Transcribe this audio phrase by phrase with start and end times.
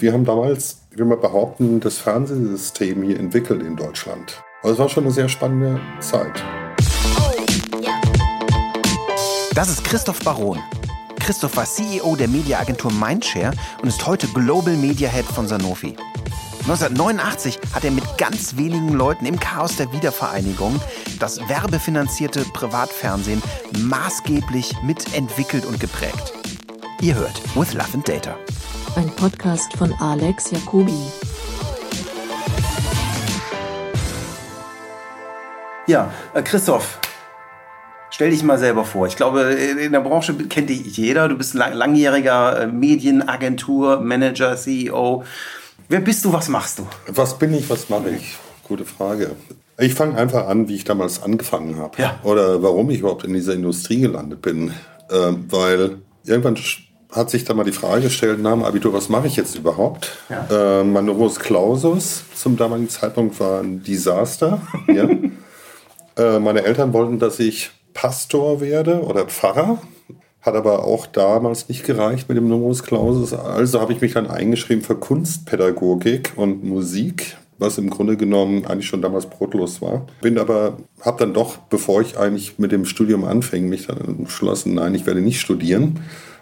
[0.00, 4.42] Wir haben damals, wie wir behaupten, das Fernsehsystem hier entwickelt in Deutschland.
[4.62, 6.42] Also es war schon eine sehr spannende Zeit.
[9.54, 10.58] Das ist Christoph Baron.
[11.18, 13.52] Christoph war CEO der Mediaagentur Mindshare
[13.82, 15.94] und ist heute Global Media Head von Sanofi.
[16.62, 20.80] 1989 hat er mit ganz wenigen Leuten im Chaos der Wiedervereinigung
[21.18, 23.42] das werbefinanzierte Privatfernsehen
[23.82, 26.32] maßgeblich mitentwickelt und geprägt.
[27.02, 28.34] Ihr hört With Love and Data.
[28.96, 30.92] Ein Podcast von Alex Jacobi.
[35.86, 36.98] Ja, äh, Christoph,
[38.10, 39.06] stell dich mal selber vor.
[39.06, 41.28] Ich glaube, in der Branche kennt dich jeder.
[41.28, 45.24] Du bist ein langjähriger äh, Medienagentur, Manager, CEO.
[45.88, 46.86] Wer bist du, was machst du?
[47.06, 48.36] Was bin ich, was mache ich?
[48.66, 49.32] Gute Frage.
[49.78, 52.00] Ich fange einfach an, wie ich damals angefangen habe.
[52.02, 52.18] Ja.
[52.24, 54.72] Oder warum ich überhaupt in dieser Industrie gelandet bin.
[55.10, 56.56] Ähm, weil irgendwann
[57.12, 60.16] hat sich da mal die Frage gestellt, nach dem Abitur, was mache ich jetzt überhaupt?
[60.28, 60.80] Ja.
[60.80, 64.62] Äh, mein Numerus Clausus zum damaligen Zeitpunkt war ein Desaster.
[64.88, 65.08] ja.
[66.16, 69.78] äh, meine Eltern wollten, dass ich Pastor werde oder Pfarrer.
[70.40, 73.34] Hat aber auch damals nicht gereicht mit dem Numerus Clausus.
[73.34, 78.86] Also habe ich mich dann eingeschrieben für Kunstpädagogik und Musik, was im Grunde genommen eigentlich
[78.86, 80.06] schon damals brotlos war.
[80.22, 84.74] Bin aber, habe dann doch, bevor ich eigentlich mit dem Studium anfing, mich dann entschlossen,
[84.74, 86.00] nein, ich werde nicht studieren.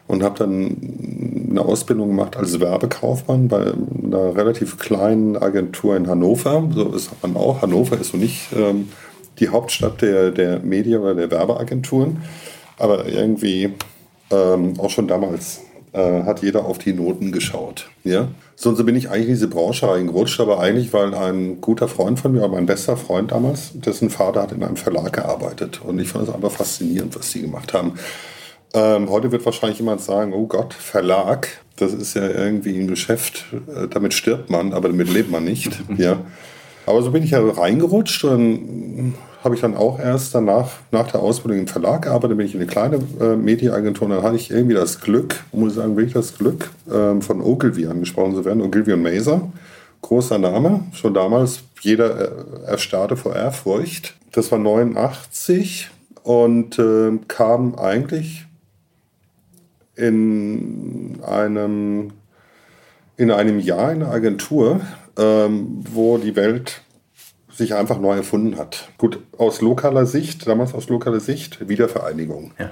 [0.09, 3.73] Und habe dann eine Ausbildung gemacht als Werbekaufmann bei
[4.05, 6.69] einer relativ kleinen Agentur in Hannover.
[6.75, 7.63] So ist man auch.
[7.63, 8.89] Hannover ist so nicht ähm,
[9.39, 12.23] die Hauptstadt der, der Medien oder der Werbeagenturen.
[12.79, 13.75] Aber irgendwie
[14.31, 15.61] ähm, auch schon damals
[15.93, 17.91] äh, hat jeder auf die Noten geschaut.
[18.05, 18.29] Ja?
[18.57, 22.33] So, bin ich eigentlich in diese Branche reingerutscht, aber eigentlich, weil ein guter Freund von
[22.33, 25.81] mir, mein bester Freund damals, dessen Vater hat in einem Verlag gearbeitet.
[25.85, 27.95] Und ich fand es einfach faszinierend, was die gemacht haben.
[28.75, 33.47] Ähm, heute wird wahrscheinlich jemand sagen, oh Gott, Verlag, das ist ja irgendwie ein Geschäft,
[33.53, 35.79] äh, damit stirbt man, aber damit lebt man nicht.
[35.97, 36.21] ja.
[36.87, 41.21] Aber so bin ich ja reingerutscht und habe ich dann auch erst danach, nach der
[41.21, 44.51] Ausbildung im Verlag gearbeitet, bin ich in eine kleine äh, Medienagentur und dann hatte ich
[44.51, 48.63] irgendwie das Glück, muss ich sagen, wirklich das Glück, ähm, von Ogilvy angesprochen zu werden,
[48.63, 49.53] Ogilvy und Maser.
[50.01, 52.31] Großer Name, schon damals, jeder äh,
[52.67, 54.15] erstarrte vor Ehrfurcht.
[54.33, 55.91] Das war 89
[56.23, 58.48] und äh, kam eigentlich
[59.99, 62.13] in einem,
[63.17, 64.81] in einem Jahr in der Agentur,
[65.19, 66.83] ähm, wo die Welt
[67.51, 68.89] sich einfach neu erfunden hat.
[68.97, 72.53] Gut, aus lokaler Sicht, damals aus lokaler Sicht, Wiedervereinigung.
[72.59, 72.71] Ja.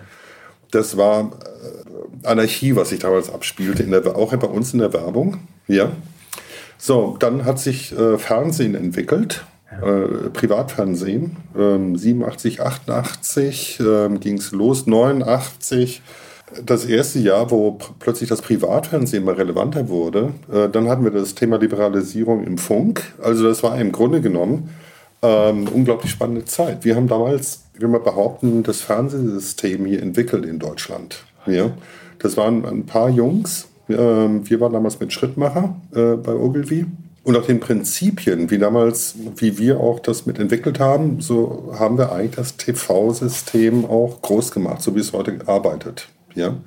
[0.70, 1.32] Das war
[2.22, 5.38] äh, Anarchie, was sich damals abspielte, in der, auch bei uns in der Werbung.
[5.66, 5.90] Ja.
[6.78, 9.44] So, dann hat sich äh, Fernsehen entwickelt,
[9.82, 11.36] äh, Privatfernsehen.
[11.58, 16.02] Ähm, 87, 88 ähm, ging es los, 89
[16.64, 21.34] das erste Jahr, wo plötzlich das Privatfernsehen mal relevanter wurde, äh, dann hatten wir das
[21.34, 23.02] Thema Liberalisierung im Funk.
[23.22, 24.70] Also das war im Grunde genommen
[25.22, 26.84] ähm, unglaublich spannende Zeit.
[26.84, 31.24] Wir haben damals, wie wir behaupten, das Fernsehsystem hier entwickelt in Deutschland.
[31.46, 31.72] Ja?
[32.18, 33.68] Das waren ein paar Jungs.
[33.88, 36.86] Ähm, wir waren damals mit Schrittmacher äh, bei Ogilvy.
[37.24, 42.12] Und nach den Prinzipien, wie damals, wie wir auch das mitentwickelt haben, so haben wir
[42.12, 46.08] eigentlich das TV-System auch groß gemacht, so wie es heute arbeitet.
[46.36, 46.58] Ja?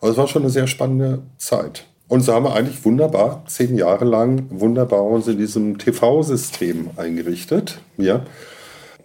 [0.00, 1.86] Also es war schon eine sehr spannende Zeit.
[2.08, 7.80] Und so haben wir eigentlich wunderbar, zehn Jahre lang, wunderbar uns in diesem TV-System eingerichtet.
[7.96, 8.26] Ja?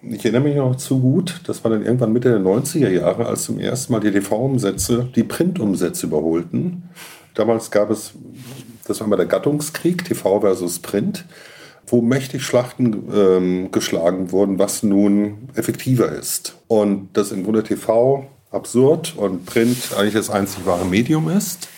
[0.01, 3.43] Ich erinnere mich noch zu gut, das war dann irgendwann Mitte der 90er Jahre, als
[3.43, 6.89] zum ersten Mal die TV-Umsätze die Print-Umsätze überholten.
[7.33, 8.11] Damals gab es,
[8.85, 11.25] das war mal der Gattungskrieg, TV versus Print,
[11.85, 16.57] wo mächtig Schlachten ähm, geschlagen wurden, was nun effektiver ist.
[16.67, 18.27] Und das im Grunde TV
[18.57, 21.69] absurd und Print eigentlich das einzig wahre Medium ist.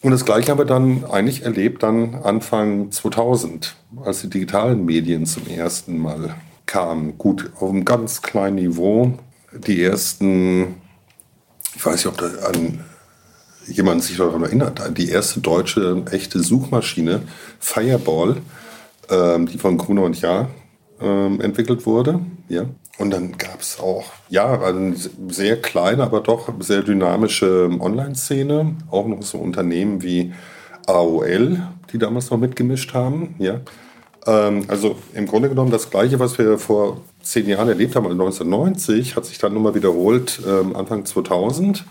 [0.00, 3.74] Und das Gleiche haben wir dann eigentlich erlebt, dann Anfang 2000,
[4.04, 6.36] als die digitalen Medien zum ersten Mal
[6.66, 7.18] kamen.
[7.18, 9.18] Gut, auf einem ganz kleinen Niveau.
[9.52, 10.76] Die ersten,
[11.74, 12.84] ich weiß nicht, ob da an
[13.66, 17.22] jemand sich daran erinnert, die erste deutsche echte Suchmaschine,
[17.58, 18.36] Fireball,
[19.10, 20.48] ähm, die von Gruner und Jahr
[21.00, 22.20] ähm, entwickelt wurde.
[22.48, 22.66] Ja.
[22.98, 24.94] Und dann gab es auch, ja, eine
[25.28, 28.76] sehr kleine, aber doch sehr dynamische Online-Szene.
[28.90, 30.32] Auch noch so Unternehmen wie
[30.86, 31.62] AOL,
[31.92, 33.36] die damals noch mitgemischt haben.
[33.38, 33.60] Ja.
[34.26, 38.20] Ähm, also im Grunde genommen das Gleiche, was wir vor zehn Jahren erlebt haben, also
[38.20, 41.84] 1990, hat sich dann nochmal wiederholt ähm, Anfang 2000,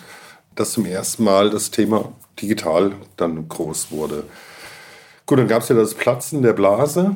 [0.56, 2.12] dass zum ersten Mal das Thema
[2.42, 4.24] digital dann groß wurde.
[5.26, 7.16] Gut, dann gab es ja das Platzen der Blase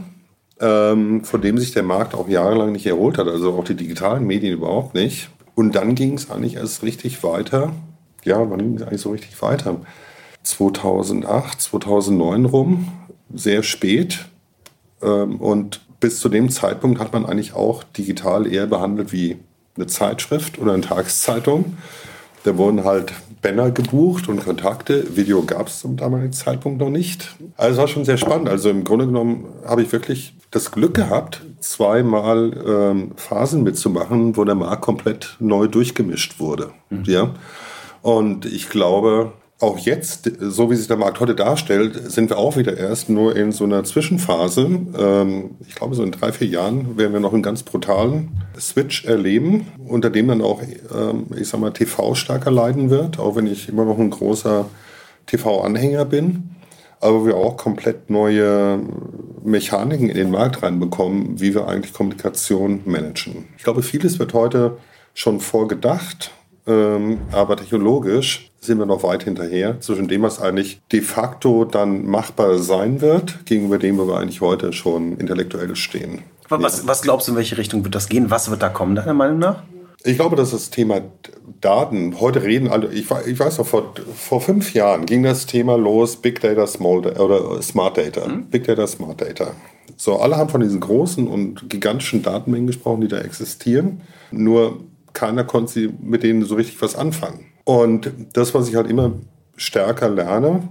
[0.62, 4.26] ähm, von dem sich der Markt auch jahrelang nicht erholt hat, also auch die digitalen
[4.26, 5.30] Medien überhaupt nicht.
[5.56, 7.74] Und dann ging es eigentlich erst richtig weiter.
[8.24, 9.82] Ja, wann ging es eigentlich so richtig weiter?
[10.44, 12.88] 2008, 2009 rum,
[13.34, 14.26] sehr spät.
[15.02, 19.38] Ähm, und bis zu dem Zeitpunkt hat man eigentlich auch digital eher behandelt wie
[19.76, 21.78] eine Zeitschrift oder eine Tageszeitung.
[22.44, 25.16] Da wurden halt Banner gebucht und Kontakte.
[25.16, 27.36] Video gab es zum damaligen Zeitpunkt noch nicht.
[27.58, 28.50] Also es war schon sehr spannend.
[28.50, 34.44] Also im Grunde genommen habe ich wirklich das Glück gehabt, zweimal ähm, Phasen mitzumachen, wo
[34.44, 36.72] der Markt komplett neu durchgemischt wurde.
[36.90, 37.04] Mhm.
[37.06, 37.34] Ja?
[38.02, 39.32] Und ich glaube,
[39.62, 43.36] auch jetzt, so wie sich der Markt heute darstellt, sind wir auch wieder erst nur
[43.36, 44.68] in so einer Zwischenphase.
[44.98, 49.06] Ähm, ich glaube, so in drei, vier Jahren werden wir noch einen ganz brutalen Switch
[49.06, 53.48] erleben, unter dem dann auch, ähm, ich sag mal, TV stärker leiden wird, auch wenn
[53.48, 54.66] ich immer noch ein großer
[55.28, 56.56] TV-Anhänger bin.
[57.02, 58.80] Aber wir auch komplett neue
[59.44, 63.48] Mechaniken in den Markt reinbekommen, wie wir eigentlich Kommunikation managen.
[63.58, 64.78] Ich glaube, vieles wird heute
[65.14, 66.32] schon vorgedacht,
[66.68, 72.06] ähm, aber technologisch sind wir noch weit hinterher zwischen dem, was eigentlich de facto dann
[72.06, 76.20] machbar sein wird, gegenüber dem, wo wir eigentlich heute schon intellektuell stehen.
[76.50, 78.30] Was, was glaubst du, in welche Richtung wird das gehen?
[78.30, 79.64] Was wird da kommen, deiner Meinung nach?
[80.04, 81.02] Ich glaube, dass das Thema
[81.60, 85.78] Daten, heute reden alle, ich, ich weiß noch, vor, vor fünf Jahren ging das Thema
[85.78, 88.28] los, Big Data, Small oder Smart Data.
[88.28, 88.46] Mhm.
[88.46, 89.52] Big Data, Smart Data.
[89.98, 94.02] So, alle haben von diesen großen und gigantischen Datenmengen gesprochen, die da existieren.
[94.32, 94.80] Nur
[95.14, 97.46] keiner konnte mit denen so richtig was anfangen.
[97.64, 99.12] Und das, was ich halt immer
[99.56, 100.68] stärker lerne,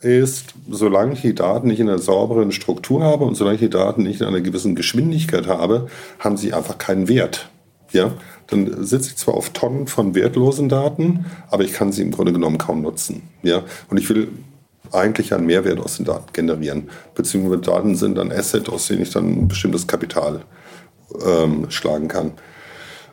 [0.00, 3.70] ist, solange ich die Daten nicht in einer sauberen Struktur habe und solange ich die
[3.70, 5.86] Daten nicht in einer gewissen Geschwindigkeit habe,
[6.18, 7.48] haben sie einfach keinen Wert.
[7.92, 8.12] Ja,
[8.48, 12.32] dann sitze ich zwar auf Tonnen von wertlosen Daten, aber ich kann sie im Grunde
[12.32, 13.22] genommen kaum nutzen.
[13.42, 14.28] Ja, und ich will
[14.92, 16.90] eigentlich einen Mehrwert aus den Daten generieren.
[17.14, 20.42] Beziehungsweise Daten sind ein Asset, aus dem ich dann ein bestimmtes Kapital
[21.24, 22.32] ähm, schlagen kann.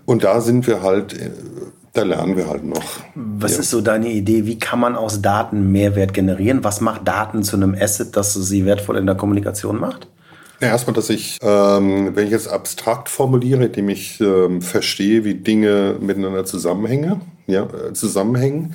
[0.06, 1.32] Und da sind wir halt, äh,
[1.94, 2.84] da lernen wir halt noch.
[3.16, 3.60] Was ja.
[3.60, 4.46] ist so deine Idee?
[4.46, 6.64] Wie kann man aus Daten Mehrwert generieren?
[6.64, 10.08] Was macht Daten zu einem Asset, das sie wertvoll in der Kommunikation macht?
[10.64, 15.34] Ja, erstmal, dass ich, ähm, wenn ich jetzt abstrakt formuliere, indem ich ähm, verstehe, wie
[15.34, 18.74] Dinge miteinander zusammenhängen, ja, äh, zusammenhängen,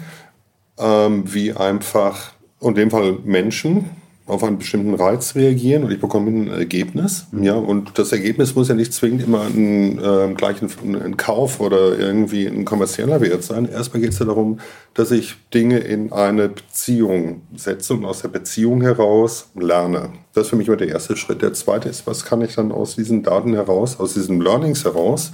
[0.78, 3.88] ähm, wie einfach, in dem Fall Menschen,
[4.28, 7.26] auf einen bestimmten Reiz reagieren und ich bekomme ein Ergebnis.
[7.32, 7.42] Mhm.
[7.42, 11.60] Ja, und das Ergebnis muss ja nicht zwingend immer ein, äh, gleich ein, ein, Kauf
[11.60, 13.68] oder irgendwie ein kommerzieller Wert sein.
[13.68, 14.60] Erstmal geht es ja darum,
[14.94, 20.10] dass ich Dinge in eine Beziehung setze und aus der Beziehung heraus lerne.
[20.34, 21.42] Das ist für mich immer der erste Schritt.
[21.42, 25.32] Der zweite ist, was kann ich dann aus diesen Daten heraus, aus diesen Learnings heraus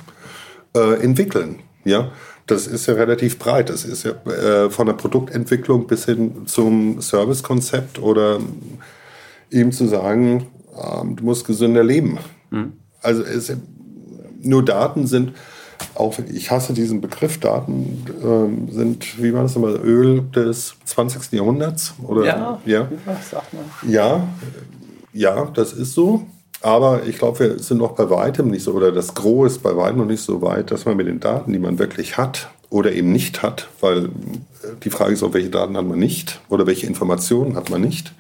[0.76, 1.60] äh, entwickeln?
[1.84, 2.12] Ja,
[2.46, 3.70] das ist ja relativ breit.
[3.70, 8.38] Das ist ja äh, von der Produktentwicklung bis hin zum Servicekonzept oder
[9.50, 10.46] eben zu sagen,
[10.76, 12.18] äh, du musst gesünder leben.
[12.50, 12.74] Mhm.
[13.00, 13.52] Also es,
[14.42, 15.32] nur Daten sind,
[15.94, 21.32] auch ich hasse diesen Begriff, Daten äh, sind, wie war das nochmal, Öl des 20.
[21.32, 21.94] Jahrhunderts?
[22.02, 22.88] Oder, ja, ja.
[23.86, 24.28] ja,
[25.12, 26.26] ja, das ist so.
[26.64, 29.76] Aber ich glaube, wir sind noch bei weitem nicht so, oder das Gros ist bei
[29.76, 32.90] weitem noch nicht so weit, dass man mit den Daten, die man wirklich hat oder
[32.90, 34.08] eben nicht hat, weil
[34.82, 38.14] die Frage ist auch, welche Daten hat man nicht oder welche Informationen hat man nicht,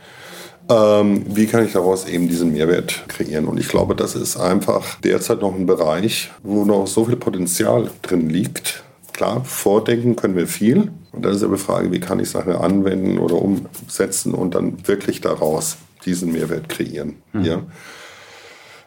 [0.68, 3.46] ähm, wie kann ich daraus eben diesen Mehrwert kreieren?
[3.46, 7.90] Und ich glaube, das ist einfach derzeit noch ein Bereich, wo noch so viel Potenzial
[8.02, 8.84] drin liegt.
[9.14, 10.90] Klar, vordenken können wir viel.
[11.12, 14.86] Und dann ist aber die Frage, wie kann ich Sachen anwenden oder umsetzen und dann
[14.86, 17.14] wirklich daraus diesen Mehrwert kreieren.
[17.32, 17.44] Mhm.
[17.44, 17.62] Ja?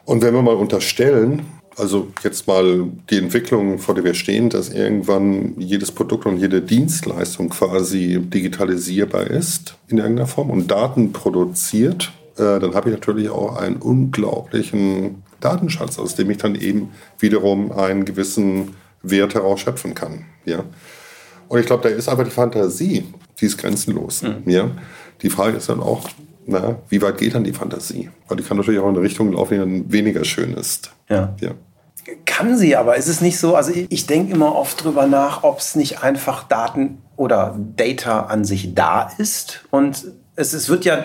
[0.08, 1.42] Und wenn wir mal unterstellen,
[1.76, 6.62] also jetzt mal die Entwicklung, vor der wir stehen, dass irgendwann jedes Produkt und jede
[6.62, 13.28] Dienstleistung quasi digitalisierbar ist in irgendeiner Form und Daten produziert, äh, dann habe ich natürlich
[13.28, 16.88] auch einen unglaublichen Datenschatz, aus dem ich dann eben
[17.18, 20.24] wiederum einen gewissen Wert heraus schöpfen kann.
[20.46, 20.64] Ja?
[21.48, 23.04] Und ich glaube, da ist einfach die Fantasie,
[23.38, 24.22] die ist grenzenlos.
[24.22, 24.42] Mhm.
[24.46, 24.70] Ja?
[25.20, 26.08] Die Frage ist dann auch,
[26.48, 28.08] na, wie weit geht dann die Fantasie?
[28.26, 30.90] Weil die kann natürlich auch in eine Richtung laufen, die dann weniger schön ist.
[31.10, 31.34] Ja.
[31.40, 31.50] ja.
[32.24, 33.54] Kann sie, aber ist es nicht so?
[33.54, 38.20] Also ich, ich denke immer oft drüber nach, ob es nicht einfach Daten oder Data
[38.22, 41.04] an sich da ist und es, es, wird ja äh,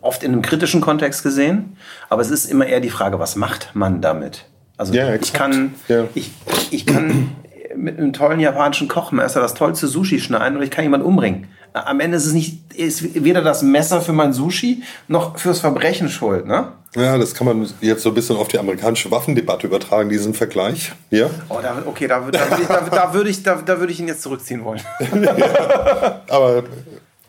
[0.00, 1.76] oft in einem kritischen Kontext gesehen,
[2.08, 4.46] aber es ist immer eher die Frage, was macht man damit?
[4.78, 6.04] Also ja, ich kann, ja.
[6.14, 6.30] ich,
[6.70, 7.32] ich kann
[7.76, 12.00] mit einem tollen japanischen Kochmesser das tollste Sushi schneiden oder ich kann jemanden umbringen am
[12.00, 16.46] Ende ist es nicht, ist weder das Messer für mein Sushi noch fürs Verbrechen schuld,
[16.46, 16.72] ne?
[16.96, 20.92] Ja, das kann man jetzt so ein bisschen auf die amerikanische Waffendebatte übertragen, diesen Vergleich.
[21.10, 21.30] Ja?
[21.48, 24.22] Oh, da, okay, da, da, da, da würde ich, da, da würde ich ihn jetzt
[24.22, 24.80] zurückziehen wollen.
[25.22, 26.64] ja, aber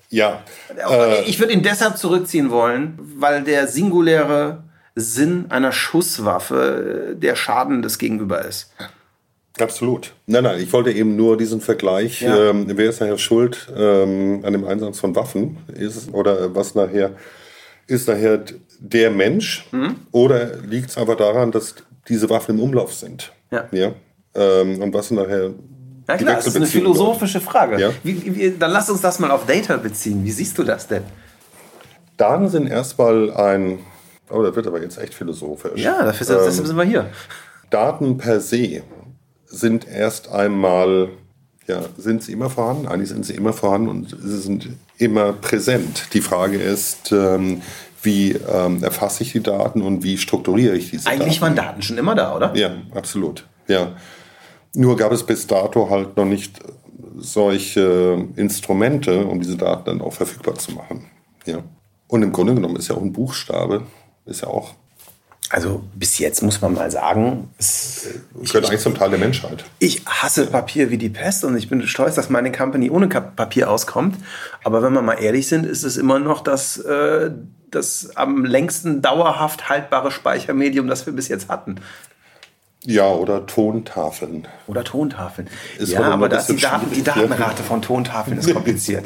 [0.09, 0.41] ja.
[0.89, 4.63] Äh, ich würde ihn deshalb zurückziehen wollen, weil der singuläre
[4.95, 8.71] Sinn einer Schusswaffe der Schaden des Gegenüber ist.
[9.59, 10.13] Absolut.
[10.27, 12.49] Nein, nein, ich wollte eben nur diesen Vergleich, Ja.
[12.51, 17.11] ähm, wer ist nachher schuld ähm, an dem Einsatz von Waffen ist oder was nachher
[17.87, 18.43] ist nachher
[18.79, 19.95] der Mensch Mhm.
[20.11, 21.75] oder liegt es einfach daran, dass
[22.07, 23.31] diese Waffen im Umlauf sind?
[23.51, 23.67] Ja.
[23.71, 23.91] ja?
[24.33, 25.51] Ähm, und was sind nachher
[26.07, 27.79] Ja klar, das ist eine philosophische Frage.
[27.79, 27.89] Ja.
[28.03, 30.23] Wie, wie, dann lass uns das mal auf Data beziehen.
[30.23, 31.03] Wie siehst du das denn?
[32.17, 33.79] Daten sind erstmal ein,
[34.29, 35.81] oh, das wird aber jetzt echt philosophisch.
[35.81, 37.09] Ja, dafür, Ähm, deshalb sind wir hier.
[37.69, 38.83] Daten per se
[39.51, 41.09] sind erst einmal,
[41.67, 42.87] ja, sind sie immer vorhanden?
[42.87, 46.07] Eigentlich sind sie immer vorhanden und sie sind immer präsent.
[46.13, 47.61] Die Frage ist, ähm,
[48.01, 51.57] wie ähm, erfasse ich die Daten und wie strukturiere ich diese Eigentlich Daten?
[51.57, 52.55] waren Daten schon immer da, oder?
[52.55, 53.45] Ja, absolut.
[53.67, 53.93] Ja.
[54.73, 56.59] Nur gab es bis dato halt noch nicht
[57.17, 61.05] solche Instrumente, um diese Daten dann auch verfügbar zu machen.
[61.45, 61.59] Ja.
[62.07, 63.83] Und im Grunde genommen ist ja auch ein Buchstabe,
[64.25, 64.73] ist ja auch
[65.49, 68.07] Also bis jetzt muss man mal sagen, es,
[68.41, 69.65] gehört eigentlich zum Teil der Menschheit.
[69.79, 73.69] ich hasse Papier wie die Pest und ich bin stolz, dass meine Company ohne Papier
[73.69, 74.15] auskommt.
[74.63, 77.31] Aber wenn wir mal ehrlich sind, ist es immer noch das, äh,
[77.69, 81.81] das am längsten dauerhaft haltbare Speichermedium, das wir bis jetzt hatten.
[82.85, 84.47] Ja, oder Tontafeln.
[84.67, 85.49] Oder Tontafeln.
[85.77, 87.13] Ist ja, aber immer aber ein da ist die, Daten, die ja.
[87.13, 89.05] Datenrate von Tontafeln ist kompliziert.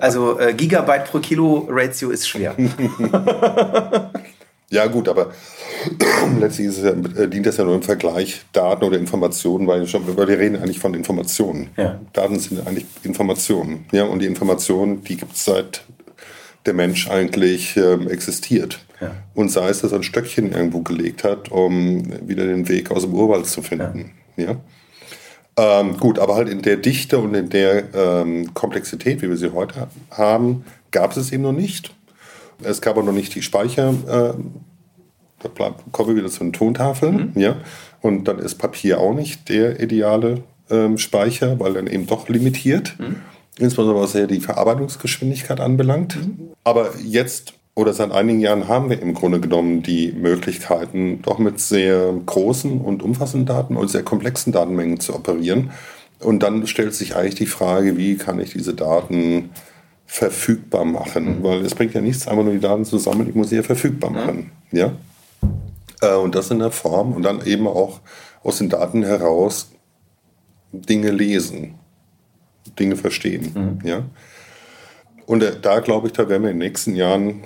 [0.00, 2.56] Also äh, Gigabyte pro Kilo Ratio ist schwer.
[4.72, 5.32] Ja, gut, aber
[6.40, 9.86] letztlich ist es ja, äh, dient das ja nur im Vergleich Daten oder Informationen, weil,
[9.86, 11.68] wir reden eigentlich von Informationen.
[11.76, 12.00] Ja.
[12.14, 13.84] Daten sind eigentlich Informationen.
[13.92, 15.84] Ja, und die Informationen, die gibt es seit
[16.64, 18.78] der Mensch eigentlich ähm, existiert.
[19.02, 19.10] Ja.
[19.34, 23.02] Und sei es, dass er ein Stöckchen irgendwo gelegt hat, um wieder den Weg aus
[23.02, 24.12] dem Urwald zu finden.
[24.38, 24.56] Ja.
[25.58, 29.52] Ähm, gut, aber halt in der Dichte und in der ähm, Komplexität, wie wir sie
[29.52, 31.94] heute haben, gab es es eben noch nicht.
[32.64, 33.94] Es gab auch noch nicht die Speicher.
[34.08, 34.52] ähm,
[35.40, 37.32] da bleibt, kommen wir wieder zu den Tontafeln.
[37.34, 37.56] Ja?
[38.00, 42.94] Und dann ist Papier auch nicht der ideale ähm, Speicher, weil dann eben doch limitiert.
[43.58, 46.16] Insbesondere was ja die Verarbeitungsgeschwindigkeit anbelangt.
[46.64, 51.58] Aber jetzt oder seit einigen Jahren haben wir im Grunde genommen die Möglichkeiten, doch mit
[51.58, 55.70] sehr großen und umfassenden Daten und sehr komplexen Datenmengen zu operieren.
[56.20, 59.50] Und dann stellt sich eigentlich die Frage, wie kann ich diese Daten
[60.12, 61.42] verfügbar machen?
[61.42, 63.62] Weil es bringt ja nichts, einfach nur die Daten zu sammeln, ich muss sie ja
[63.62, 64.50] verfügbar machen.
[64.70, 64.92] Ja?
[66.02, 68.00] Äh, Und das in der Form und dann eben auch
[68.42, 69.70] aus den Daten heraus
[70.70, 71.76] Dinge lesen,
[72.78, 73.80] Dinge verstehen.
[73.84, 74.02] Ja?
[75.24, 77.44] Und äh, da glaube ich, da werden wir in den nächsten Jahren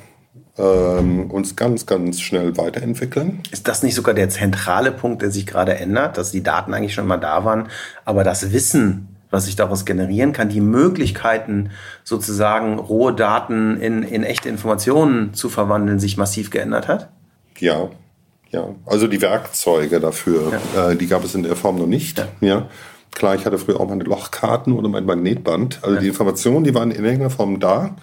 [0.58, 3.42] ähm, uns ganz, ganz schnell weiterentwickeln.
[3.52, 6.94] Ist das nicht sogar der zentrale Punkt, der sich gerade ändert, dass die Daten eigentlich
[6.94, 7.68] schon mal da waren,
[8.04, 11.70] aber das Wissen, was sich daraus generieren kann, die Möglichkeiten,
[12.04, 17.10] sozusagen rohe Daten in, in echte Informationen zu verwandeln, sich massiv geändert hat?
[17.58, 17.90] Ja,
[18.50, 18.74] ja.
[18.86, 22.24] Also die Werkzeuge dafür, äh, die gab es in der Form noch nicht.
[22.40, 22.68] Ja.
[23.12, 25.80] Klar, ich hatte früher auch meine Lochkarten oder mein Magnetband.
[25.82, 27.96] Also die Informationen, die waren in irgendeiner Form da.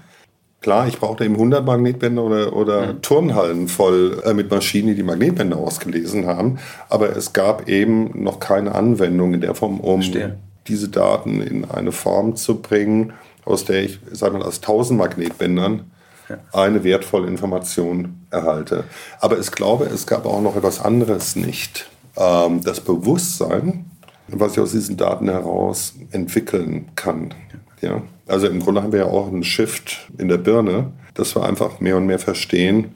[0.61, 5.03] Klar, ich brauchte eben 100 Magnetbänder oder, oder Turnhallen voll äh, mit Maschinen, die die
[5.03, 6.57] Magnetbänder ausgelesen haben.
[6.89, 10.37] Aber es gab eben noch keine Anwendung in der Form, um Verstehe.
[10.67, 13.13] Diese Daten in eine Form zu bringen,
[13.45, 15.91] aus der ich, sag mal, aus 1000 Magnetbändern
[16.51, 18.85] eine wertvolle Information erhalte.
[19.19, 21.89] Aber ich glaube, es gab auch noch etwas anderes nicht.
[22.15, 23.85] Ähm, das Bewusstsein,
[24.27, 27.33] was ich aus diesen Daten heraus entwickeln kann.
[27.81, 28.01] Ja?
[28.27, 31.79] Also im Grunde haben wir ja auch einen Shift in der Birne, dass wir einfach
[31.79, 32.95] mehr und mehr verstehen,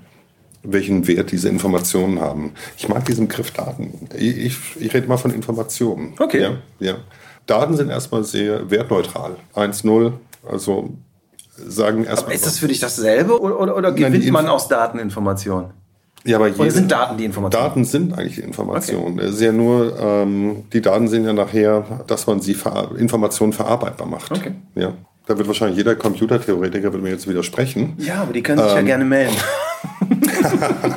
[0.64, 2.54] welchen Wert diese Informationen haben.
[2.78, 4.08] Ich mag diesen Begriff Daten.
[4.18, 6.14] Ich, ich, ich rede mal von Informationen.
[6.20, 6.42] Okay.
[6.42, 6.96] Ja, ja.
[7.48, 9.38] Daten sind erstmal sehr wertneutral.
[9.56, 10.12] 1-0,
[10.48, 10.94] also
[11.56, 12.36] sagen erstmal.
[12.36, 15.72] Ist das für dich dasselbe oder, oder, oder gewinnt die man aus Daten Informationen?
[16.24, 17.68] ja, aber Oder sind Daten die Informationen?
[17.68, 19.18] Daten sind eigentlich die Informationen.
[19.20, 23.54] Es ist ja nur, ähm, die Daten sind ja nachher, dass man sie ver Informationen
[23.54, 24.32] verarbeitbar macht.
[24.32, 24.52] Okay.
[24.76, 24.94] Ja.
[25.26, 27.94] Da wird wahrscheinlich jeder Computertheoretiker wird mir jetzt widersprechen.
[27.98, 28.86] Ja, aber die können sich ja Ähm.
[28.86, 29.36] gerne melden.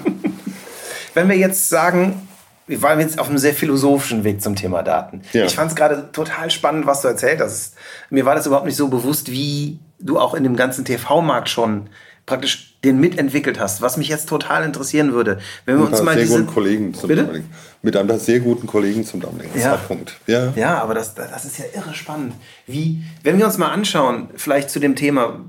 [1.14, 2.28] Wenn wir jetzt sagen,
[2.66, 5.22] wir waren jetzt auf einem sehr philosophischen Weg zum Thema Daten.
[5.32, 5.44] Ja.
[5.44, 7.74] Ich fand es gerade total spannend, was du erzählt hast.
[8.10, 11.88] Mir war das überhaupt nicht so bewusst, wie du auch in dem ganzen TV-Markt schon
[12.26, 13.82] praktisch den mitentwickelt hast.
[13.82, 16.94] Was mich jetzt total interessieren würde, wenn wir Mit uns einem mal sehr guten Kollegen
[16.94, 17.22] zum Bitte?
[17.22, 17.50] damaligen,
[17.82, 19.72] mit einem sehr guten Kollegen zum damaligen Ja.
[19.72, 20.16] Zeitpunkt.
[20.26, 20.52] Ja.
[20.54, 22.34] Ja, aber das, das ist ja irre spannend.
[22.66, 25.40] Wie, wenn wir uns mal anschauen, vielleicht zu dem Thema,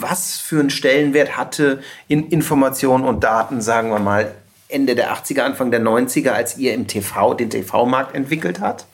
[0.00, 4.32] was für einen Stellenwert hatte in Information und Daten, sagen wir mal,
[4.70, 8.86] Ende der 80er, Anfang der 90er, als ihr im TV, den TV-Markt entwickelt habt?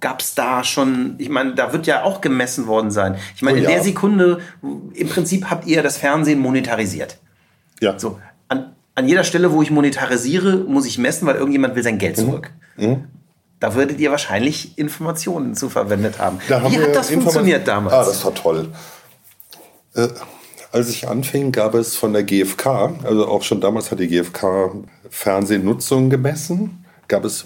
[0.00, 3.16] Gab es da schon, ich meine, da wird ja auch gemessen worden sein.
[3.36, 3.70] Ich meine, Oh in ja.
[3.70, 4.40] der Sekunde,
[4.94, 7.18] im Prinzip habt ihr das Fernsehen monetarisiert.
[7.80, 7.98] ja.
[7.98, 11.98] So, an, an jeder Stelle, wo ich monetarisiere, muss ich messen, weil irgendjemand will sein
[11.98, 12.50] Geld zurück.
[13.60, 16.40] Da würdet ihr wahrscheinlich Informationen zu verwendet haben.
[16.48, 17.94] Da haben Wie wir hat das funktioniert damals?
[17.94, 18.70] Ah, das war toll.
[19.94, 20.08] Äh,
[20.72, 24.72] als ich anfing, gab es von der GfK, also auch schon damals hat die GfK
[25.12, 27.44] Fernsehnutzung gemessen, gab es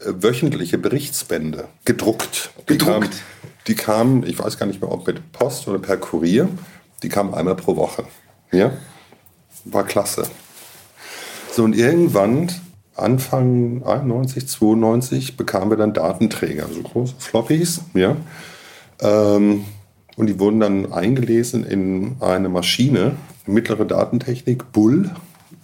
[0.00, 2.50] äh, wöchentliche Berichtsbände, gedruckt.
[2.68, 3.00] Die Gedruckt?
[3.00, 3.10] kamen,
[3.66, 6.48] die kamen, ich weiß gar nicht mehr, ob mit Post oder per Kurier,
[7.02, 8.04] die kamen einmal pro Woche.
[8.52, 8.72] Ja?
[9.64, 10.24] War klasse.
[11.50, 12.52] So, und irgendwann,
[12.94, 18.16] Anfang 91, 92, bekamen wir dann Datenträger, also große Floppies, ja.
[19.00, 19.64] Ähm,
[20.16, 25.10] und die wurden dann eingelesen in eine Maschine, mittlere Datentechnik, Bull.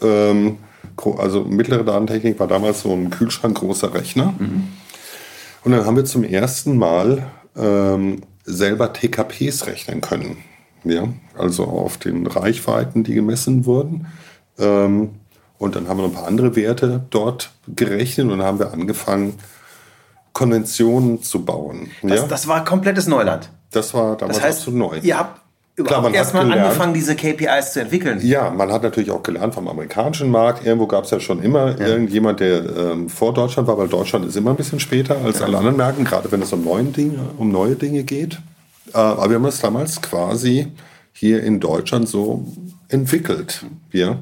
[0.01, 0.57] Ähm,
[1.19, 4.35] also mittlere Datentechnik war damals so ein Kühlschrank großer Rechner.
[5.65, 7.27] Und dann haben wir zum ersten Mal
[7.57, 10.39] ähm, selber TKPs rechnen können.
[10.85, 11.09] Ja?
[11.37, 14.07] Also auf den Reichweiten, die gemessen wurden.
[14.59, 15.11] Ähm,
[15.59, 18.73] und dann haben wir noch ein paar andere Werte dort gerechnet und dann haben wir
[18.73, 19.35] angefangen,
[20.33, 21.91] Konventionen zu bauen.
[22.03, 22.27] das, ja?
[22.27, 23.51] das war komplettes Neuland.
[23.73, 24.99] Das war damals Das heißt, absolut neu.
[25.03, 25.41] ihr habt
[25.79, 28.19] überhaupt man hat erstmal angefangen, diese KPIs zu entwickeln.
[28.23, 30.67] Ja, man hat natürlich auch gelernt vom amerikanischen Markt.
[30.67, 34.37] Irgendwo gab es ja schon immer irgendjemand, der ähm, vor Deutschland war, weil Deutschland ist
[34.37, 37.51] immer ein bisschen später als alle anderen Märkte, gerade wenn es um, neuen Dinge, um
[37.51, 38.41] neue Dinge geht.
[38.93, 40.67] Äh, aber wir haben das damals quasi
[41.13, 42.45] hier in Deutschland so
[42.89, 43.65] entwickelt.
[43.93, 44.19] Ja.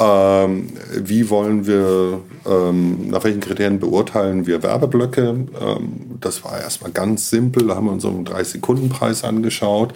[0.00, 5.22] Ähm, wie wollen wir, ähm, nach welchen Kriterien beurteilen wir Werbeblöcke?
[5.60, 7.68] Ähm, das war erstmal ganz simpel.
[7.68, 9.94] Da haben wir uns so einen 3-Sekunden-Preis angeschaut.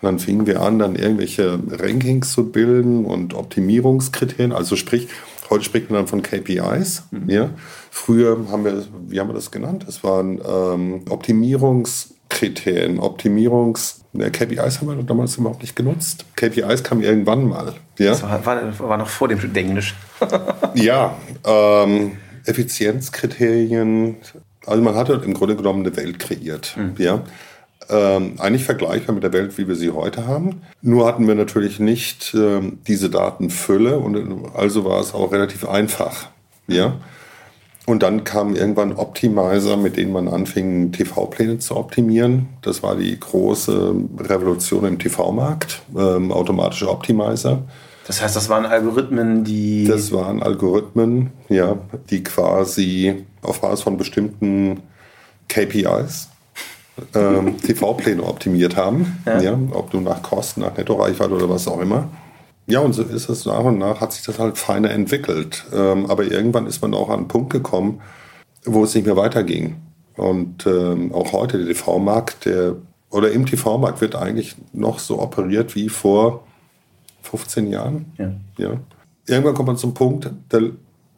[0.00, 4.52] Und dann fingen wir an, dann irgendwelche Rankings zu bilden und Optimierungskriterien.
[4.52, 5.08] Also sprich,
[5.50, 7.02] heute spricht man dann von KPIs.
[7.26, 7.50] Ja.
[7.90, 9.84] Früher haben wir, wie haben wir das genannt?
[9.88, 14.04] Das waren ähm, Optimierungskriterien, Optimierungs...
[14.12, 16.24] Ne, KPIs haben wir damals überhaupt nicht genutzt.
[16.36, 17.74] KPIs kamen irgendwann mal.
[17.98, 18.10] Ja.
[18.10, 19.94] Das war, war, war noch vor dem Englisch.
[20.74, 22.12] Ja, ähm,
[22.44, 24.16] Effizienzkriterien.
[24.64, 26.76] Also man hat halt im Grunde genommen eine Welt kreiert.
[26.98, 27.24] Ja.
[27.90, 30.62] Ähm, eigentlich vergleichbar mit der Welt, wie wir sie heute haben.
[30.82, 35.66] Nur hatten wir natürlich nicht ähm, diese Datenfülle und äh, also war es auch relativ
[35.66, 36.28] einfach.
[36.66, 36.96] Ja.
[37.86, 42.48] Und dann kamen irgendwann Optimizer, mit denen man anfing, TV-Pläne zu optimieren.
[42.60, 47.62] Das war die große Revolution im TV-Markt, ähm, automatische Optimizer.
[48.06, 49.86] Das heißt, das waren Algorithmen, die.
[49.86, 51.78] Das waren Algorithmen, ja,
[52.10, 54.82] die quasi auf Basis von bestimmten
[55.48, 56.28] KPIs
[57.14, 59.18] ähm, TV-Pläne optimiert haben.
[59.26, 59.58] Ja.
[59.72, 62.08] ob du nach Kosten, nach Nettoreichweite oder was auch immer.
[62.66, 65.64] Ja, und so ist es nach und nach, hat sich das halt feiner entwickelt.
[65.72, 68.02] Ähm, aber irgendwann ist man auch an einen Punkt gekommen,
[68.64, 69.76] wo es nicht mehr weiterging.
[70.16, 72.76] Und ähm, auch heute der TV-Markt, der
[73.10, 76.44] oder im TV-Markt wird eigentlich noch so operiert wie vor
[77.22, 78.12] 15 Jahren.
[78.18, 78.32] Ja.
[78.58, 78.72] Ja.
[79.26, 80.58] Irgendwann kommt man zum Punkt, da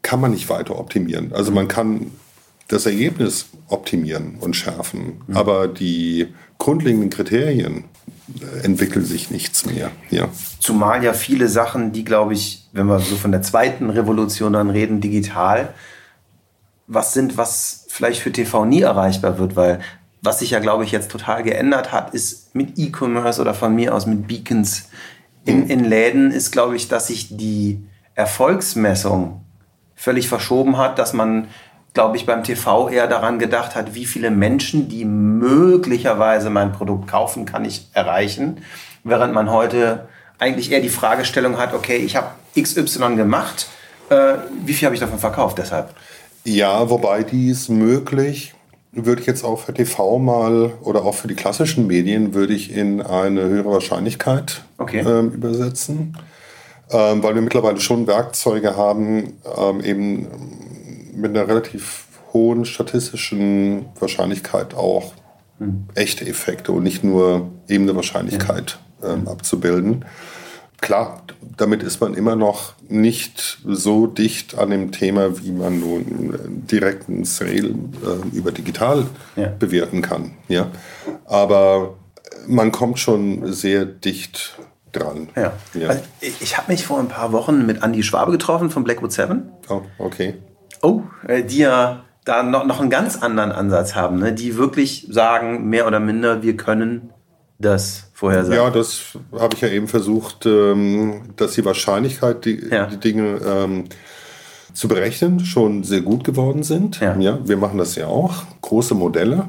[0.03, 1.33] kann man nicht weiter optimieren.
[1.33, 2.12] Also man kann
[2.71, 6.29] das Ergebnis optimieren und schärfen, aber die
[6.59, 7.85] grundlegenden Kriterien
[8.41, 9.91] äh, entwickeln sich nichts mehr.
[10.11, 10.29] Ja.
[10.61, 14.71] Zumal ja viele Sachen, die, glaube ich, wenn wir so von der zweiten Revolution dann
[14.71, 15.75] reden, digital,
[16.87, 19.81] was sind, was vielleicht für TV nie erreichbar wird, weil
[20.23, 23.95] was sich ja, glaube ich, jetzt total geändert hat, ist mit E-Commerce oder von mir
[23.95, 24.91] aus mit Beacons
[25.45, 27.83] in, in Läden, ist, glaube ich, dass sich die
[28.15, 29.41] Erfolgsmessung
[29.97, 31.49] völlig verschoben hat, dass man,
[31.94, 37.09] glaube ich, beim TV eher daran gedacht hat, wie viele Menschen, die möglicherweise mein Produkt
[37.09, 38.59] kaufen, kann ich erreichen,
[39.05, 43.68] während man heute eigentlich eher die Fragestellung hat, okay, ich habe XY gemacht,
[44.09, 45.94] äh, wie viel habe ich davon verkauft deshalb?
[46.44, 48.55] Ja, wobei dies möglich,
[48.92, 52.72] würde ich jetzt auch für TV mal oder auch für die klassischen Medien, würde ich
[52.74, 55.00] in eine höhere Wahrscheinlichkeit Okay.
[55.07, 56.16] ähm, übersetzen.
[56.90, 60.26] Ähm, weil wir mittlerweile schon Werkzeuge haben, ähm, eben
[61.21, 65.13] mit einer relativ hohen statistischen Wahrscheinlichkeit auch
[65.95, 70.07] echte Effekte und nicht nur eben eine Wahrscheinlichkeit ähm, abzubilden.
[70.81, 71.23] Klar,
[71.59, 76.39] damit ist man immer noch nicht so dicht an dem Thema, wie man nun äh,
[76.71, 77.75] direkten Sale äh,
[78.37, 79.05] über digital
[79.37, 79.49] Ja.
[79.59, 80.33] bewerten kann.
[80.49, 80.71] Ja?
[81.27, 81.99] Aber
[82.47, 84.59] man kommt schon sehr dicht
[84.93, 85.29] dran.
[85.37, 85.53] Ja.
[85.75, 85.89] Ja.
[85.89, 89.13] Also ich ich habe mich vor ein paar Wochen mit Andy Schwabe getroffen von Blackwood
[89.13, 89.43] 7.
[89.69, 90.35] Oh, okay.
[90.83, 94.33] Oh, äh, die ja da noch, noch einen ganz anderen Ansatz haben, ne?
[94.33, 97.11] die wirklich sagen, mehr oder minder, wir können
[97.59, 98.57] das vorhersagen.
[98.57, 102.87] Ja, das habe ich ja eben versucht, ähm, dass die Wahrscheinlichkeit, die, Ja.
[102.87, 103.85] die Dinge ähm,
[104.73, 107.01] zu berechnen, schon sehr gut geworden sind.
[107.01, 107.38] Ja.
[107.45, 109.49] wir machen das ja auch, große Modelle.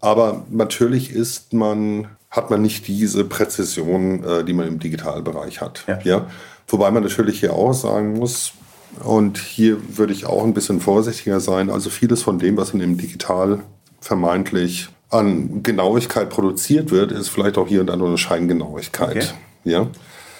[0.00, 5.84] Aber natürlich ist man, hat man nicht diese Präzision, äh, die man im Digitalbereich hat.
[6.04, 6.26] Ja.
[6.66, 8.52] Wobei man natürlich hier auch sagen muss,
[9.02, 11.70] Und hier würde ich auch ein bisschen vorsichtiger sein.
[11.70, 13.60] Also vieles von dem, was in dem Digital
[14.00, 19.16] vermeintlich an Genauigkeit produziert wird, ist vielleicht auch hier und da nur eine Scheingenauigkeit.
[19.16, 19.26] Okay.
[19.64, 19.86] Ja.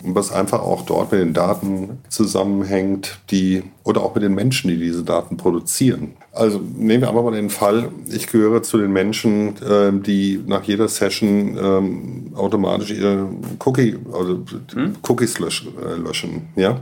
[0.04, 4.76] Was einfach auch dort mit den Daten zusammenhängt, die oder auch mit den Menschen, die
[4.76, 6.14] diese Daten produzieren.
[6.32, 10.64] Also nehmen wir einfach mal den Fall, ich gehöre zu den Menschen, äh, die nach
[10.64, 13.28] jeder Session ähm, automatisch ihre
[13.64, 14.42] Cookie, also
[14.74, 14.94] hm?
[15.08, 16.48] Cookies äh, löschen.
[16.56, 16.80] Ja?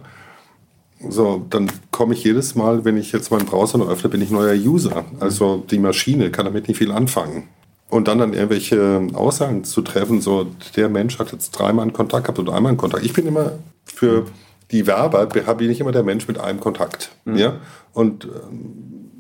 [1.09, 4.31] So, dann komme ich jedes Mal, wenn ich jetzt meinen Browser noch öffne, bin ich
[4.31, 5.05] neuer User.
[5.19, 7.49] Also die Maschine kann damit nicht viel anfangen.
[7.89, 12.25] Und dann dann irgendwelche Aussagen zu treffen, so der Mensch hat jetzt dreimal einen Kontakt
[12.25, 13.05] gehabt oder einmal einen Kontakt.
[13.05, 13.53] Ich bin immer
[13.85, 14.27] für
[14.71, 17.11] die Werber, habe ich nicht immer der Mensch mit einem Kontakt.
[17.25, 17.37] Mhm.
[17.37, 17.57] Ja?
[17.93, 19.11] Und ähm,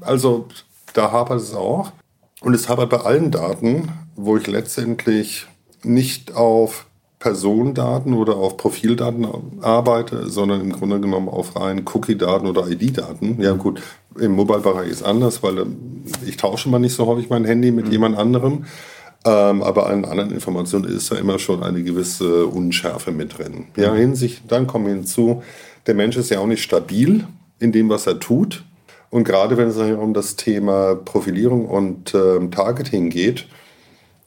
[0.00, 0.48] also
[0.94, 1.92] da hapert es auch.
[2.40, 5.46] Und es hapert bei allen Daten, wo ich letztendlich
[5.82, 6.86] nicht auf
[7.18, 9.26] Personendaten oder auf Profildaten
[9.62, 13.40] arbeite, sondern im Grunde genommen auf rein Cookie-Daten oder ID-Daten.
[13.40, 13.80] Ja gut,
[14.18, 17.86] im Mobile-Bereich ist anders, weil ähm, ich tausche mal nicht so häufig mein Handy mit
[17.86, 17.92] mhm.
[17.92, 18.64] jemand anderem.
[19.24, 23.66] Ähm, aber an anderen Informationen ist da immer schon eine gewisse Unschärfe mit drin.
[23.76, 23.98] Ja, mhm.
[23.98, 25.42] Hinsicht, dann kommen wir hinzu,
[25.86, 27.26] der Mensch ist ja auch nicht stabil
[27.58, 28.64] in dem, was er tut.
[29.10, 33.46] Und gerade wenn es um das Thema Profilierung und ähm, Targeting geht,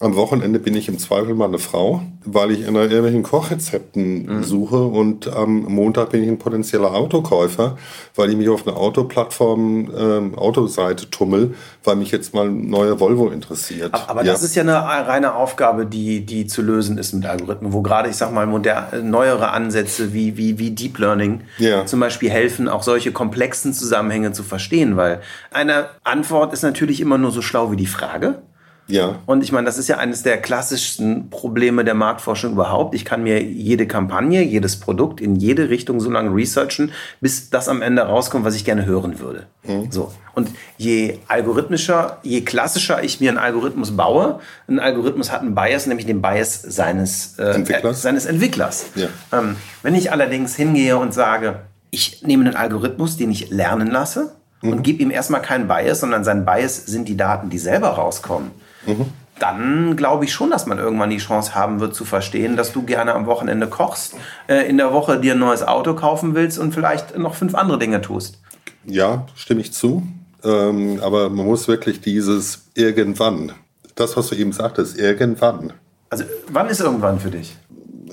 [0.02, 4.44] am Wochenende bin ich im Zweifel mal eine Frau, weil ich in irgendwelchen Kochrezepten mhm.
[4.44, 7.78] suche und am Montag bin ich ein potenzieller Autokäufer,
[8.16, 13.02] weil ich mich auf einer Autoplattform, ähm, Autoseite tummel, weil mich jetzt mal ein neuer
[13.02, 13.94] Volvo interessiert.
[14.08, 14.32] Aber ja.
[14.32, 18.08] das ist ja eine reine Aufgabe, die, die zu lösen ist mit Algorithmen, wo gerade,
[18.08, 21.86] ich sag mal, moderne, neuere Ansätze wie, wie, wie Deep Learning ja.
[21.86, 25.20] zum Beispiel helfen, auch solche komplexen Zusammenhänge zu verstehen, weil
[25.52, 28.42] eine Antwort ist natürlich immer nur so schlau wie die Frage.
[28.90, 29.20] Ja.
[29.28, 32.96] Und ich meine, das ist ja eines der klassischsten Probleme der Marktforschung überhaupt.
[32.96, 37.70] Ich kann mir jede Kampagne, jedes Produkt in jede Richtung so lange researchen, bis das
[37.70, 39.46] am Ende rauskommt, was ich gerne hören würde.
[39.64, 39.92] Mhm.
[39.92, 40.12] So.
[40.34, 45.86] Und je algorithmischer, je klassischer ich mir einen Algorithmus baue, ein Algorithmus hat einen Bias,
[45.86, 48.00] nämlich den Bias seines äh, Entwicklers.
[48.00, 48.88] Äh, seines Entwicklers.
[48.96, 49.08] Ja.
[49.32, 54.32] Ähm, wenn ich allerdings hingehe und sage, ich nehme einen Algorithmus, den ich lernen lasse,
[54.64, 54.72] mhm.
[54.72, 58.52] und gebe ihm erstmal keinen Bias, sondern sein Bias sind die Daten, die selber rauskommen
[58.86, 59.06] mhm.
[59.40, 62.84] dann glaube ich schon, dass man irgendwann die Chance haben wird zu verstehen, dass du
[62.84, 64.16] gerne am Wochenende kochst,
[64.48, 67.80] äh, in der Woche dir ein neues Auto kaufen willst und vielleicht noch fünf andere
[67.80, 68.40] Dinge tust.
[68.86, 70.04] Ja, stimme ich zu.
[70.44, 73.52] Ähm, aber man muss wirklich dieses irgendwann,
[73.96, 75.74] das, was du eben sagtest, irgendwann.
[76.10, 77.58] Also wann ist irgendwann für dich?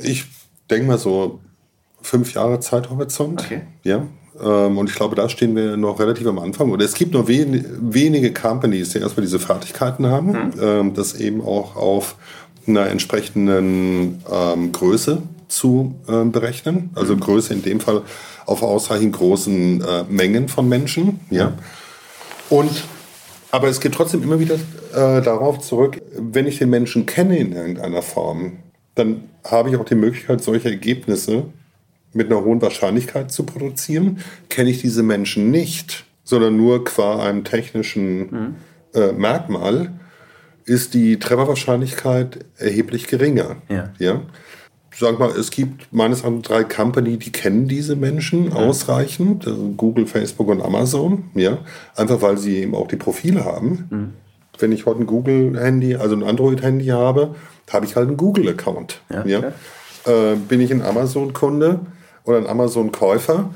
[0.03, 0.27] Ich
[0.69, 1.41] denke mal so
[2.03, 3.43] fünf Jahre Zeithorizont.
[3.43, 3.63] Okay.
[3.85, 4.07] Ja,
[4.45, 6.71] und ich glaube, da stehen wir noch relativ am Anfang.
[6.71, 10.53] Und es gibt nur wen, wenige Companies, die erstmal diese Fertigkeiten haben, mhm.
[10.61, 12.17] ähm, das eben auch auf
[12.67, 16.91] einer entsprechenden ähm, Größe zu äh, berechnen.
[16.95, 17.21] Also mhm.
[17.21, 18.03] Größe in dem Fall
[18.47, 21.21] auf ausreichend großen äh, Mengen von Menschen.
[21.31, 21.53] Ja.
[22.51, 22.71] Und
[23.51, 27.53] aber es geht trotzdem immer wieder äh, darauf zurück, wenn ich den Menschen kenne in
[27.53, 28.59] irgendeiner Form,
[28.95, 31.45] dann habe ich auch die Möglichkeit, solche Ergebnisse
[32.17, 37.45] mit einer hohen Wahrscheinlichkeit zu produzieren, kenne ich diese Menschen nicht, sondern nur qua einem
[37.45, 38.55] technischen mhm.
[38.95, 39.93] äh, Merkmal,
[40.65, 43.57] ist die Trefferwahrscheinlichkeit erheblich geringer.
[43.69, 43.93] Ja.
[43.99, 44.23] ja?
[44.99, 48.57] Sag mal, es gibt meines Erachtens drei Company, die kennen diese Menschen ja.
[48.57, 51.59] ausreichend, also Google, Facebook und Amazon, ja,
[51.95, 53.87] einfach weil sie eben auch die Profile haben.
[53.91, 54.13] Mhm.
[54.59, 57.35] Wenn ich heute ein Google-Handy, also ein Android-Handy habe,
[57.71, 59.03] habe ich halt einen Google-Account.
[59.11, 59.41] Ja, ja?
[60.07, 61.81] Äh, bin ich ein Amazon-Kunde,
[62.27, 63.51] oder ein Amazon-Käufer,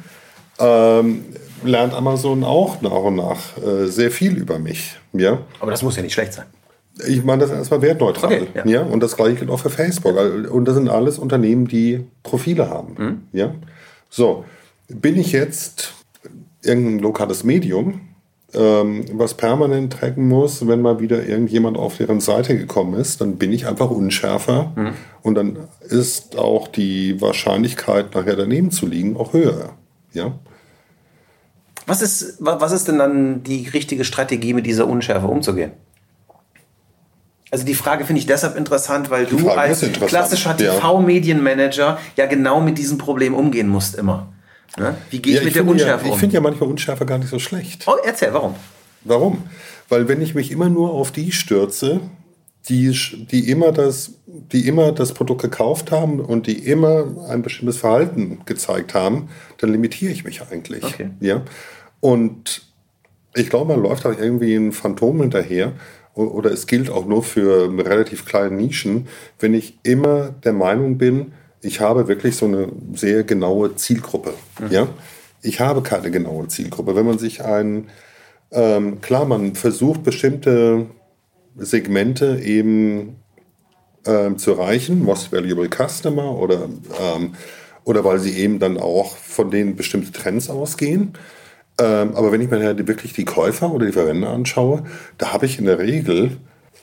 [0.58, 1.24] ähm,
[1.62, 4.96] lernt Amazon auch nach und nach äh, sehr viel über mich.
[5.12, 5.38] Ja?
[5.58, 6.46] Aber das muss ja nicht schlecht sein.
[7.06, 8.32] Ich meine das erstmal wertneutral.
[8.32, 8.66] Okay, ja.
[8.66, 8.82] ja.
[8.82, 10.16] Und das gleiche gilt auch für Facebook.
[10.50, 12.94] Und das sind alles Unternehmen, die Profile haben.
[12.98, 13.22] Mhm.
[13.32, 13.54] Ja?
[14.08, 14.44] So,
[14.88, 15.94] bin ich jetzt
[16.62, 18.00] irgendein lokales Medium,
[18.54, 23.36] ähm, was permanent tracken muss, wenn mal wieder irgendjemand auf deren Seite gekommen ist, dann
[23.36, 24.92] bin ich einfach unschärfer mhm.
[25.22, 25.58] und dann
[25.88, 29.76] ist auch die Wahrscheinlichkeit, nachher daneben zu liegen, auch höher.
[30.12, 30.32] Ja?
[31.86, 35.72] Was ist, was ist denn dann die richtige Strategie, mit dieser Unschärfe umzugehen?
[37.50, 42.78] Also die Frage finde ich deshalb interessant, weil du als klassischer TV-Medienmanager ja genau mit
[42.78, 44.28] diesem Problem umgehen musst immer.
[44.80, 44.96] Ne?
[45.10, 46.14] Wie gehe ich ja, mit ich der Unschärfe ja, um?
[46.14, 47.84] Ich finde ja manchmal Unschärfe gar nicht so schlecht.
[47.86, 48.54] Oh, erzähl, warum?
[49.04, 49.42] Warum?
[49.90, 52.00] Weil wenn ich mich immer nur auf die stürze,
[52.68, 52.96] die,
[53.30, 58.40] die, immer das, die immer das Produkt gekauft haben und die immer ein bestimmtes Verhalten
[58.46, 60.84] gezeigt haben, dann limitiere ich mich eigentlich.
[60.84, 61.10] Okay.
[61.20, 61.42] Ja?
[62.00, 62.62] Und
[63.34, 65.72] ich glaube, man läuft auch irgendwie ein Phantom hinterher.
[66.14, 71.32] Oder es gilt auch nur für relativ kleine Nischen, wenn ich immer der Meinung bin,
[71.62, 74.34] ich habe wirklich so eine sehr genaue Zielgruppe.
[74.60, 74.70] Mhm.
[74.70, 74.88] Ja?
[75.42, 76.94] ich habe keine genaue Zielgruppe.
[76.94, 77.88] Wenn man sich ein,
[78.50, 80.86] ähm, klar, man versucht bestimmte
[81.56, 83.16] Segmente eben
[84.06, 86.68] ähm, zu erreichen, Most Valuable Customer oder,
[87.00, 87.34] ähm,
[87.84, 91.14] oder weil sie eben dann auch von denen bestimmte Trends ausgehen.
[91.78, 94.84] Ähm, aber wenn ich mir wirklich die Käufer oder die Verwender anschaue,
[95.16, 96.36] da habe ich in der Regel,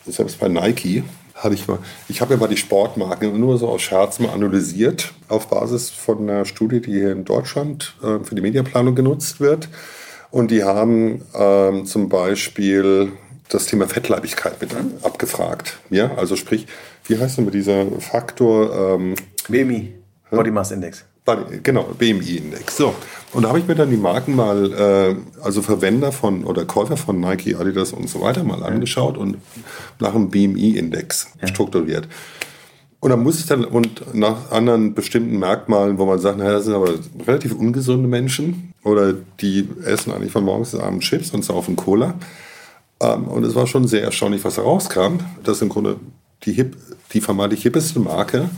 [0.05, 1.03] selbst bei Nike,
[1.38, 5.13] hatte ich mal, ich habe ja mal die Sportmarken nur so aus Scherz mal analysiert,
[5.28, 9.69] auf Basis von einer Studie, die hier in Deutschland äh, für die Mediaplanung genutzt wird.
[10.32, 13.12] Und die haben ähm, zum Beispiel
[13.50, 15.78] das Thema Fettleibigkeit mit abgefragt.
[15.89, 16.67] Ja, also sprich,
[17.06, 18.95] wie heißt denn mit dieser Faktor?
[18.95, 19.15] Ähm,
[19.47, 19.93] BMI,
[20.32, 21.06] Body Mass Index.
[21.62, 22.78] Genau, BMI-Index.
[22.78, 22.95] So,
[23.33, 26.97] und da habe ich mir dann die Marken mal, äh, also Verwender von oder Käufer
[26.97, 29.37] von Nike, Adidas und so weiter mal angeschaut und
[29.99, 31.47] nach einem BMI-Index ja.
[31.47, 32.07] strukturiert.
[32.99, 36.65] Und dann muss ich dann und nach anderen bestimmten Merkmalen, wo man sagt, naja, das
[36.65, 36.95] sind aber
[37.27, 42.15] relativ ungesunde Menschen oder die essen eigentlich von morgens bis abends Chips und saufen Cola.
[42.99, 45.97] Ähm, und es war schon sehr erstaunlich, was da rauskam, dass im Grunde
[46.43, 46.75] die, hip,
[47.13, 48.49] die vermeintlich hippeste Marke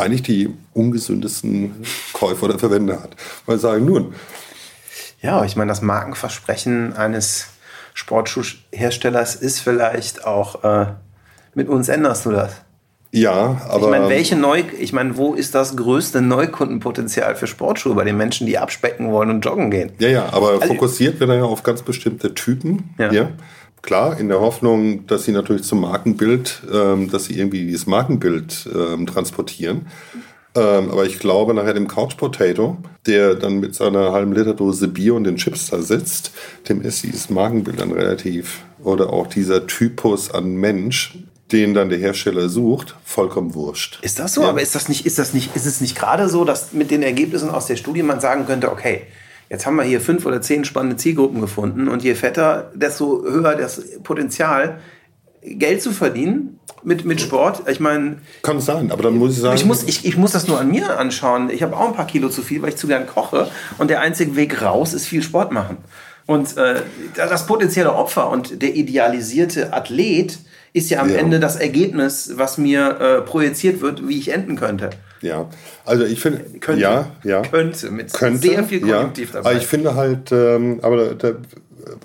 [0.00, 3.16] eigentlich die ungesündesten Käufer oder Verwender hat.
[3.46, 4.14] Weil sagen, nun.
[5.20, 7.48] Ja, ich meine, das Markenversprechen eines
[7.94, 10.86] Sportschuhherstellers ist vielleicht auch, äh,
[11.54, 12.52] mit uns änderst du das.
[13.12, 13.86] Ja, aber.
[13.86, 18.16] Ich meine, welche Neu, ich meine, wo ist das größte Neukundenpotenzial für Sportschuhe bei den
[18.16, 19.92] Menschen, die abspecken wollen und joggen gehen?
[19.98, 22.94] Ja, ja, aber also, fokussiert wird er ja auf ganz bestimmte Typen.
[22.98, 23.12] Ja.
[23.12, 23.28] ja.
[23.82, 28.68] Klar, in der Hoffnung, dass sie natürlich zum Markenbild, ähm, dass sie irgendwie dieses Markenbild
[28.74, 29.86] ähm, transportieren.
[30.54, 34.88] Ähm, aber ich glaube, nachher dem Couch Potato, der dann mit seiner halben Liter Dose
[34.88, 36.32] Bier und den Chips da sitzt,
[36.68, 41.18] dem ist dieses Markenbild dann relativ, oder auch dieser Typus an Mensch,
[41.52, 43.98] den dann der Hersteller sucht, vollkommen wurscht.
[44.02, 44.42] Ist das so?
[44.42, 44.48] Ja.
[44.48, 47.02] Aber ist das nicht, ist das nicht, ist es nicht gerade so, dass mit den
[47.02, 49.02] Ergebnissen aus der Studie man sagen könnte, okay,
[49.50, 53.56] Jetzt haben wir hier fünf oder zehn spannende Zielgruppen gefunden und je fetter, desto höher
[53.56, 54.78] das Potenzial,
[55.42, 57.62] Geld zu verdienen mit, mit Sport.
[57.66, 58.18] Ich meine.
[58.42, 59.56] Kann sein, aber dann muss ich sagen.
[59.56, 61.50] Ich muss, ich, ich muss das nur an mir anschauen.
[61.50, 63.48] Ich habe auch ein paar Kilo zu viel, weil ich zu gern koche.
[63.78, 65.78] Und der einzige Weg raus ist viel Sport machen.
[66.26, 66.82] Und äh,
[67.16, 70.38] das potenzielle Opfer und der idealisierte Athlet
[70.72, 71.16] ist ja am ja.
[71.16, 74.90] Ende das Ergebnis, was mir äh, projiziert wird, wie ich enden könnte.
[75.20, 75.48] Ja,
[75.84, 79.34] also ich finde, könnte, ja, ja, könnte mit könnte, sehr viel Konjunktiv ja.
[79.34, 79.50] dabei.
[79.50, 81.32] Aber ich finde halt, ähm, aber da,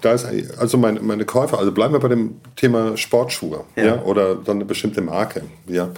[0.01, 3.85] da ist also meine, meine Käufer, also bleiben wir bei dem Thema Sportschuhe, ja.
[3.85, 5.91] ja, oder dann eine bestimmte Marke, ja.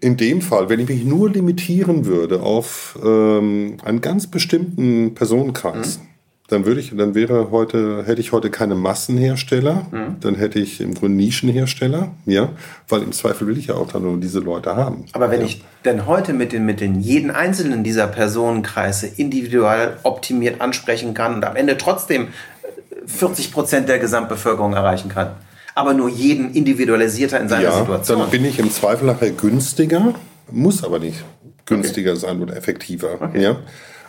[0.00, 5.98] In dem Fall, wenn ich mich nur limitieren würde auf ähm, einen ganz bestimmten Personenkreis,
[5.98, 6.13] mhm
[6.48, 10.16] dann würde ich, dann wäre heute, hätte ich heute keine Massenhersteller, mhm.
[10.20, 12.50] dann hätte ich im Grunde Nischenhersteller, ja,
[12.88, 15.06] weil im Zweifel will ich ja auch dann nur diese Leute haben.
[15.12, 15.46] Aber wenn ja.
[15.46, 21.34] ich denn heute mit den, mit den jeden einzelnen dieser Personenkreise individuell optimiert ansprechen kann
[21.34, 22.28] und am Ende trotzdem
[23.06, 25.30] 40 Prozent der Gesamtbevölkerung erreichen kann,
[25.74, 28.20] aber nur jeden individualisierter in seiner ja, Situation.
[28.20, 30.14] Dann bin ich im Zweifel nachher günstiger,
[30.50, 31.24] muss aber nicht
[31.64, 32.20] günstiger okay.
[32.20, 33.18] sein oder effektiver.
[33.20, 33.42] Okay.
[33.42, 33.56] Ja?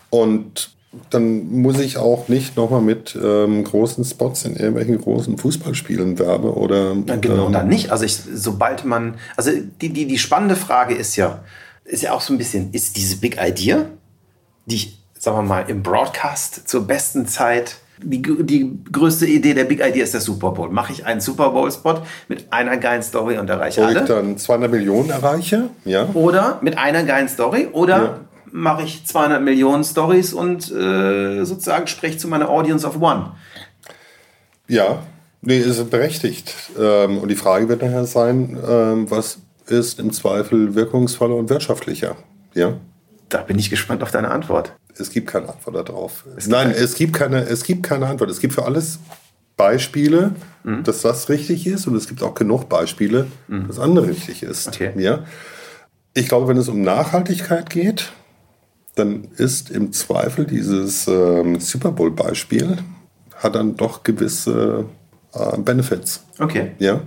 [0.09, 0.74] Und
[1.09, 6.55] dann muss ich auch nicht nochmal mit ähm, großen Spots in irgendwelchen großen Fußballspielen werbe
[6.55, 6.95] oder.
[7.05, 7.91] Ja, genau, ähm, dann nicht.
[7.91, 11.43] Also ich, sobald man, also die, die, die spannende Frage ist ja,
[11.83, 13.85] ist ja auch so ein bisschen, ist diese Big Idea,
[14.65, 19.63] die ich, sagen wir mal, im Broadcast zur besten Zeit die, die größte Idee der
[19.63, 20.69] Big Idea ist der Super Bowl.
[20.69, 24.01] Mache ich einen Super Bowl-Spot mit einer geilen Story und erreiche Wo alle.
[24.01, 26.09] ich dann 200 Millionen erreiche, ja.
[26.13, 28.19] Oder mit einer geilen Story oder ja
[28.55, 33.33] mache ich 200 Millionen Stories und äh, sozusagen spreche zu meiner Audience of One.
[34.67, 35.03] Ja,
[35.41, 36.55] nee, ist berechtigt.
[36.79, 42.15] Ähm, und die Frage wird daher sein, ähm, was ist im Zweifel wirkungsvoller und wirtschaftlicher?
[42.53, 42.77] Ja?
[43.27, 44.73] Da bin ich gespannt auf deine Antwort.
[44.97, 46.23] Es gibt keine Antwort darauf.
[46.37, 48.29] Es Nein, es gibt, keine, es gibt keine Antwort.
[48.29, 48.99] Es gibt für alles
[49.57, 50.31] Beispiele,
[50.63, 50.83] mhm.
[50.83, 53.67] dass das richtig ist und es gibt auch genug Beispiele, mhm.
[53.67, 54.69] dass andere richtig ist.
[54.69, 54.93] Okay.
[54.95, 55.25] Ja?
[56.13, 58.13] Ich glaube, wenn es um Nachhaltigkeit geht,
[58.95, 62.77] dann ist im Zweifel dieses ähm, Super Bowl-Beispiel
[63.35, 64.85] hat dann doch gewisse
[65.33, 66.23] äh, Benefits.
[66.39, 66.71] Okay.
[66.79, 67.01] Ja.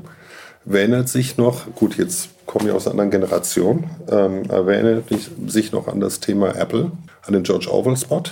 [0.64, 5.04] Wer erinnert sich noch, gut, jetzt komme ich aus einer anderen Generation, ähm, wer erinnert
[5.46, 6.92] sich noch an das Thema Apple,
[7.26, 8.22] an den George Orwell-Spot?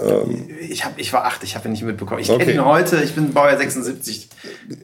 [0.00, 2.20] Ähm, ich, hab, ich war acht, ich habe ihn nicht mitbekommen.
[2.20, 2.46] Ich okay.
[2.46, 4.30] kenne ihn heute, ich bin Baujahr 76.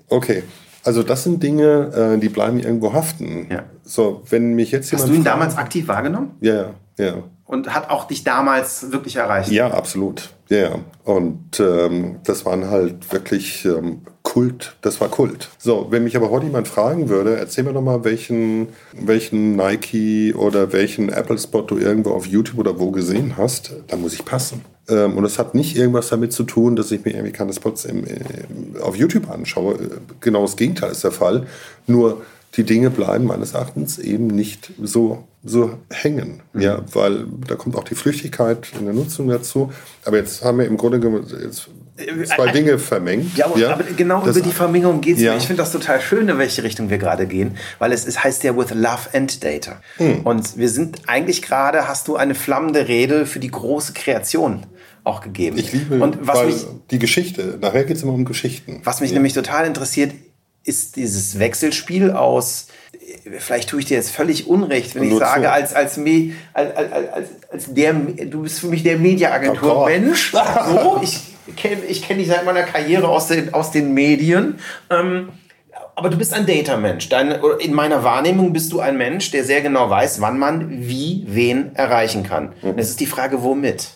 [0.08, 0.42] Okay.
[0.84, 3.46] Also das sind Dinge, äh, die bleiben irgendwo haften.
[3.50, 3.64] Ja.
[3.84, 6.32] So, wenn mich jetzt Hast du ihn damals aktiv wahrgenommen?
[6.40, 9.50] Ja, ja und hat auch dich damals wirklich erreicht.
[9.50, 10.30] Ja, absolut.
[10.50, 10.80] Ja, yeah.
[11.04, 15.48] und ähm, das waren halt wirklich ähm, Kult, das war Kult.
[15.58, 20.34] So, wenn mich aber heute jemand fragen würde, erzähl mir doch mal, welchen, welchen Nike
[20.34, 24.64] oder welchen Apple-Spot du irgendwo auf YouTube oder wo gesehen hast, dann muss ich passen.
[24.88, 27.84] Ähm, und das hat nicht irgendwas damit zu tun, dass ich mir irgendwie keine Spots
[27.84, 29.76] im, im, auf YouTube anschaue.
[30.20, 31.46] Genau das Gegenteil ist der Fall.
[31.86, 32.22] Nur
[32.56, 36.42] die Dinge bleiben meines Erachtens eben nicht so, so hängen.
[36.52, 36.60] Mhm.
[36.60, 39.72] Ja, weil da kommt auch die Flüchtigkeit in der Nutzung dazu.
[40.04, 41.68] Aber jetzt haben wir im Grunde genommen jetzt
[42.26, 43.36] zwei äh, Dinge vermengt.
[43.36, 43.72] Ja, aber, ja.
[43.72, 45.32] aber genau das, über die Vermengung geht es ja.
[45.32, 45.38] mir.
[45.38, 48.42] Ich finde das total schön, in welche Richtung wir gerade gehen, weil es, es heißt
[48.44, 49.80] ja with love and data.
[49.96, 50.20] Hm.
[50.20, 54.66] Und wir sind eigentlich gerade, hast du eine flammende Rede für die große Kreation
[55.04, 55.56] auch gegeben.
[55.56, 57.58] Ich liebe und was mich, die Geschichte.
[57.60, 58.80] Nachher geht es immer um Geschichten.
[58.84, 59.14] Was mich ja.
[59.14, 60.12] nämlich total interessiert,
[60.64, 62.66] ist dieses Wechselspiel aus,
[63.38, 67.28] vielleicht tue ich dir jetzt völlig Unrecht, wenn ich sage, als, als, Me, als, als,
[67.50, 70.32] als der, du bist für mich der Mediaagentur-Mensch.
[70.32, 71.20] So, ich
[71.56, 74.58] kenne ich kenn dich seit meiner Karriere aus den, aus den Medien.
[74.90, 75.30] Ähm,
[75.94, 77.08] aber du bist ein Data-Mensch.
[77.58, 81.74] In meiner Wahrnehmung bist du ein Mensch, der sehr genau weiß, wann man wie wen
[81.74, 82.54] erreichen kann.
[82.62, 82.70] Mhm.
[82.70, 83.88] Und es ist die Frage, womit?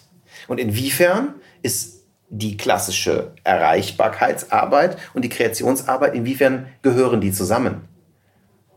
[0.49, 7.83] Und inwiefern ist die klassische Erreichbarkeitsarbeit und die Kreationsarbeit, inwiefern gehören die zusammen?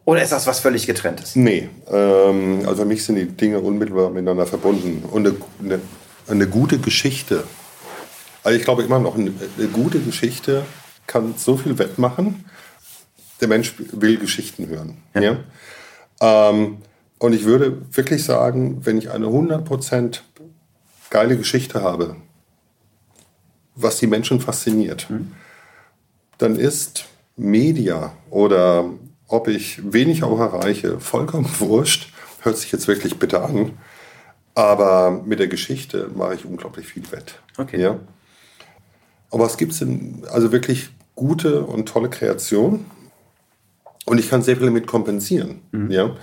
[0.06, 1.36] Oder ist das was völlig getrenntes?
[1.36, 5.04] Nee, ähm, also für mich sind die Dinge unmittelbar miteinander verbunden.
[5.10, 5.82] Und eine, eine,
[6.28, 7.44] eine gute Geschichte,
[8.44, 10.64] also ich glaube immer noch, eine, eine, gute Geschichte
[11.08, 12.46] kann so viel wettmachen.
[13.42, 14.98] Der Mensch will Geschichten hören.
[15.16, 15.22] Ja.
[15.22, 15.38] ja?
[16.22, 16.78] Ähm,
[17.18, 20.20] und ich würde wirklich sagen, wenn ich eine 100%
[21.10, 22.18] geile Geschichte habe,
[23.74, 25.32] was die Menschen fasziniert, mhm.
[26.38, 28.90] dann ist Media oder
[29.28, 32.14] ob ich wenig auch erreiche, vollkommen wurscht.
[32.42, 33.74] Hört sich jetzt wirklich bitter an.
[34.54, 37.40] Aber mit der Geschichte mache ich unglaublich viel wett.
[37.58, 37.82] Okay.
[37.82, 38.00] Ja?
[39.32, 39.74] Aber es gibt
[40.32, 42.86] also wirklich gute und tolle Kreation.
[44.06, 45.62] Und ich kann sehr viel damit kompensieren.
[45.72, 45.92] Mhm.
[45.92, 46.16] Ja?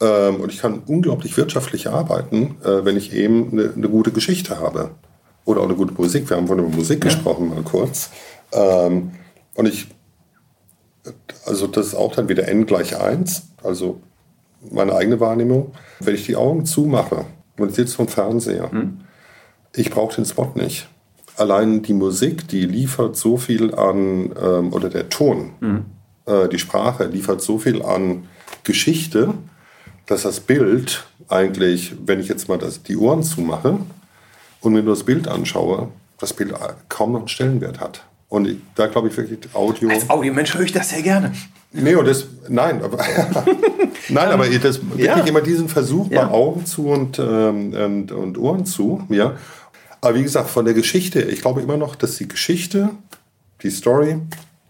[0.00, 4.58] Ähm, und ich kann unglaublich wirtschaftlich arbeiten, äh, wenn ich eben eine, eine gute Geschichte
[4.58, 4.92] habe
[5.44, 6.30] oder auch eine gute Musik.
[6.30, 7.10] Wir haben von der Musik ja.
[7.10, 8.10] gesprochen, mal kurz.
[8.52, 9.12] Ähm,
[9.54, 9.88] und ich,
[11.46, 14.00] also das ist auch dann wieder n gleich 1, also
[14.70, 15.72] meine eigene Wahrnehmung.
[16.00, 17.26] Wenn ich die Augen zumache
[17.58, 19.00] und ich sitze vom Fernseher, hm.
[19.74, 20.88] ich brauche den Spot nicht.
[21.36, 25.84] Allein die Musik, die liefert so viel an, ähm, oder der Ton, hm.
[26.26, 28.28] äh, die Sprache liefert so viel an
[28.62, 29.34] Geschichte,
[30.06, 33.78] dass das Bild eigentlich, wenn ich jetzt mal das, die Ohren zumache,
[34.60, 35.88] und wenn du das Bild anschaue,
[36.18, 36.54] das Bild
[36.88, 38.04] kaum noch einen Stellenwert hat.
[38.28, 39.90] Und ich, da glaube ich wirklich Audio.
[39.90, 41.32] Als Audiomensch höre ich das sehr gerne.
[41.72, 42.98] Nee, und das, nein, aber,
[44.08, 45.16] nein, aber das wirklich ja.
[45.24, 46.24] immer diesen Versuch ja.
[46.24, 49.36] bei Augen zu und, ähm, und, und Ohren zu, ja.
[50.00, 52.90] Aber wie gesagt, von der Geschichte, ich glaube immer noch, dass die Geschichte,
[53.62, 54.18] die Story,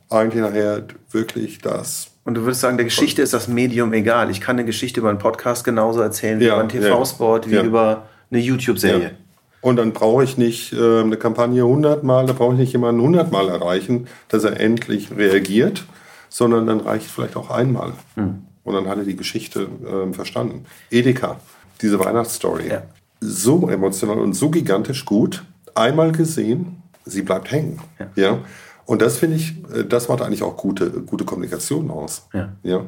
[0.08, 2.08] eigentlich nachher wirklich das.
[2.24, 4.30] Und du würdest sagen, der Geschichte ist das Medium egal.
[4.30, 8.06] Ich kann eine Geschichte über einen Podcast genauso erzählen wie über einen TV-Spot, wie über
[8.30, 9.16] eine YouTube-Serie.
[9.64, 13.00] Und dann brauche ich nicht äh, eine Kampagne 100 Mal, da brauche ich nicht jemanden
[13.00, 15.86] 100 Mal erreichen, dass er endlich reagiert,
[16.28, 17.94] sondern dann reicht vielleicht auch einmal.
[18.14, 18.44] Mhm.
[18.62, 20.66] Und dann hat er die Geschichte äh, verstanden.
[20.90, 21.40] Edeka,
[21.80, 22.82] diese Weihnachtsstory, ja.
[23.20, 27.80] so emotional und so gigantisch gut, einmal gesehen, sie bleibt hängen.
[27.98, 28.10] Ja.
[28.16, 28.38] ja?
[28.84, 32.28] Und das finde ich, äh, das macht eigentlich auch gute, gute Kommunikation aus.
[32.34, 32.52] Ja.
[32.62, 32.84] ja.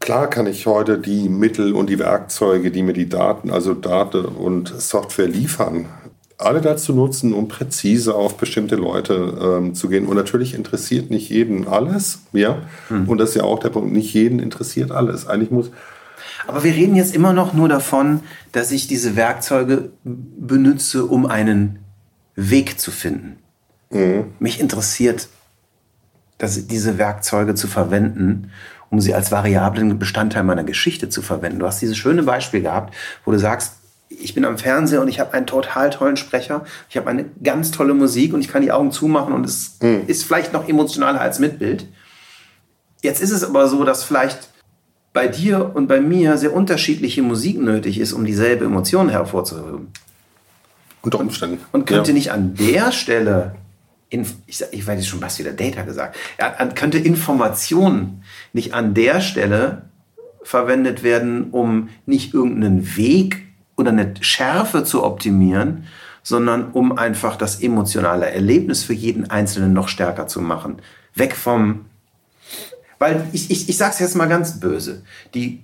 [0.00, 4.24] Klar kann ich heute die Mittel und die Werkzeuge, die mir die Daten, also Daten
[4.24, 5.86] und Software liefern,
[6.40, 10.06] alle dazu nutzen, um präzise auf bestimmte Leute ähm, zu gehen.
[10.06, 12.58] Und natürlich interessiert nicht jeden alles, ja.
[12.88, 13.08] Hm.
[13.08, 15.26] Und das ist ja auch der Punkt, nicht jeden interessiert alles.
[15.26, 15.70] Eigentlich muss.
[16.46, 18.20] Aber wir reden jetzt immer noch nur davon,
[18.52, 21.80] dass ich diese Werkzeuge benutze, um einen
[22.34, 23.36] Weg zu finden.
[23.90, 24.32] Mhm.
[24.38, 25.28] Mich interessiert,
[26.38, 28.50] dass diese Werkzeuge zu verwenden,
[28.88, 31.58] um sie als variablen Bestandteil meiner Geschichte zu verwenden.
[31.60, 33.74] Du hast dieses schöne Beispiel gehabt, wo du sagst,
[34.10, 37.70] ich bin am Fernseher und ich habe einen total tollen Sprecher, ich habe eine ganz
[37.70, 40.02] tolle Musik und ich kann die Augen zumachen und es mhm.
[40.08, 41.86] ist vielleicht noch emotionaler als mit Bild.
[43.02, 44.48] Jetzt ist es aber so, dass vielleicht
[45.12, 49.88] bei dir und bei mir sehr unterschiedliche Musik nötig ist, um dieselbe Emotion hervorzuheben.
[51.02, 51.58] Unter Umständen.
[51.72, 52.14] Und, und könnte ja.
[52.14, 53.54] nicht an der Stelle,
[54.10, 59.20] in, ich, ich weiß schon was wieder Data gesagt, ja, könnte Information nicht an der
[59.20, 59.82] Stelle
[60.42, 65.84] verwendet werden, um nicht irgendeinen Weg oder eine Schärfe zu optimieren,
[66.22, 70.82] sondern um einfach das emotionale Erlebnis für jeden Einzelnen noch stärker zu machen.
[71.14, 71.86] Weg vom,
[72.98, 75.02] weil ich, ich, ich sage es jetzt mal ganz böse,
[75.34, 75.62] die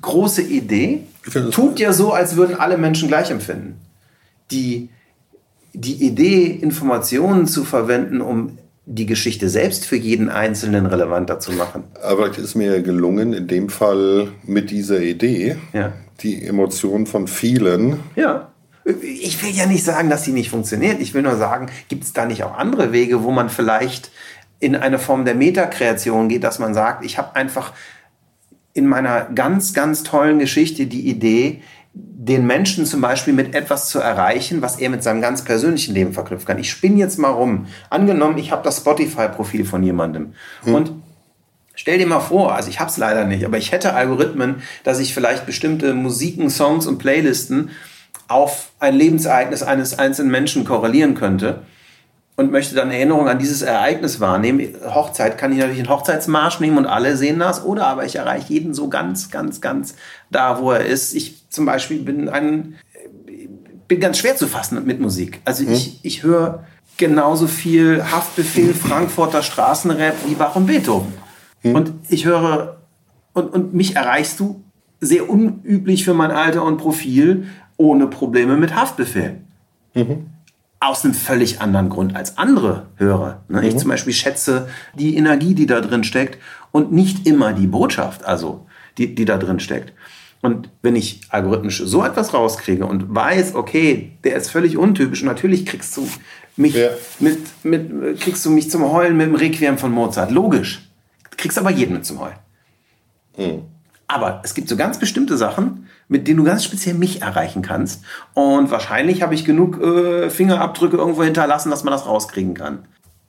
[0.00, 1.04] große Idee
[1.50, 3.80] tut ja so, als würden alle Menschen gleich empfinden.
[4.50, 4.88] Die,
[5.72, 8.58] die Idee, Informationen zu verwenden, um
[8.92, 11.84] die Geschichte selbst für jeden Einzelnen relevanter zu machen.
[12.02, 17.26] Aber es ist mir gelungen, in dem Fall mit dieser Idee, ja die Emotionen von
[17.26, 18.48] vielen ja.
[19.02, 21.00] Ich will ja nicht sagen, dass sie nicht funktioniert.
[21.00, 24.10] Ich will nur sagen, gibt es da nicht auch andere Wege, wo man vielleicht
[24.58, 27.72] in eine Form der Metakreation geht, dass man sagt, ich habe einfach
[28.72, 31.62] in meiner ganz, ganz tollen Geschichte die Idee,
[31.92, 36.12] den Menschen zum Beispiel mit etwas zu erreichen, was er mit seinem ganz persönlichen Leben
[36.12, 36.58] verknüpfen kann.
[36.58, 37.66] Ich spinne jetzt mal rum.
[37.88, 40.34] Angenommen, ich habe das Spotify-Profil von jemandem
[40.64, 40.74] hm.
[40.74, 40.92] und
[41.76, 44.98] Stell dir mal vor, also ich habe es leider nicht, aber ich hätte Algorithmen, dass
[44.98, 47.70] ich vielleicht bestimmte Musiken, Songs und Playlisten
[48.28, 51.62] auf ein Lebensereignis eines einzelnen Menschen korrelieren könnte
[52.36, 54.74] und möchte dann Erinnerung an dieses Ereignis wahrnehmen.
[54.86, 58.52] Hochzeit kann ich natürlich einen Hochzeitsmarsch nehmen und alle sehen das, oder aber ich erreiche
[58.52, 59.94] jeden so ganz, ganz, ganz
[60.30, 61.14] da, wo er ist.
[61.14, 62.76] Ich zum Beispiel bin ein,
[63.88, 65.40] bin ganz schwer zu fassen mit Musik.
[65.44, 65.72] Also hm.
[65.72, 66.64] ich, ich höre
[66.96, 71.12] genauso viel Haftbefehl, Frankfurter Straßenrap wie Bach und Beethoven.
[71.60, 71.74] Hm.
[71.74, 72.78] Und ich höre,
[73.32, 74.62] und, und mich erreichst du
[75.00, 79.40] sehr unüblich für mein Alter und Profil ohne Probleme mit Haftbefehl.
[79.94, 80.26] Mhm.
[80.80, 83.42] Aus einem völlig anderen Grund als andere Hörer.
[83.48, 83.60] Ne?
[83.60, 83.66] Mhm.
[83.66, 86.38] Ich zum Beispiel schätze die Energie, die da drin steckt
[86.72, 88.66] und nicht immer die Botschaft, also
[88.96, 89.92] die, die da drin steckt.
[90.42, 95.66] Und wenn ich algorithmisch so etwas rauskriege und weiß, okay, der ist völlig untypisch, natürlich
[95.66, 96.08] kriegst du
[96.56, 96.88] mich ja.
[97.18, 100.30] mit, mit, kriegst du mich zum Heulen mit dem Requiem von Mozart.
[100.30, 100.90] Logisch.
[101.36, 102.38] Kriegst aber jeden mit zum Heulen.
[103.36, 103.62] Mhm.
[104.12, 108.02] Aber es gibt so ganz bestimmte Sachen, mit denen du ganz speziell mich erreichen kannst.
[108.34, 112.88] Und wahrscheinlich habe ich genug äh, Fingerabdrücke irgendwo hinterlassen, dass man das rauskriegen kann.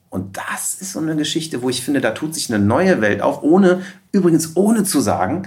[0.10, 3.22] Und das ist so eine Geschichte, wo ich finde, da tut sich eine neue Welt
[3.22, 5.44] auf, ohne, übrigens ohne zu sagen,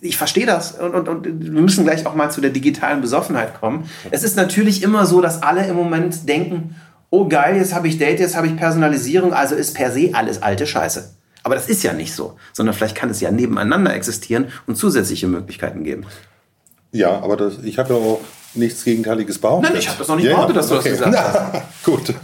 [0.00, 3.60] ich verstehe das und, und, und wir müssen gleich auch mal zu der digitalen Besoffenheit
[3.60, 3.84] kommen.
[4.10, 6.74] Es ist natürlich immer so, dass alle im Moment denken,
[7.10, 10.42] oh geil, jetzt habe ich Date, jetzt habe ich Personalisierung, also ist per se alles
[10.42, 11.19] alte Scheiße.
[11.42, 15.26] Aber das ist ja nicht so, sondern vielleicht kann es ja nebeneinander existieren und zusätzliche
[15.26, 16.04] Möglichkeiten geben.
[16.92, 18.20] Ja, aber das, ich habe ja auch
[18.54, 19.70] nichts Gegenteiliges behauptet.
[19.70, 20.90] Nein, ich habe das noch nicht ja, behauptet, dass du okay.
[20.90, 21.16] das gesagt
[21.52, 21.84] hast.
[21.84, 22.14] Gut.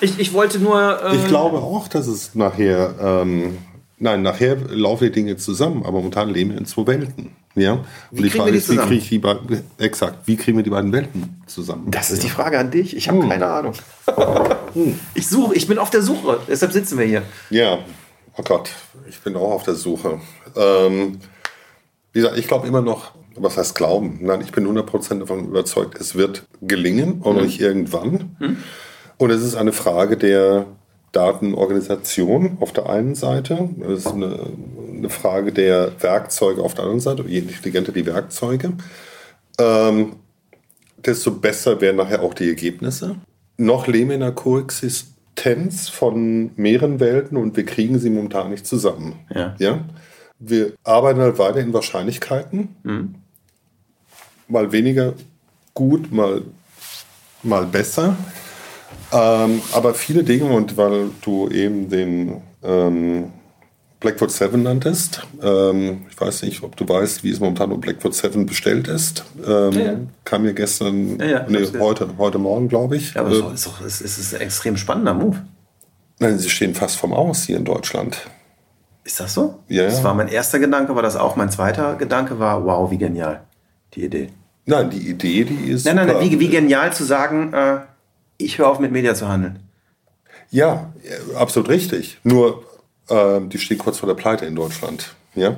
[0.00, 1.00] Ich, ich wollte nur.
[1.04, 2.94] Ähm ich glaube auch, dass es nachher.
[3.00, 3.58] Ähm,
[3.98, 7.36] nein, nachher laufen die Dinge zusammen, aber momentan leben wir in zwei Welten.
[7.54, 7.72] Ja?
[7.72, 10.70] Und wie die Frage ist, wie kriege ich die beiden, exakt, wie kriegen wir die
[10.70, 11.90] beiden Welten zusammen?
[11.90, 12.28] Das ist ja.
[12.28, 12.96] die Frage an dich.
[12.96, 13.28] Ich habe hm.
[13.28, 13.74] keine Ahnung.
[14.74, 14.98] hm.
[15.14, 17.22] Ich suche, ich bin auf der Suche, deshalb sitzen wir hier.
[17.50, 17.78] Ja,
[18.36, 18.70] Oh Gott,
[19.08, 20.20] ich bin auch auf der Suche.
[20.56, 21.20] Ähm,
[22.12, 24.18] wie gesagt, ich glaube immer noch, was heißt glauben?
[24.22, 27.42] Nein, ich bin 100% davon überzeugt, es wird gelingen und mhm.
[27.42, 28.36] nicht irgendwann.
[28.38, 28.56] Mhm.
[29.18, 30.66] Und es ist eine Frage der
[31.12, 33.68] Datenorganisation auf der einen Seite.
[33.82, 34.46] Es ist eine,
[34.96, 37.24] eine, Frage der Werkzeuge auf der anderen Seite.
[37.26, 38.72] Je intelligenter die Werkzeuge,
[39.58, 40.16] ähm,
[40.96, 43.16] desto besser werden nachher auch die Ergebnisse.
[43.58, 44.18] Noch leben wir
[45.34, 49.14] Tendenz von mehreren Welten und wir kriegen sie momentan nicht zusammen.
[49.34, 49.54] Ja.
[49.58, 49.80] ja?
[50.38, 52.76] Wir arbeiten halt weiter in Wahrscheinlichkeiten.
[52.82, 53.14] Mhm.
[54.48, 55.14] Mal weniger
[55.74, 56.42] gut, mal,
[57.42, 58.16] mal besser.
[59.12, 63.32] Ähm, aber viele Dinge, und weil du eben den ähm,
[64.02, 65.26] Blackfoot 7 nanntest.
[65.42, 69.24] Ähm, ich weiß nicht, ob du weißt, wie es momentan um Blackfoot 7 bestellt ist.
[69.46, 69.96] Ähm, ja, ja.
[70.24, 73.14] Kam mir gestern, ja, nee, heute, heute Morgen, glaube ich.
[73.14, 75.38] Ja, aber äh, ist doch, es ist, ist ein extrem spannender Move.
[76.18, 78.18] Nein, sie stehen fast vom Aus hier in Deutschland.
[79.04, 79.60] Ist das so?
[79.68, 79.84] Ja.
[79.84, 83.42] Das war mein erster Gedanke, war das auch mein zweiter Gedanke war, wow, wie genial,
[83.94, 84.28] die Idee.
[84.66, 85.86] Nein, die Idee, die ist.
[85.86, 87.78] Nein, nein, nein wie, wie genial zu sagen, äh,
[88.36, 89.60] ich höre auf mit Media zu handeln.
[90.50, 90.92] Ja,
[91.34, 92.18] absolut richtig.
[92.24, 92.64] Nur
[93.08, 95.14] ähm, die steht kurz vor der Pleite in Deutschland.
[95.34, 95.56] Ja?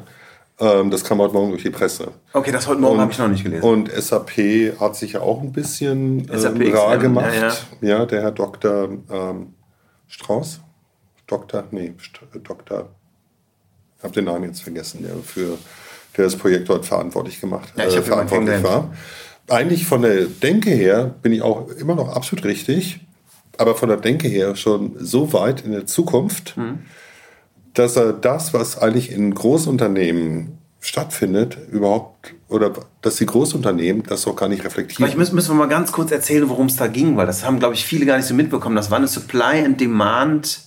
[0.60, 2.12] Ähm, das kam heute Morgen durch die Presse.
[2.32, 3.64] Okay, das heute Morgen habe ich noch nicht gelesen.
[3.64, 7.34] Und SAP hat sich ja auch ein bisschen ähm, rar gemacht.
[7.34, 7.48] Ja,
[7.88, 7.98] ja.
[7.98, 8.88] ja, der Herr Dr.
[9.10, 9.54] Ähm,
[10.06, 10.60] Strauß?
[11.26, 11.64] Dr.
[11.70, 11.94] Nee,
[12.42, 12.88] Dr.
[13.98, 15.58] Ich habe den Namen jetzt vergessen, der für
[16.16, 18.94] der das Projekt dort verantwortlich gemacht ja, ich äh, verantwortlich war.
[19.48, 23.00] Eigentlich von der Denke her bin ich auch immer noch absolut richtig,
[23.58, 26.56] aber von der Denke her schon so weit in der Zukunft.
[26.56, 26.84] Mhm
[27.74, 34.36] dass er das, was eigentlich in Großunternehmen stattfindet, überhaupt, oder dass die Großunternehmen das auch
[34.36, 34.96] gar nicht reflektieren.
[34.96, 37.58] Vielleicht müssen, müssen wir mal ganz kurz erzählen, worum es da ging, weil das haben,
[37.58, 38.76] glaube ich, viele gar nicht so mitbekommen.
[38.76, 40.60] Das war eine Supply and Demand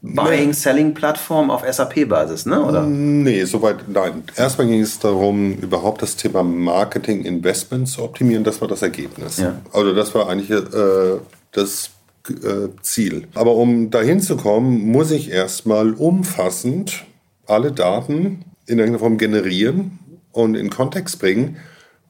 [0.00, 2.62] Buying, Selling Plattform auf SAP-Basis, ne?
[2.62, 2.84] Oder?
[2.86, 4.22] Nee, soweit nein.
[4.36, 8.44] Erstmal ging es darum, überhaupt das Thema Marketing Investment zu optimieren.
[8.44, 9.38] Das war das Ergebnis.
[9.38, 9.60] Ja.
[9.72, 11.18] Also das war eigentlich äh,
[11.50, 11.90] das
[12.30, 13.28] äh, Ziel.
[13.34, 17.04] Aber um dahin zu kommen, muss ich erstmal umfassend
[17.46, 19.98] alle Daten in irgendeiner Form generieren
[20.32, 21.56] und in Kontext bringen,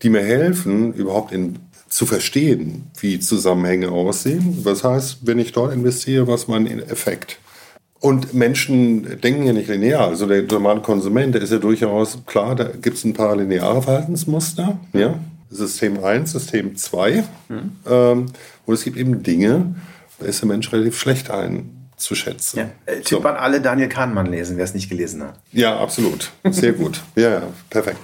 [0.02, 1.58] die mir helfen, überhaupt in,
[1.88, 4.58] zu verstehen, wie Zusammenhänge aussehen.
[4.62, 7.38] Was heißt, wenn ich dort investiere, was mein Effekt?
[8.00, 10.06] Und Menschen denken ja nicht linear.
[10.06, 13.82] Also der normale Konsument, der ist ja durchaus klar, da gibt es ein paar lineare
[13.82, 14.78] Verhaltensmuster.
[14.92, 15.18] Ja?
[15.50, 17.24] System 1, System 2.
[17.48, 17.70] Mhm.
[17.88, 18.26] Ähm,
[18.66, 19.74] und es gibt eben Dinge,
[20.20, 22.58] ist der Mensch relativ schlecht einzuschätzen.
[22.58, 23.28] Ja, äh, Tipp so.
[23.28, 25.34] an alle Daniel Kahnemann lesen, wer es nicht gelesen hat.
[25.52, 26.30] Ja, absolut.
[26.50, 27.00] Sehr gut.
[27.16, 28.00] Ja, ja, perfekt.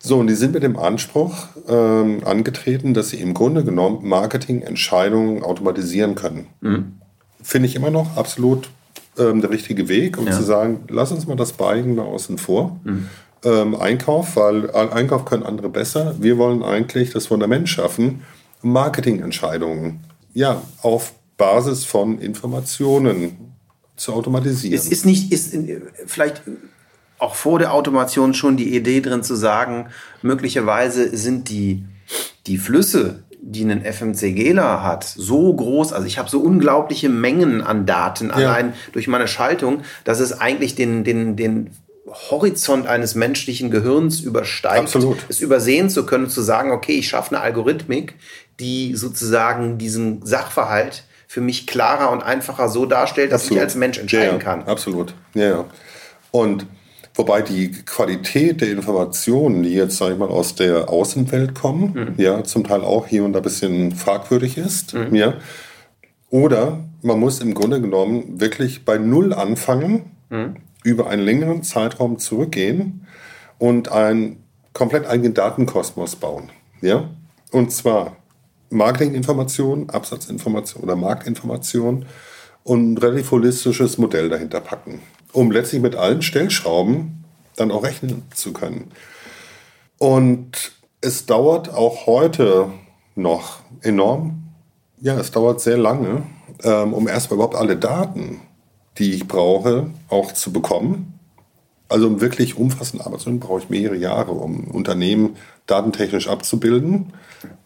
[0.00, 5.42] So, und die sind mit dem Anspruch ähm, angetreten, dass sie im Grunde genommen Marketingentscheidungen
[5.42, 6.46] automatisieren können.
[6.60, 6.92] Mhm.
[7.42, 8.70] Finde ich immer noch absolut
[9.18, 10.32] ähm, der richtige Weg, um ja.
[10.32, 12.78] zu sagen, lass uns mal das Beigen mal außen vor.
[12.84, 13.08] Mhm.
[13.44, 16.14] Ähm, Einkauf, weil Einkauf können andere besser.
[16.18, 18.22] Wir wollen eigentlich das Fundament schaffen,
[18.62, 20.00] Marketingentscheidungen
[20.38, 23.54] ja, auf Basis von Informationen
[23.96, 24.76] zu automatisieren.
[24.76, 25.56] Es ist nicht, ist
[26.06, 26.42] vielleicht
[27.18, 29.88] auch vor der Automation schon die Idee drin zu sagen,
[30.20, 31.84] möglicherweise sind die,
[32.46, 37.86] die Flüsse, die ein FMCGler hat, so groß, also ich habe so unglaubliche Mengen an
[37.86, 38.34] Daten ja.
[38.34, 41.70] allein durch meine Schaltung, dass es eigentlich den, den, den
[42.30, 45.18] Horizont eines menschlichen Gehirns übersteigt, Absolut.
[45.28, 48.14] es übersehen zu können, zu sagen, okay, ich schaffe eine Algorithmik,
[48.60, 53.58] die sozusagen diesen Sachverhalt für mich klarer und einfacher so darstellt, dass Absolut.
[53.58, 54.64] ich als Mensch entscheiden ja, kann.
[54.64, 55.14] Absolut.
[55.34, 55.66] Ja.
[56.32, 56.66] Und
[57.18, 62.14] Wobei die Qualität der Informationen, die jetzt, sage ich mal, aus der Außenwelt kommen, mhm.
[62.16, 65.12] ja, zum Teil auch hier und da ein bisschen fragwürdig ist, mhm.
[65.16, 65.34] ja.
[66.30, 70.58] Oder man muss im Grunde genommen wirklich bei Null anfangen, mhm.
[70.84, 73.04] über einen längeren Zeitraum zurückgehen
[73.58, 76.50] und einen komplett eigenen Datenkosmos bauen,
[76.82, 77.10] ja.
[77.50, 78.17] Und zwar
[78.70, 82.06] Marketinginformation, Absatzinformation oder Marktinformation
[82.64, 85.00] und ein relativ holistisches Modell dahinter packen
[85.32, 87.24] um letztlich mit allen Stellschrauben
[87.56, 88.90] dann auch rechnen zu können.
[89.98, 92.70] Und es dauert auch heute
[93.14, 94.44] noch enorm,
[95.00, 96.22] ja, es dauert sehr lange,
[96.62, 98.40] ähm, um erstmal überhaupt alle Daten,
[98.98, 101.18] die ich brauche, auch zu bekommen.
[101.88, 107.12] Also um wirklich umfassend arbeiten zu brauche ich mehrere Jahre, um Unternehmen datentechnisch abzubilden.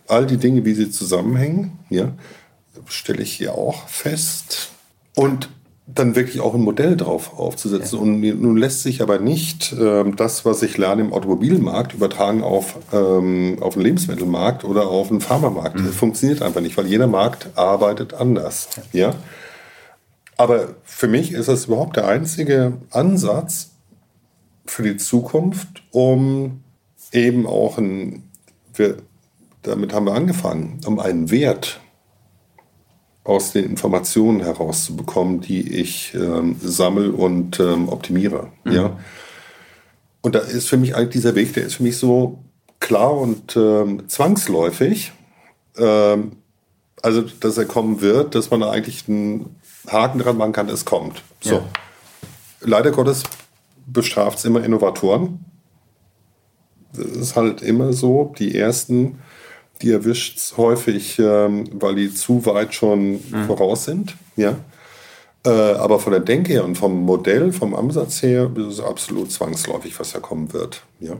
[0.08, 2.12] All die Dinge, wie sie zusammenhängen, ja,
[2.86, 4.70] stelle ich hier auch fest.
[5.14, 5.48] Und
[5.86, 7.98] dann wirklich auch ein Modell drauf aufzusetzen.
[7.98, 8.02] Ja.
[8.02, 12.78] Und nun lässt sich aber nicht ähm, das, was ich lerne im Automobilmarkt, übertragen auf,
[12.92, 15.80] ähm, auf den Lebensmittelmarkt oder auf den Pharmamarkt.
[15.80, 15.86] Mhm.
[15.86, 18.68] Das funktioniert einfach nicht, weil jeder Markt arbeitet anders.
[18.92, 19.08] Ja.
[19.08, 19.14] ja?
[20.36, 23.70] Aber für mich ist das überhaupt der einzige Ansatz
[24.64, 26.62] für die Zukunft, um
[27.12, 28.22] eben auch ein,
[28.74, 28.96] wir,
[29.62, 31.80] damit haben wir angefangen, um einen Wert
[33.24, 38.48] aus den Informationen herauszubekommen, die ich ähm, sammle und ähm, optimiere.
[38.64, 38.72] Mhm.
[38.72, 38.98] Ja?
[40.22, 42.38] Und da ist für mich eigentlich dieser Weg, der ist für mich so
[42.80, 45.12] klar und ähm, zwangsläufig,
[45.76, 46.32] ähm,
[47.00, 49.56] also dass er kommen wird, dass man da eigentlich einen
[49.88, 51.22] Haken dran machen kann, es kommt.
[51.40, 51.54] So.
[51.56, 51.68] Ja.
[52.60, 53.22] Leider Gottes
[53.86, 55.44] bestraft es immer Innovatoren.
[56.94, 59.18] Das ist halt immer so, die ersten
[59.82, 63.46] die erwischt es häufig, ähm, weil die zu weit schon mhm.
[63.46, 64.16] voraus sind.
[64.36, 64.56] Ja?
[65.44, 69.32] Äh, aber von der Denke her und vom Modell, vom Ansatz her, ist es absolut
[69.32, 70.82] zwangsläufig, was da kommen wird.
[71.00, 71.16] Ja?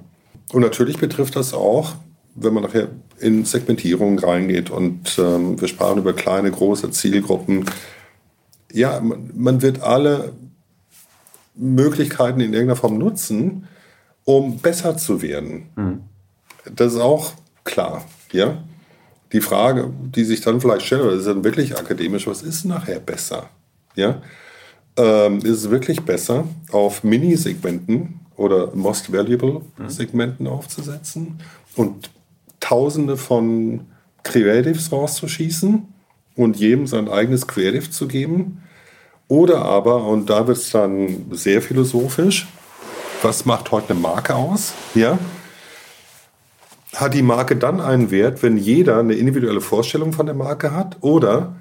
[0.53, 1.95] Und natürlich betrifft das auch,
[2.35, 2.89] wenn man nachher
[3.19, 7.67] in Segmentierung reingeht und ähm, wir sprachen über kleine, große Zielgruppen.
[8.73, 10.33] Ja, man, man wird alle
[11.55, 13.69] Möglichkeiten in irgendeiner Form nutzen,
[14.25, 15.71] um besser zu werden.
[15.77, 16.01] Mhm.
[16.75, 17.33] Das ist auch
[17.65, 18.05] klar.
[18.33, 18.59] Ja?
[19.33, 23.49] Die Frage, die sich dann vielleicht stellt, ist dann wirklich akademisch, was ist nachher besser?
[23.95, 24.21] Ja?
[24.97, 31.41] Ähm, ist es wirklich besser, auf Mini-Segmenten oder Most Valuable-Segmenten aufzusetzen
[31.77, 32.11] und
[32.61, 33.87] Tausende von
[34.23, 35.83] Creatives rauszuschießen
[36.37, 38.63] und jedem sein eigenes Creative zu geben?
[39.29, 42.47] Oder aber, und da wird es dann sehr philosophisch,
[43.23, 44.75] was macht heute eine Marke aus?
[44.95, 45.19] Ja?
[46.95, 50.99] Hat die Marke dann einen Wert, wenn jeder eine individuelle Vorstellung von der Marke hat
[51.01, 51.57] oder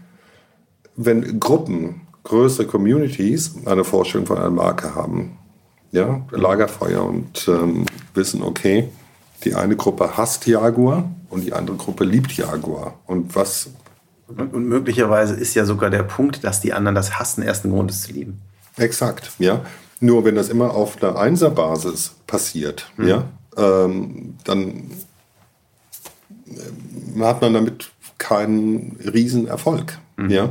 [0.96, 5.38] wenn Gruppen, größere Communities eine Vorstellung von einer Marke haben.
[5.92, 8.88] Ja, Lagerfeuer und ähm, wissen, okay,
[9.44, 13.00] die eine Gruppe hasst Jaguar und die andere Gruppe liebt Jaguar.
[13.08, 13.72] Und was.
[14.28, 17.72] Und, und möglicherweise ist ja sogar der Punkt, dass die anderen das hassen, erst ein
[17.72, 18.40] Grund, es zu lieben.
[18.78, 19.66] Exakt, ja.
[20.00, 23.08] Nur wenn das immer auf einer Einserbasis passiert, mhm.
[23.08, 23.24] ja,
[23.58, 24.92] ähm, dann
[27.20, 29.98] hat man damit keinen Riesenerfolg.
[30.18, 30.30] Mhm.
[30.30, 30.50] Ja?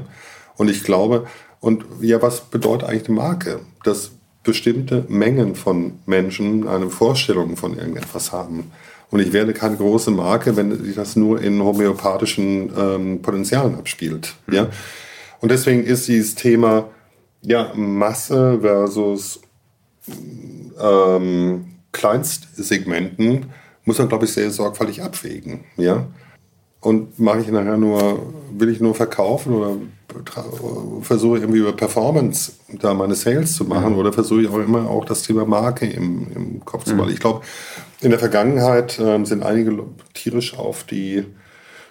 [0.56, 1.26] Und ich glaube,
[1.60, 3.60] und ja, was bedeutet eigentlich eine Marke?
[3.84, 8.70] Dass bestimmte Mengen von Menschen eine Vorstellung von irgendetwas haben.
[9.10, 14.34] Und ich werde keine große Marke, wenn sich das nur in homöopathischen ähm, Potenzialen abspielt.
[14.46, 14.54] Mhm.
[14.54, 14.68] Ja?
[15.40, 16.88] Und deswegen ist dieses Thema
[17.42, 19.40] ja, Masse versus
[20.80, 23.46] ähm, Kleinstsegmenten
[23.90, 25.64] muss man, glaube ich, sehr sorgfältig abwägen.
[25.76, 26.06] Ja?
[26.80, 29.76] Und mache ich nachher nur, will ich nur verkaufen oder
[31.02, 35.04] versuche irgendwie über Performance da meine Sales zu machen oder versuche ich auch immer auch
[35.04, 37.14] das Thema Marke im, im Kopf zu behalten.
[37.14, 37.40] Ich glaube,
[38.00, 39.82] in der Vergangenheit äh, sind einige
[40.14, 41.24] tierisch auf die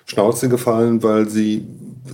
[0.06, 2.12] Schnauze gefallen, weil sie äh,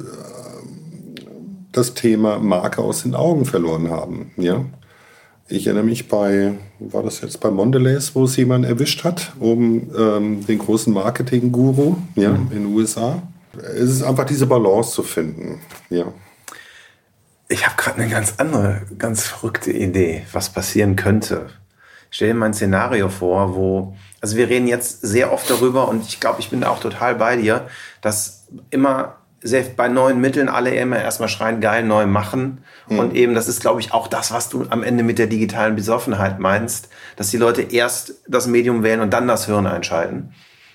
[1.71, 4.31] das Thema Marke aus den Augen verloren haben.
[4.37, 4.65] Ja?
[5.47, 9.91] Ich erinnere mich bei, war das jetzt bei Mondelez, wo es jemand erwischt hat, um
[9.95, 13.21] ähm, den großen Marketing-Guru ja, in den USA.
[13.53, 15.59] Es ist einfach diese Balance zu finden.
[15.91, 16.05] Ja.
[17.47, 21.45] Ich habe gerade eine ganz andere, ganz verrückte Idee, was passieren könnte.
[22.09, 25.87] Ich stell dir mal ein Szenario vor, wo, also wir reden jetzt sehr oft darüber
[25.87, 27.67] und ich glaube, ich bin da auch total bei dir,
[28.01, 32.63] dass immer sehr, bei neuen Mitteln alle immer erstmal schreien, geil, neu machen.
[32.89, 32.99] Mhm.
[32.99, 35.75] Und eben, das ist, glaube ich, auch das, was du am Ende mit der digitalen
[35.75, 40.33] Besoffenheit meinst, dass die Leute erst das Medium wählen und dann das Hirn einschalten.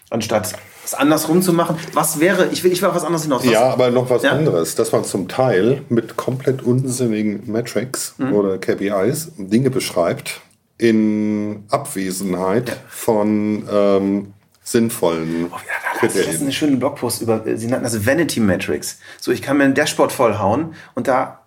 [0.09, 0.55] Anstatt
[0.85, 1.77] es andersrum zu machen.
[1.95, 3.45] Was wäre, ich will, ich will auf was anderes hinaus.
[3.45, 3.53] Was?
[3.53, 4.33] Ja, aber noch was ja?
[4.33, 4.77] anderes.
[4.77, 8.33] Dass man zum Teil mit komplett unsinnigen Metrics mhm.
[8.33, 10.41] oder KPIs Dinge beschreibt
[10.79, 12.75] in Abwesenheit ja.
[12.89, 14.33] von ähm,
[14.63, 15.59] sinnvollen oh, ja,
[16.01, 18.99] da hast du einen schönen Blogpost über, sie nannten das Vanity Metrics.
[19.19, 21.41] So, ich kann mir ein Dashboard vollhauen und da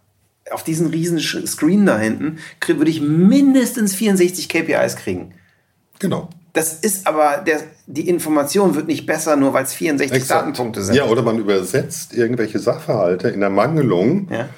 [0.52, 5.34] auf diesen riesen Screen da hinten würde ich mindestens 64 KPIs kriegen.
[6.00, 6.30] Genau.
[6.54, 10.42] Das ist aber, der, die Information wird nicht besser, nur weil es 64 Exakt.
[10.42, 10.96] Datenpunkte sind.
[10.96, 14.50] Ja, oder man übersetzt irgendwelche Sachverhalte in der Mangelung ja.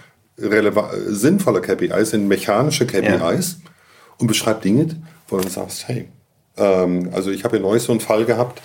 [1.07, 3.71] sinnvoller KPIs in mechanische KPIs ja.
[4.17, 4.87] und beschreibt Dinge,
[5.29, 6.09] wo du sagst, hey,
[6.57, 8.61] ähm, also ich habe ja neulich so einen Fall gehabt,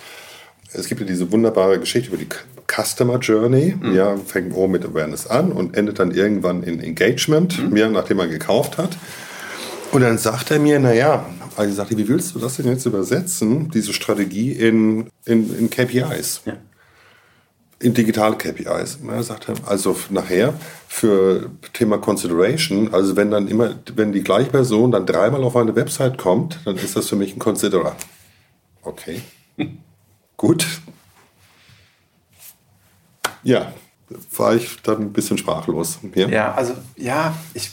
[0.73, 2.27] es gibt ja diese wunderbare Geschichte über die
[2.71, 3.75] Customer Journey.
[3.79, 3.93] Mhm.
[3.93, 7.75] Ja, fängt oben mit Awareness an und endet dann irgendwann in Engagement, mhm.
[7.75, 8.97] ja, nachdem man gekauft hat.
[9.91, 11.25] Und dann sagt er mir, naja,
[11.57, 15.69] also ich sagte, wie willst du das denn jetzt übersetzen, diese Strategie in, in, in
[15.69, 16.41] KPIs?
[16.45, 16.53] Ja.
[17.81, 18.99] In digitale KPIs.
[19.07, 20.53] Er sagte, also nachher
[20.87, 25.75] für Thema Consideration, also wenn dann immer, wenn die gleiche Person dann dreimal auf eine
[25.75, 27.95] Website kommt, dann ist das für mich ein Considerer.
[28.83, 29.21] Okay.
[30.37, 30.67] Gut.
[33.43, 33.73] Ja,
[34.35, 35.99] war ich dann ein bisschen sprachlos.
[36.15, 37.71] Ja, ja also ja, ich,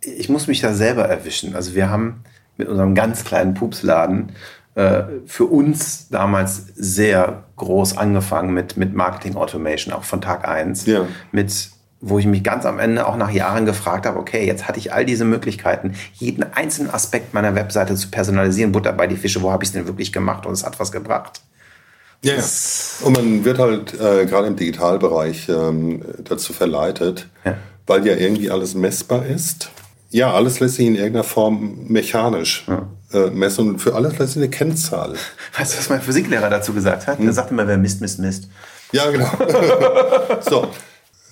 [0.00, 1.54] ich muss mich da selber erwischen.
[1.54, 2.24] Also wir haben
[2.56, 4.32] mit unserem ganz kleinen Pupsladen
[4.80, 10.86] äh, für uns damals sehr groß angefangen mit, mit Marketing Automation, auch von Tag 1.
[10.86, 11.06] Ja.
[11.32, 11.70] Mit
[12.02, 14.94] wo ich mich ganz am Ende auch nach Jahren gefragt habe, okay, jetzt hatte ich
[14.94, 19.52] all diese Möglichkeiten, jeden einzelnen Aspekt meiner Webseite zu personalisieren, Butter bei die Fische, wo
[19.52, 21.42] habe ich es denn wirklich gemacht und es hat was gebracht.
[22.22, 22.42] Ja, ja.
[23.04, 27.58] Und man wird halt äh, gerade im Digitalbereich ähm, dazu verleitet, ja.
[27.86, 29.70] weil ja irgendwie alles messbar ist.
[30.08, 32.86] Ja, alles lässt sich in irgendeiner Form mechanisch ja.
[33.12, 35.14] Äh, messen und für alles sich eine Kennzahl.
[35.58, 37.18] Weißt du, was mein Physiklehrer dazu gesagt hat?
[37.18, 37.26] Hm.
[37.26, 38.48] Er sagt immer, wer misst, misst, misst.
[38.92, 39.30] Ja, genau.
[40.40, 40.68] so,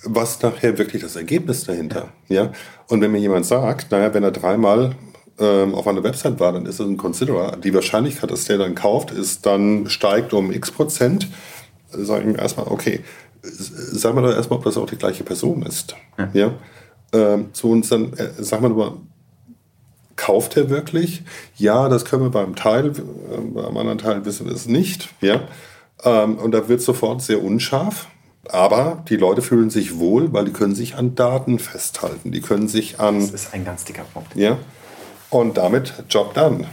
[0.03, 2.09] was nachher wirklich das Ergebnis dahinter?
[2.27, 2.51] Ja.
[2.87, 4.95] Und wenn mir jemand sagt, naja, wenn er dreimal
[5.39, 7.57] ähm, auf einer Website war, dann ist das ein Considerer.
[7.57, 11.27] Die Wahrscheinlichkeit, dass der dann kauft, ist dann steigt um x Prozent.
[11.91, 13.01] Sage ich ihm erstmal, okay,
[13.41, 15.95] sagen wir doch erstmal, ob das auch die gleiche Person ist.
[16.17, 16.29] Ja.
[16.33, 16.53] ja?
[17.11, 18.93] Ähm, zu uns dann, äh, sagen wir mal,
[20.19, 21.23] kauft er wirklich?
[21.55, 22.91] Ja, das können wir beim Teil, äh,
[23.53, 25.09] beim anderen Teil wissen wir es nicht.
[25.21, 25.41] Ja?
[26.03, 28.07] Ähm, und da wird sofort sehr unscharf.
[28.49, 32.31] Aber die Leute fühlen sich wohl, weil die können sich an Daten festhalten.
[32.31, 33.19] Die können sich an.
[33.19, 34.35] Das ist ein ganz dicker Punkt.
[34.35, 34.57] Ja.
[35.29, 36.65] Und damit Job done.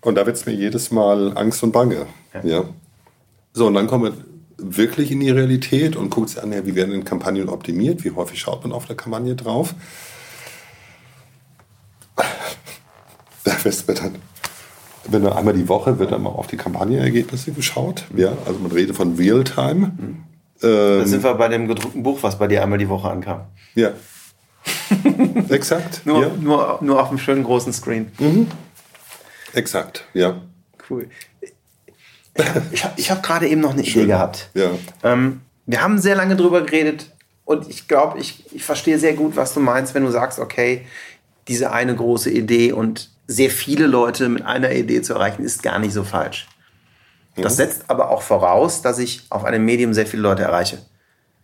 [0.00, 2.06] Und da wird es mir jedes Mal Angst und Bange.
[2.34, 2.40] Ja.
[2.42, 2.64] ja.
[3.52, 4.14] So, und dann kommen wir
[4.56, 8.12] wirklich in die Realität und guckt sich an, ja, wie werden denn Kampagnen optimiert, wie
[8.12, 9.74] häufig schaut man auf der Kampagne drauf.
[13.44, 14.16] Da wirst du dann,
[15.08, 18.04] wenn dann einmal die Woche wird dann mal auf die Kampagnenergebnisse geschaut.
[18.16, 19.92] Ja, also man redet von Realtime.
[19.96, 20.24] Mhm.
[20.62, 23.42] Ähm, da sind wir bei dem gedruckten Buch, was bei dir einmal die Woche ankam.
[23.74, 23.92] Ja,
[25.48, 26.02] Exakt.
[26.04, 26.30] nur, ja.
[26.40, 28.12] nur, nur auf einem schönen großen Screen.
[28.18, 28.48] Mhm.
[29.52, 30.40] Exakt, ja.
[30.88, 31.08] Cool.
[32.70, 34.02] Ich habe hab gerade eben noch eine Schön.
[34.02, 34.50] Idee gehabt.
[34.54, 34.70] Ja.
[35.02, 37.10] Ähm, wir haben sehr lange drüber geredet
[37.44, 40.86] und ich glaube, ich, ich verstehe sehr gut, was du meinst, wenn du sagst, okay,
[41.48, 45.78] diese eine große Idee und sehr viele Leute mit einer Idee zu erreichen, ist gar
[45.78, 46.48] nicht so falsch.
[47.36, 47.44] Ja.
[47.44, 50.78] Das setzt aber auch voraus, dass ich auf einem Medium sehr viele Leute erreiche.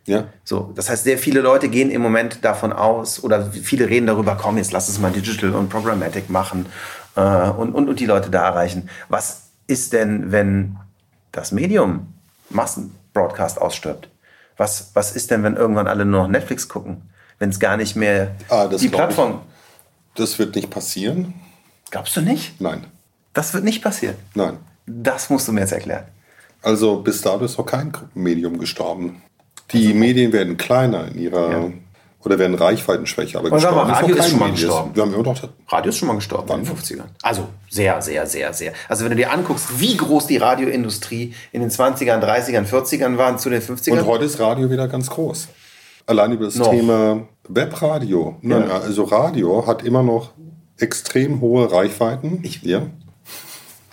[0.05, 0.25] Ja.
[0.43, 4.37] So, das heißt, sehr viele Leute gehen im Moment davon aus oder viele reden darüber,
[4.41, 6.67] komm, jetzt lass uns mal Digital und Programmatic machen
[7.15, 7.21] äh,
[7.51, 8.89] und, und, und die Leute da erreichen.
[9.09, 10.77] Was ist denn, wenn
[11.33, 12.15] das Medium
[12.49, 14.09] Massenbroadcast ausstirbt?
[14.57, 17.03] Was, was ist denn, wenn irgendwann alle nur noch Netflix gucken?
[17.39, 19.43] Wenn es gar nicht mehr ah, die Plattform.
[20.15, 21.35] Ich, das wird nicht passieren.
[21.91, 22.61] Glaubst du nicht?
[22.61, 22.85] Nein.
[23.35, 24.17] Das wird nicht passieren.
[24.35, 24.59] Nein.
[24.87, 26.05] Das musst du mir jetzt erklären.
[26.63, 29.23] Also bis dato ist noch kein Medium gestorben.
[29.73, 31.71] Die Medien werden kleiner in ihrer Ja.
[32.25, 34.91] oder werden reichweitenschwächer, aber gestorben Radio noch ist schon mal gestorben.
[34.95, 37.05] Wir haben immer noch Radio ist schon mal gestorben in den 50ern.
[37.23, 38.73] Also sehr, sehr, sehr, sehr.
[38.89, 43.39] Also wenn du dir anguckst, wie groß die Radioindustrie in den 20ern, 30ern, 40ern waren
[43.39, 43.93] zu den 50ern.
[44.01, 45.49] Und heute ist Radio wieder ganz groß.
[46.07, 46.71] Allein über das Noch.
[46.71, 48.37] Thema Webradio.
[48.41, 48.79] Nein, Ja.
[48.79, 50.31] also Radio hat immer noch
[50.79, 52.41] extrem hohe Reichweiten.
[52.43, 52.87] Ich- ja.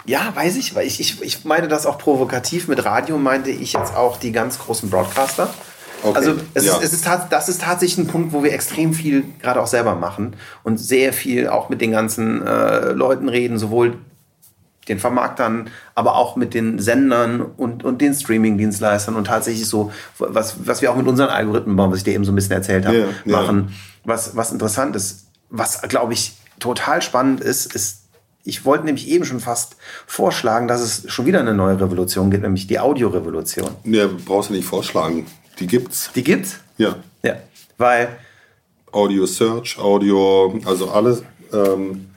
[0.07, 2.67] Ja, weiß ich, weil ich, ich, ich meine das auch provokativ.
[2.67, 5.51] Mit Radio meinte ich jetzt auch die ganz großen Broadcaster.
[6.03, 6.77] Okay, Also es ja.
[6.77, 9.95] ist, es ist, das ist tatsächlich ein Punkt, wo wir extrem viel gerade auch selber
[9.95, 13.97] machen und sehr viel auch mit den ganzen äh, Leuten reden, sowohl
[14.87, 20.67] den Vermarktern, aber auch mit den Sendern und, und den Streaming-Dienstleistern und tatsächlich so, was,
[20.67, 22.85] was wir auch mit unseren Algorithmen bauen, was ich dir eben so ein bisschen erzählt
[22.85, 23.41] habe, ja.
[23.41, 23.73] machen.
[24.03, 28.03] Was, was interessant ist, was glaube ich total spannend ist, ist,
[28.43, 29.75] ich wollte nämlich eben schon fast
[30.05, 33.71] vorschlagen, dass es schon wieder eine neue Revolution gibt, nämlich die Audiorevolution.
[33.83, 35.25] Ja, brauchst du nicht vorschlagen.
[35.59, 36.11] Die gibt's.
[36.15, 36.59] Die gibt's?
[36.77, 36.97] Ja.
[37.23, 37.37] Ja.
[37.77, 38.09] Weil
[38.91, 41.23] Audio Search, Audio, also alles.
[41.51, 42.07] Ähm,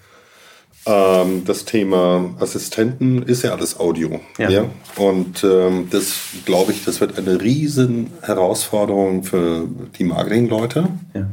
[0.89, 4.21] ähm, das Thema Assistenten ist ja alles Audio.
[4.39, 4.65] Ja.
[4.97, 6.15] Und ähm, das
[6.47, 9.69] glaube ich, das wird eine riesen Herausforderung für
[9.99, 11.27] die Marketingleute, ja.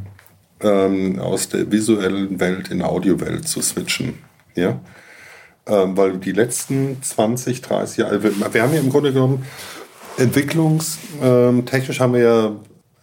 [0.66, 4.16] Ähm, aus der visuellen Welt in Audiowelt zu switchen.
[4.56, 4.80] Ja.
[5.68, 9.46] Ähm, weil die letzten 20, 30 Jahre, wir, wir haben ja im Grunde genommen
[10.18, 12.56] entwicklungstechnisch haben wir ja,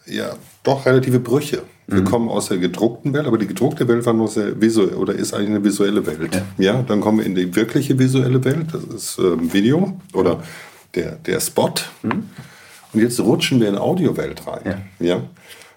[0.07, 1.63] ja doch relative Brüche.
[1.89, 5.13] Wir kommen aus der gedruckten Welt, aber die gedruckte Welt war nur sehr visuell oder
[5.13, 6.41] ist eigentlich eine visuelle Welt.
[6.57, 10.43] Ja, dann kommen wir in die wirkliche visuelle Welt, das ist ähm, Video oder
[10.95, 11.75] der, der Spot.
[12.03, 14.85] Und jetzt rutschen wir in Audiowelt rein.
[15.01, 15.23] Ja.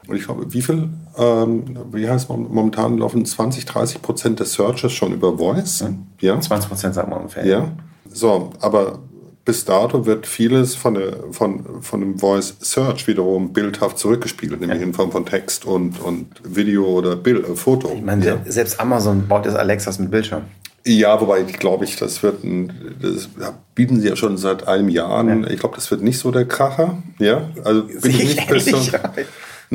[0.07, 4.53] Und ich glaube, wie viel, ähm, wie heißt mom- momentan laufen 20, 30 Prozent des
[4.53, 5.83] Searches schon über Voice?
[6.21, 6.39] Ja.
[6.39, 7.45] 20 Prozent sagen wir ungefähr.
[7.45, 7.71] Ja,
[8.11, 8.99] so, aber
[9.45, 14.81] bis dato wird vieles von, der, von, von dem Voice Search wiederum bildhaft zurückgespielt, nämlich
[14.81, 17.91] in Form von Text und, und Video oder Bild, äh, Foto.
[17.95, 18.37] Ich meine, ja.
[18.45, 20.41] selbst Amazon baut jetzt Alexas mit Bildschirm.
[20.83, 23.29] ja, wobei ich glaube ich, das wird ein, das
[23.75, 25.45] bieten sie ja schon seit einem Jahr an.
[25.49, 26.97] Ich glaube, das wird nicht so der Kracher.
[27.19, 28.77] Ja, also bin Sehe ich ich nicht besser.
[28.93, 28.99] ja.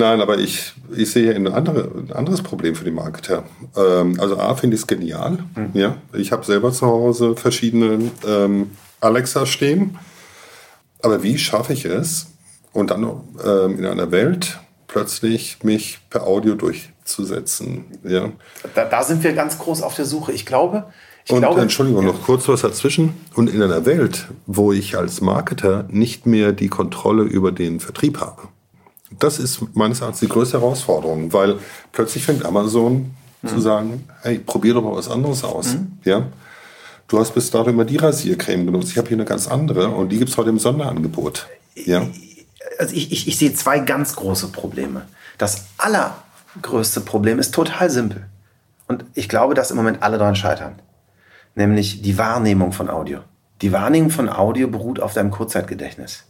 [0.00, 3.44] Nein, aber ich, ich sehe ein, andere, ein anderes Problem für die Marketer.
[3.76, 5.40] Ähm, also A, finde ich es genial.
[5.54, 5.70] Hm.
[5.74, 8.70] Ja, ich habe selber zu Hause verschiedene ähm,
[9.00, 9.98] Alexa stehen.
[11.02, 12.28] Aber wie schaffe ich es,
[12.72, 13.02] und dann
[13.44, 17.84] ähm, in einer Welt plötzlich mich per Audio durchzusetzen?
[18.02, 18.30] Ja.
[18.74, 20.32] Da, da sind wir ganz groß auf der Suche.
[20.32, 20.86] Ich glaube,
[21.26, 23.14] ich Und glaube, Entschuldigung, noch kurz was dazwischen.
[23.34, 28.18] Und in einer Welt, wo ich als Marketer nicht mehr die Kontrolle über den Vertrieb
[28.18, 28.48] habe.
[29.18, 31.58] Das ist meines Erachtens die größte Herausforderung, weil
[31.92, 33.10] plötzlich fängt Amazon
[33.44, 35.76] zu sagen, hey, probier doch mal was anderes aus.
[36.04, 36.26] Ja?
[37.08, 38.90] Du hast bis dato immer die Rasiercreme genutzt.
[38.90, 41.48] Ich habe hier eine ganz andere und die gibt es heute im Sonderangebot.
[41.74, 42.06] Ja?
[42.80, 45.02] also ich, ich, ich sehe zwei ganz große Probleme.
[45.38, 48.26] Das allergrößte Problem ist total simpel.
[48.88, 50.80] Und ich glaube, dass im Moment alle daran scheitern.
[51.54, 53.20] Nämlich die Wahrnehmung von Audio.
[53.62, 56.24] Die Wahrnehmung von Audio beruht auf deinem Kurzzeitgedächtnis.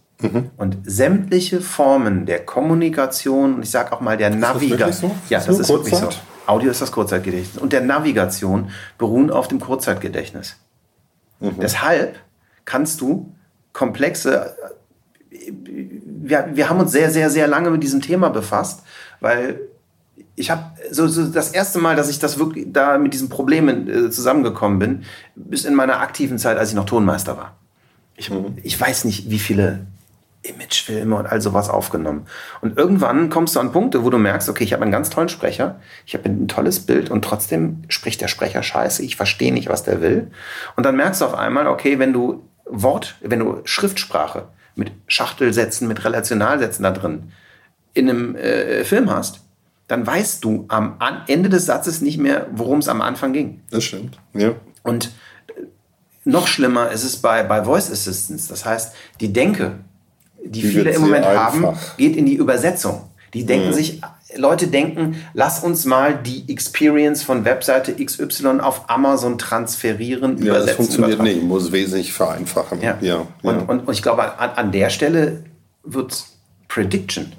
[0.56, 5.12] Und sämtliche Formen der Kommunikation, und ich sage auch mal der Navigation.
[5.12, 5.16] so?
[5.28, 6.00] Ja, das ist wirklich so.
[6.00, 6.22] Kurzzeit?
[6.46, 7.62] Audio ist das Kurzzeitgedächtnis.
[7.62, 10.56] Und der Navigation beruhen auf dem Kurzzeitgedächtnis.
[11.40, 12.16] Deshalb
[12.64, 13.32] kannst du
[13.72, 14.54] komplexe
[16.30, 18.82] wir, wir haben uns sehr, sehr, sehr lange mit diesem Thema befasst,
[19.20, 19.60] weil
[20.36, 23.88] ich habe so, so das erste Mal, dass ich das wirklich da mit diesen Problemen
[23.88, 25.02] äh, zusammengekommen bin,
[25.34, 27.56] bis in meiner aktiven Zeit, als ich noch Tonmeister war.
[28.16, 28.30] Ich,
[28.62, 29.86] ich weiß nicht, wie viele
[30.42, 32.26] Imagefilme und all sowas aufgenommen.
[32.62, 35.28] Und irgendwann kommst du an Punkte, wo du merkst, okay, ich habe einen ganz tollen
[35.28, 39.68] Sprecher, ich habe ein tolles Bild und trotzdem spricht der Sprecher scheiße, ich verstehe nicht,
[39.68, 40.30] was der will.
[40.76, 45.88] Und dann merkst du auf einmal, okay, wenn du Wort, wenn du Schriftsprache mit Schachtelsätzen,
[45.88, 47.32] mit Relationalsätzen da drin
[47.92, 49.40] in einem äh, Film hast,
[49.88, 53.60] dann weißt du am Ende des Satzes nicht mehr, worum es am Anfang ging.
[53.70, 54.18] Das stimmt.
[54.32, 54.54] Ja.
[54.84, 55.10] Und
[56.24, 58.46] noch schlimmer ist es bei, bei Voice Assistants.
[58.46, 59.80] Das heißt, die Denke,
[60.44, 61.66] die, Die viele im Moment haben,
[61.96, 63.02] geht in die Übersetzung.
[63.34, 64.00] Die denken sich,
[64.36, 70.62] Leute denken, lass uns mal die Experience von Webseite XY auf Amazon transferieren, Ja, das
[70.64, 70.76] übersetzen.
[70.76, 71.38] funktioniert übertragen.
[71.38, 71.46] nicht.
[71.48, 72.80] Muss wesentlich vereinfachen.
[72.82, 72.96] Ja.
[73.00, 73.68] ja, Und.
[73.68, 75.44] Und, und ich glaube, an, an der Stelle
[75.84, 76.24] wird
[76.68, 77.32] Prediction,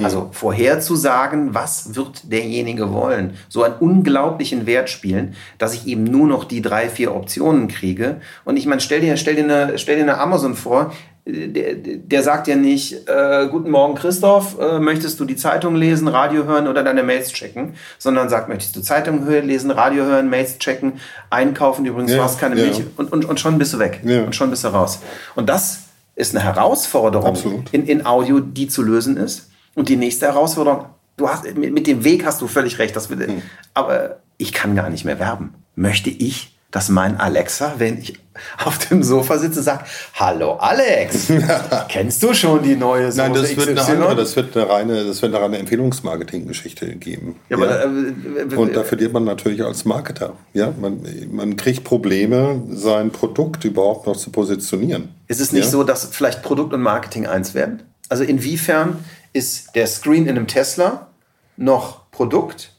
[0.00, 6.28] also vorherzusagen, was wird derjenige wollen, so einen unglaublichen Wert spielen, dass ich eben nur
[6.28, 8.20] noch die drei, vier Optionen kriege.
[8.44, 10.92] Und ich meine, stell dir, stell dir, eine, stell dir eine Amazon vor,
[11.28, 16.08] der, der sagt ja nicht, äh, guten Morgen Christoph, äh, möchtest du die Zeitung lesen,
[16.08, 20.30] Radio hören oder deine Mails checken, sondern sagt, möchtest du Zeitung hören, lesen, Radio hören,
[20.30, 20.94] Mails checken,
[21.30, 22.64] einkaufen, übrigens, Ja, du hast keine ja.
[22.64, 24.22] Milch und, und, und schon bist du weg Ja.
[24.24, 25.00] und schon bist du raus.
[25.34, 25.80] Und das
[26.16, 27.68] ist eine Herausforderung Absolut.
[27.72, 29.50] in, in Audio, die zu lösen ist.
[29.74, 33.10] Und die nächste Herausforderung, du hast, mit, mit dem Weg hast du völlig recht, das
[33.10, 33.42] wird, Hm.
[33.74, 35.54] aber ich kann gar nicht mehr werben.
[35.76, 38.18] Möchte ich, dass mein Alexa, wenn ich
[38.64, 41.28] auf dem Sofa sitze, sagt, hallo Alex,
[41.88, 43.92] kennst du schon die neue Soße Nein, das wird, eine XY?
[43.92, 47.36] andere, das wird eine reine, das wird eine reine Empfehlungsmarketing-Geschichte geben.
[47.48, 47.84] ja, aber, Ja.
[47.84, 50.34] äh, Und da verliert man natürlich als Marketer.
[50.54, 55.08] Ja, man, man kriegt Probleme, sein Produkt überhaupt noch zu positionieren.
[55.28, 55.70] Ist es nicht ja?
[55.70, 57.82] so, dass vielleicht Produkt und Marketing eins werden?
[58.08, 61.08] Also inwiefern ist der Screen in einem Tesla
[61.56, 62.72] noch Produkt?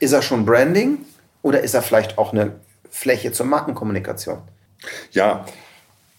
[0.00, 0.98] Ist er schon Branding?
[1.42, 2.52] Oder ist er vielleicht auch eine
[2.90, 4.38] Fläche zur Markenkommunikation?
[5.12, 5.44] Ja,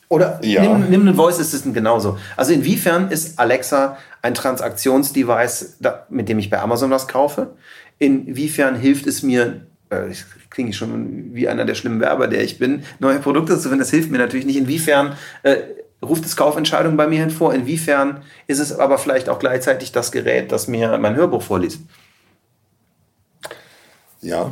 [0.08, 0.62] Oder Ja.
[0.62, 2.18] nimm, nimm einen Voice Assistant genauso.
[2.38, 5.78] Also inwiefern ist Alexa ein Transaktionsdevice,
[6.10, 7.56] mit dem ich bei Amazon was kaufe?
[7.98, 12.44] Inwiefern hilft es mir, äh, ich klinge ich schon wie einer der schlimmen Werber, der
[12.44, 13.80] ich bin, neue Produkte zu finden?
[13.80, 14.58] Das hilft mir natürlich nicht.
[14.58, 15.58] Inwiefern äh,
[16.04, 17.54] ruft es Kaufentscheidungen bei mir hervor?
[17.56, 21.80] Inwiefern ist es aber vielleicht auch gleichzeitig das Gerät, das mir mein Hörbuch vorliest?
[24.22, 24.52] ja,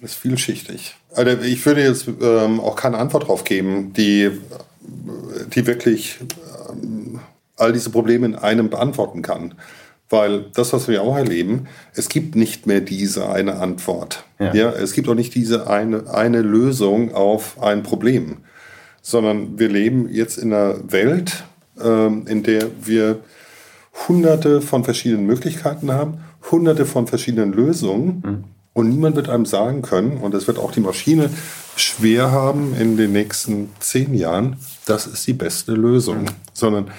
[0.00, 0.96] ist vielschichtig.
[1.16, 4.30] Also ich würde jetzt ähm, auch keine Antwort drauf geben, die,
[5.54, 6.18] die wirklich
[6.70, 7.20] ähm,
[7.56, 9.54] all diese Probleme in einem beantworten kann.
[10.10, 14.24] Weil das, was wir auch erleben, es gibt nicht mehr diese eine Antwort.
[14.38, 14.54] Ja.
[14.54, 14.70] Ja.
[14.70, 18.36] es gibt auch nicht diese eine, eine Lösung auf ein Problem,
[19.00, 21.44] sondern wir leben jetzt in einer Welt,
[21.82, 23.20] ähm, in der wir
[24.06, 26.18] hunderte von verschiedenen Möglichkeiten haben,
[26.50, 28.44] hunderte von verschiedenen Lösungen.
[28.76, 31.30] Und niemand wird einem sagen können, und das wird auch die Maschine
[31.76, 36.26] schwer haben in den nächsten zehn Jahren, das ist die beste Lösung.
[36.52, 36.90] Sondern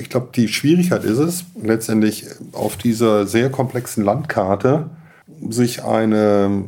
[0.00, 4.88] ich glaube, die Schwierigkeit ist es, letztendlich auf dieser sehr komplexen Landkarte
[5.50, 6.64] sich eine,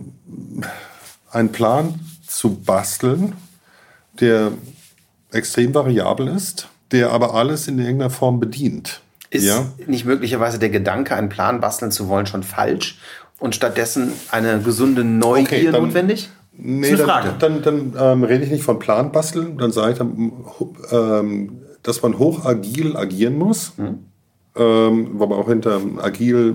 [1.31, 3.33] einen Plan zu basteln,
[4.21, 4.53] der
[5.33, 9.01] extrem variabel ist, der aber alles in irgendeiner Form bedient.
[9.31, 9.65] Ist ja?
[9.87, 12.99] nicht möglicherweise der Gedanke, einen Plan basteln zu wollen, schon falsch
[13.41, 16.31] und stattdessen eine gesunde Neugier Okay, dann- notwendig?
[16.63, 20.33] Nee, dann, dann, dann ähm, rede ich nicht von Plan basteln, dann sage ich, dann,
[20.93, 23.73] ähm, dass man hochagil agieren muss.
[23.79, 24.01] Mhm.
[24.57, 26.55] Ähm, wobei auch hinter agil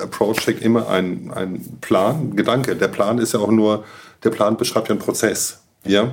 [0.00, 2.76] Approach steckt immer ein, ein Plan, Gedanke.
[2.76, 3.82] Der Plan ist ja auch nur,
[4.22, 5.60] der Plan beschreibt ja einen Prozess.
[5.84, 6.12] Ja?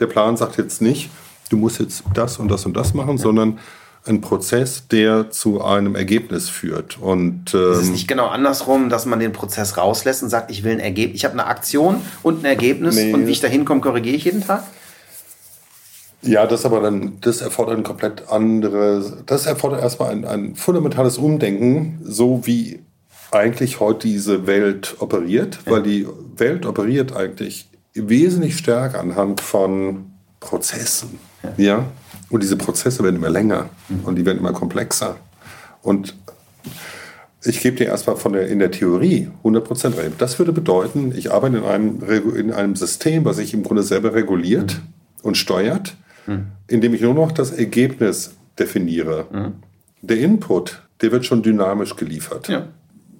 [0.00, 1.10] Der Plan sagt jetzt nicht,
[1.50, 3.58] du musst jetzt das und das und das machen, sondern
[4.08, 6.98] ein Prozess, der zu einem Ergebnis führt.
[7.00, 10.64] Und ähm, Ist es nicht genau andersrum, dass man den Prozess rauslässt und sagt, ich
[10.64, 13.12] will ein Ergebnis, ich habe eine Aktion und ein Ergebnis Nee.
[13.12, 14.64] und wie ich da hinkomme, korrigiere ich jeden Tag?
[16.22, 21.16] Ja, das aber dann, das erfordert ein komplett anderes, das erfordert erstmal ein, ein fundamentales
[21.16, 22.80] Umdenken, so wie
[23.30, 26.06] eigentlich heute diese Welt operiert, weil die
[26.36, 30.06] Welt operiert eigentlich wesentlich stärker anhand von
[30.40, 31.18] Prozessen.
[31.56, 31.84] Ja.
[32.30, 33.70] Und diese Prozesse werden immer länger
[34.04, 35.16] und die werden immer komplexer.
[35.82, 36.14] Und
[37.44, 40.12] ich gebe dir erstmal von der, in der Theorie 100% recht.
[40.18, 42.02] Das würde bedeuten, ich arbeite in einem,
[42.34, 44.80] in einem System, was sich im Grunde selber reguliert
[45.22, 45.96] und steuert,
[46.66, 49.26] indem ich nur noch das Ergebnis definiere.
[50.02, 52.48] Der Input, der wird schon dynamisch geliefert.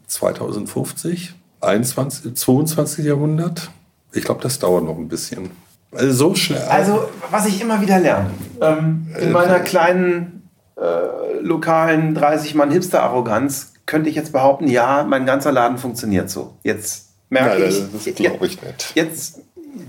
[0.09, 3.05] 2050, 21, 22.
[3.05, 3.71] Jahrhundert,
[4.13, 5.51] ich glaube, das dauert noch ein bisschen.
[5.93, 6.63] Also so schnell.
[6.69, 8.31] Also, was ich immer wieder lerne,
[8.61, 15.79] ähm, in meiner kleinen, äh, lokalen 30-Mann-Hipster-Arroganz könnte ich jetzt behaupten, ja, mein ganzer Laden
[15.79, 16.57] funktioniert so.
[16.63, 18.05] Jetzt merke Nein, ich.
[18.05, 18.93] das glaube ich nicht.
[18.95, 19.41] Jetzt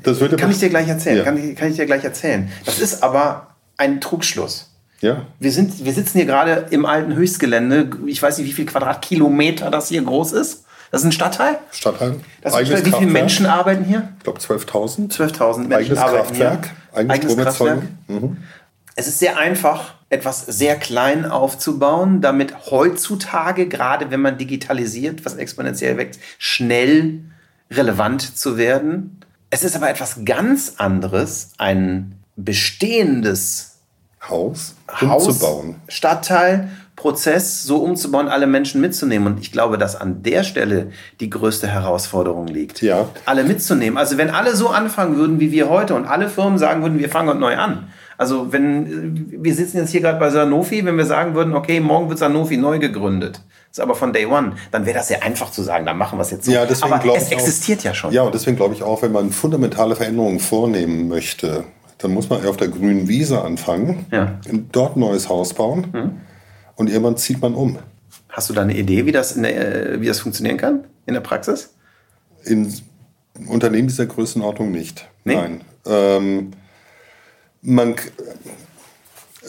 [0.04, 1.18] Das würde kann ich dir gleich erzählen.
[1.18, 1.24] Ja.
[1.24, 2.50] Kann, ich, kann ich dir gleich erzählen.
[2.66, 3.48] Das ist aber
[3.78, 4.72] ein Trugschluss.
[5.02, 5.26] Ja.
[5.40, 7.90] Wir, sind, wir sitzen hier gerade im alten Höchstgelände.
[8.06, 10.66] Ich weiß nicht, wie viel Quadratkilometer das hier groß ist.
[10.92, 11.60] Das ist ein Stadtteil.
[11.72, 12.20] Stadtteil.
[12.42, 12.86] Das ist Stadtteil.
[12.86, 14.10] Wie viele Menschen arbeiten hier?
[14.18, 15.12] Ich glaube 12.000.
[15.12, 16.72] 12.000 Menschen Eigenes arbeiten Kraftwerk.
[16.94, 17.10] hier.
[17.12, 17.88] Eigenes, Stromerzeugung.
[18.08, 18.38] Mhm.
[18.96, 25.36] Es ist sehr einfach, etwas sehr klein aufzubauen, damit heutzutage, gerade wenn man digitalisiert, was
[25.36, 27.22] exponentiell wächst, schnell
[27.72, 29.22] relevant zu werden.
[29.52, 33.78] Es ist aber etwas ganz anderes, ein bestehendes
[34.28, 35.76] Haus, Haus, umzubauen.
[35.88, 36.70] Stadtteil,
[37.00, 39.26] Prozess so umzubauen, alle Menschen mitzunehmen.
[39.34, 40.92] Und ich glaube, dass an der Stelle
[41.22, 42.82] die größte Herausforderung liegt.
[42.82, 43.08] Ja.
[43.26, 43.98] Alle mitzunehmen.
[43.98, 47.08] Also wenn alle so anfangen würden wie wir heute und alle Firmen sagen würden, wir
[47.08, 47.88] fangen neu an.
[48.18, 52.10] Also wenn wir sitzen jetzt hier gerade bei Sanofi, wenn wir sagen würden, okay, morgen
[52.10, 53.38] wird Sanofi neu gegründet.
[53.70, 56.20] Das ist aber von Day One, dann wäre das sehr einfach zu sagen, dann machen
[56.20, 56.52] wir es jetzt so.
[56.52, 58.12] Ja, deswegen aber glaube es ich auch- existiert ja schon.
[58.12, 61.64] Ja, und deswegen glaube ich auch, wenn man fundamentale Veränderungen vornehmen möchte,
[62.00, 64.34] dann muss man eher auf der grünen Wiese anfangen, Ja.
[64.74, 65.88] dort ein neues Haus bauen
[66.80, 67.78] und irgendwann zieht man um.
[68.30, 71.20] Hast du da eine Idee, wie das, der, äh, wie das funktionieren kann in der
[71.22, 71.74] Praxis?
[72.46, 72.74] In
[73.48, 75.06] Unternehmen dieser Größenordnung nicht.
[75.26, 75.36] Nee?
[75.36, 75.62] Nein.
[75.86, 76.52] Ähm,
[77.62, 77.96] man,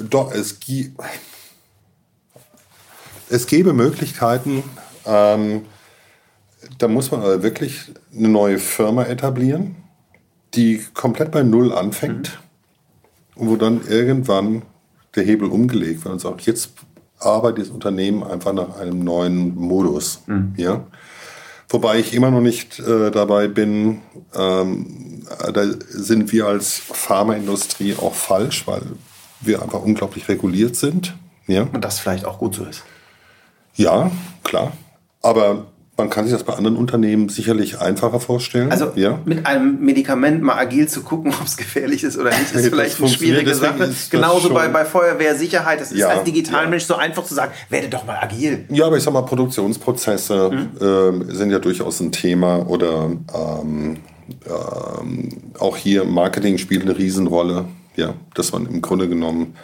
[0.03, 0.93] doch, es, gi-
[3.29, 4.65] es gäbe Möglichkeiten,
[5.07, 5.63] ähm,
[6.79, 9.77] da muss man aber wirklich eine neue Firma etablieren,
[10.55, 12.41] die komplett bei Null anfängt
[13.37, 14.63] und wo dann irgendwann
[15.15, 16.71] der Hebel umgelegt wird und sagt, jetzt
[17.21, 20.23] arbeitet das Unternehmen einfach nach einem neuen Modus.
[20.57, 20.85] Ja?
[21.69, 24.01] Wobei ich immer noch nicht äh, dabei bin,
[24.35, 28.83] ähm, da sind wir als Pharmaindustrie auch falsch, weil
[29.41, 31.15] wir einfach unglaublich reguliert sind.
[31.47, 32.83] Ja, Und das vielleicht auch gut so ist.
[33.75, 34.11] ja
[34.43, 34.73] klar.
[35.23, 35.67] Aber
[36.01, 38.73] man kann sich das bei anderen Unternehmen sicherlich einfacher vorstellen.
[38.73, 39.19] Also ja.
[39.27, 42.67] mit einem Medikament mal agil zu gucken, ob es gefährlich ist oder nicht, ist Das
[42.67, 43.85] vielleicht eine schwierige Sache.
[43.85, 45.81] ist das Genauso bei, bei Feuerwehrsicherheit.
[45.81, 46.89] Das ist Ja, als Digitalmensch ja.
[46.89, 48.65] so einfach zu sagen, werde doch mal agil.
[48.71, 53.99] Ja, aber ich sag mal, Produktionsprozesse ähm, sind ja durchaus ein Thema oder ähm,
[54.47, 55.29] ähm,
[55.59, 57.67] auch hier Marketing spielt eine Riesenrolle.
[57.97, 59.55] Ja, dass man im Grunde genommen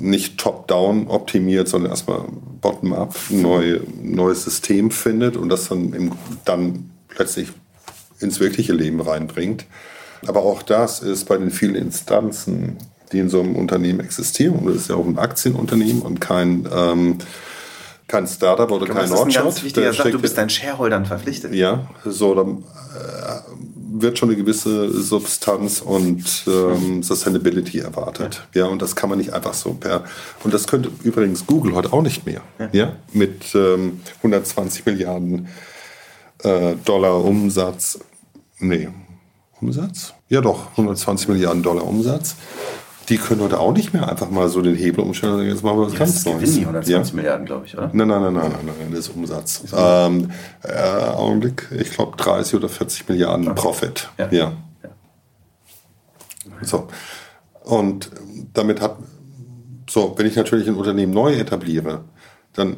[0.00, 2.20] nicht top-down optimiert, sondern erstmal
[2.60, 6.12] bottom-up ein neu, neues System findet und das dann, im,
[6.44, 7.48] dann plötzlich
[8.20, 9.66] ins wirkliche Leben reinbringt.
[10.26, 12.76] Aber auch das ist bei den vielen Instanzen,
[13.12, 16.68] die in so einem Unternehmen existieren, und das ist ja auch ein Aktienunternehmen und kein,
[16.74, 17.18] ähm,
[18.06, 19.44] kein Startup oder kein Das ist ein Nordshot.
[19.44, 20.10] ganz wichtiger Da Sache.
[20.10, 21.54] Du bist deinen Shareholdern verpflichtet.
[21.54, 23.67] ja, so, dann äh,
[24.00, 28.46] wird schon eine gewisse Substanz und ähm, Sustainability erwartet.
[28.54, 28.66] Ja.
[28.66, 30.04] und das kann man nicht einfach so per.
[30.44, 32.42] Und das könnte übrigens Google heute auch nicht mehr.
[32.72, 35.48] Ja, mit ähm, 120 Milliarden
[36.42, 37.98] äh, Dollar Umsatz.
[38.58, 38.88] Nee,
[39.60, 40.14] Umsatz?
[40.28, 42.36] Ja, doch, 120 Milliarden Dollar Umsatz.
[43.08, 45.62] Die können heute auch nicht mehr einfach mal so den Hebel umstellen und sagen, jetzt
[45.64, 46.40] machen wir was Das ganz ist Neues.
[46.40, 47.16] Gewinn, die 120 Ja.
[47.16, 47.90] Milliarden, glaube ich, oder?
[47.92, 49.62] Nein, nein, nein, nein, nein, nein, das ist Umsatz.
[49.74, 50.30] Ähm,
[50.62, 50.72] äh,
[51.14, 54.08] Augenblick, ich glaube 30 oder 40 Milliarden Profit.
[54.18, 54.28] Ja.
[54.30, 54.52] Ja.
[56.62, 56.88] So.
[57.64, 58.10] Und
[58.54, 58.96] damit hat,
[59.88, 62.04] so, wenn ich natürlich ein Unternehmen neu etabliere,
[62.54, 62.76] dann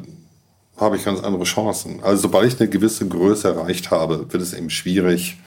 [0.77, 2.01] habe ich ganz andere Chancen.
[2.03, 5.37] Also sobald ich eine gewisse Größe erreicht habe, wird es eben schwierig,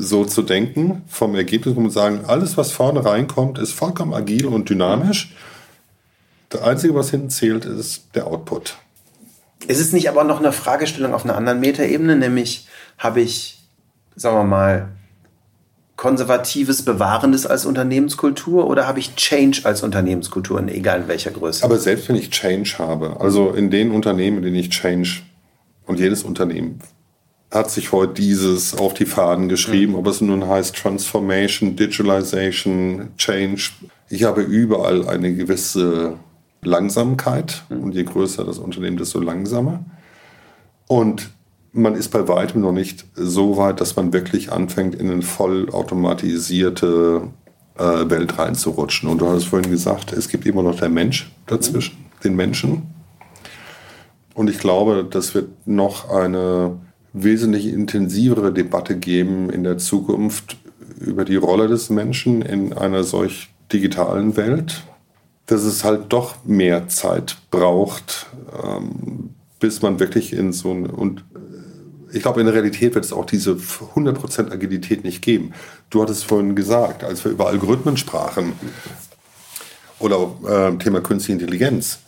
[0.00, 4.68] so zu denken, vom Ergebnis und sagen, alles, was vorne reinkommt, ist vollkommen agil und
[4.70, 5.34] dynamisch.
[6.48, 8.76] Das Einzige, was hinten zählt, ist der Output.
[9.68, 12.66] Ist es nicht aber noch eine Fragestellung auf einer anderen Metaebene, nämlich
[12.98, 13.58] habe ich,
[14.16, 14.88] sagen wir mal,
[15.96, 21.62] konservatives, bewahrendes als Unternehmenskultur oder habe ich Change als Unternehmenskultur, in- egal in welcher Größe?
[21.62, 25.20] Aber selbst wenn ich Change habe, also in den Unternehmen, in denen ich Change,
[25.86, 26.78] und jedes Unternehmen
[27.50, 33.70] hat sich heute dieses auf die Fahnen geschrieben, ob es nun heißt Transformation, Digitalization, Change.
[34.08, 36.16] Ich habe überall eine gewisse
[36.62, 39.84] Langsamkeit und je größer das Unternehmen, desto langsamer.
[40.86, 41.30] Und
[41.72, 47.22] man ist bei weitem noch nicht so weit, dass man wirklich anfängt, in eine vollautomatisierte
[47.78, 49.08] äh, Welt reinzurutschen.
[49.08, 52.82] Und du hast vorhin gesagt, es gibt immer noch der Mensch dazwischen, den Menschen.
[54.34, 56.78] Und ich glaube, das wird noch eine
[57.12, 60.56] wesentlich intensivere Debatte geben in der Zukunft
[60.98, 64.82] über die Rolle des Menschen in einer solch digitalen Welt,
[65.46, 68.26] dass es halt doch mehr Zeit braucht,
[68.62, 71.24] ähm, bis man wirklich in so ein und
[72.12, 75.52] ich glaube, in der Realität wird es auch diese 100% Agilität nicht geben.
[75.90, 78.54] Du hattest vorhin gesagt, als wir über Algorithmen sprachen
[80.00, 82.00] oder äh, Thema Künstliche Intelligenz.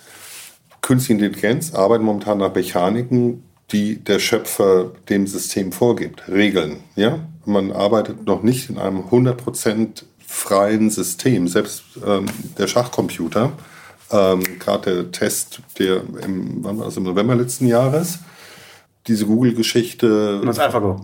[0.80, 6.78] Künstliche Intelligenz arbeitet momentan nach Mechaniken, die der Schöpfer dem System vorgibt, Regeln.
[6.96, 7.20] Ja?
[7.44, 11.48] Man arbeitet noch nicht in einem 100% freien System.
[11.48, 12.26] Selbst ähm,
[12.58, 13.52] der Schachcomputer,
[14.10, 18.18] ähm, gerade der Test, der im, wann war das, im November letzten Jahres,
[19.06, 21.00] diese Google-Geschichte, das AlphaGo.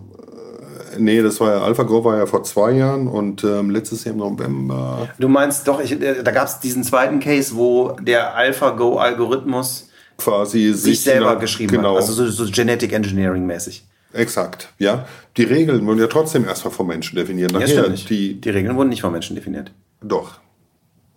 [0.99, 4.21] nee, das war ja AlphaGo war ja vor zwei Jahren und ähm, letztes Jahr im
[4.21, 9.88] November, Du meinst doch, ich, äh, da gab es diesen zweiten Case, wo der AlphaGo-Algorithmus
[10.19, 12.03] quasi sich selber innerhalb- geschrieben genau, hat.
[12.03, 13.85] Also so, so Genetic Engineering mäßig.
[14.13, 15.07] Exakt, ja.
[15.37, 17.53] Die Regeln wurden ja trotzdem erstmal vom Menschen definiert.
[17.53, 19.73] Ja, Nachher, die, die Regeln wurden nicht von Menschen definiert.
[20.03, 20.41] doch.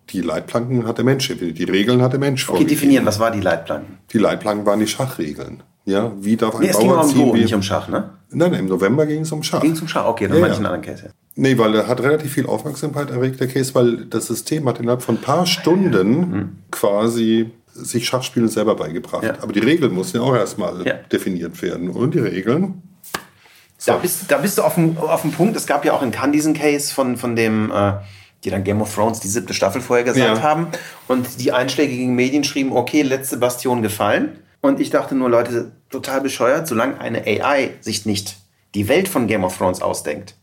[0.09, 1.57] Die Leitplanken hat der Mensch definiert.
[1.57, 2.75] Die Regeln hat der Mensch Okay, vorgegeben.
[2.81, 3.97] definieren, was war die Leitplanken?
[4.11, 5.63] Die Leitplanken waren die Schachregeln.
[5.85, 7.25] Ja, wie darf ein Nee, es ging Bauer um ziehen?
[7.29, 8.09] Go, nicht um Schach, ne?
[8.29, 9.61] Nein, im November ging es um Schach.
[9.61, 11.05] Ging zum Schach, okay, dann Ja, meine ich einen anderen Case.
[11.05, 11.11] Ja.
[11.35, 15.01] Nee, weil er hat relativ viel Aufmerksamkeit erregt, der Case, weil das System hat innerhalb
[15.01, 19.23] von ein paar Stunden quasi sich Schachspielen selber beigebracht.
[19.23, 19.35] Ja.
[19.41, 20.93] Aber die Regeln mussten ja auch erstmal Ja.
[21.11, 21.89] definiert werden.
[21.89, 22.81] Und die Regeln,
[23.85, 25.55] Da, bist, da bist du auf dem, auf dem Punkt.
[25.57, 27.93] Es gab ja auch in Cannes diesen Case von, von dem, äh,
[28.43, 30.43] die dann Game of Thrones die siebte Staffel vorher gesagt Ja.
[30.43, 30.67] haben.
[31.07, 34.37] Und die einschlägigen Medien schrieben, okay, letzte Bastion gefallen.
[34.61, 38.37] Und ich dachte nur, Leute, total bescheuert, solange eine AI sich nicht
[38.75, 40.35] die Welt von Game of Thrones ausdenkt.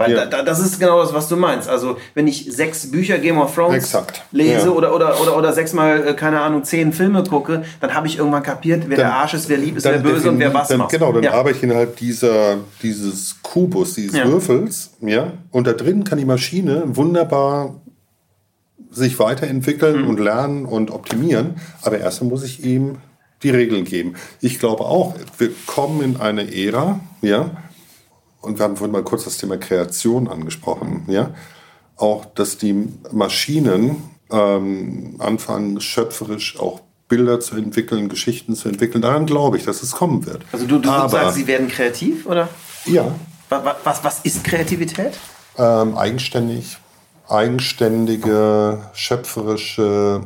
[0.00, 0.24] Weil Ja.
[0.24, 1.68] da, da, das ist genau das, was du meinst.
[1.68, 4.22] Also, wenn ich sechs Bücher Game of Thrones Exakt.
[4.30, 4.70] lese Ja.
[4.70, 8.44] oder, oder, oder, oder sechsmal, äh, keine Ahnung, zehn Filme gucke, dann habe ich irgendwann
[8.44, 10.92] kapiert, wer der Arsch ist, wer lieb ist, wer böse und wer was dann, macht.
[10.92, 11.32] Genau, dann ja.
[11.32, 14.14] arbeite ich innerhalb dieser, dieses Kubus, dieses.
[14.24, 17.74] Würfels, ja, und da drin kann die Maschine wunderbar
[18.90, 20.08] sich weiterentwickeln Mhm.
[20.08, 22.98] und lernen und optimieren, aber erstmal muss ich ihm
[23.42, 24.14] die Regeln geben.
[24.40, 27.50] Ich glaube auch, wir kommen in eine Ära, ja,
[28.40, 31.30] und wir haben vorhin mal kurz das Thema Kreation angesprochen, ja,
[31.96, 33.96] auch, dass die Maschinen
[34.30, 39.00] ähm, anfangen, schöpferisch auch Bilder zu entwickeln, Geschichten zu entwickeln.
[39.02, 40.42] Daran glaube ich, dass es kommen wird.
[40.52, 42.48] Also, du, du Aber, sagst, sie werden kreativ, oder?
[42.84, 43.14] ja,
[43.48, 45.18] Was, was, was ist Kreativität?
[45.56, 46.76] ähm, eigenständig,
[47.28, 50.20] eigenständige, schöpferische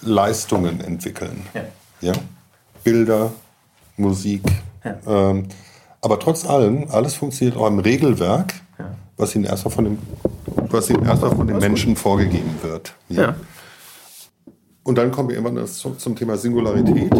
[0.00, 1.44] Leistungen entwickeln.
[1.54, 1.64] Ja.
[2.00, 2.12] Ja?
[2.84, 3.32] Bilder,
[3.96, 4.42] Musik.
[5.06, 5.48] Ähm,
[6.06, 8.54] aber trotz allem, alles funktioniert auch im Regelwerk,
[9.16, 9.98] was ihnen erstmal von dem,
[10.70, 12.94] was ihnen erstmal von den Menschen vorgegeben wird.
[13.08, 13.34] Ja.
[14.84, 17.12] Und dann kommen wir irgendwann zum, zum Thema Singularität.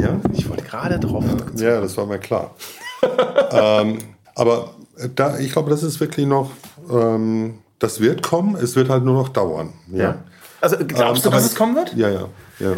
[0.00, 0.18] Ja?
[0.32, 1.22] Ich wollte gerade drauf.
[1.56, 2.54] Ja, das war mir klar.
[3.52, 3.98] ähm,
[4.34, 4.70] aber
[5.14, 6.50] da, ich glaube, das ist wirklich noch,
[6.90, 9.74] ähm, das wird kommen, es wird halt nur noch dauern.
[9.92, 9.98] Ja.
[9.98, 10.14] Ja.
[10.62, 11.94] Also, glaubst Ähm, du, dass es kommen wird?
[11.94, 12.24] Ja, ja,
[12.58, 12.72] ja.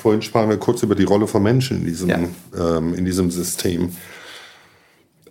[0.00, 2.18] Vorhin sprachen wir kurz über die Rolle von Menschen in diesem, Ja.
[2.78, 3.90] ähm, in diesem System.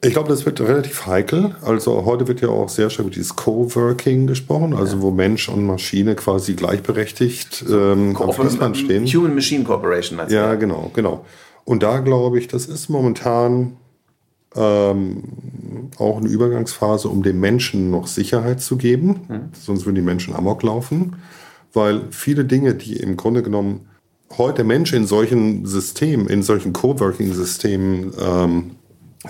[0.03, 1.55] Ich glaube, das wird relativ heikel.
[1.61, 5.65] Also heute wird ja auch sehr stark über dieses Coworking gesprochen, also wo Mensch und
[5.65, 9.05] Maschine quasi gleichberechtigt ähm, am Fließband stehen.
[9.07, 10.33] Human Machine Corporation du?
[10.33, 11.25] Ja, genau, genau.
[11.63, 13.77] Und da glaube ich, das ist momentan
[14.55, 15.23] ähm,
[15.97, 19.49] auch eine Übergangsphase, um dem Menschen noch Sicherheit zu geben.
[19.53, 21.15] Sonst würden die Menschen amok laufen.
[21.73, 23.87] Weil viele Dinge, die im Grunde genommen
[24.37, 28.71] heute der Mensch in solchen Systemen, in solchen Coworking-Systemen ähm,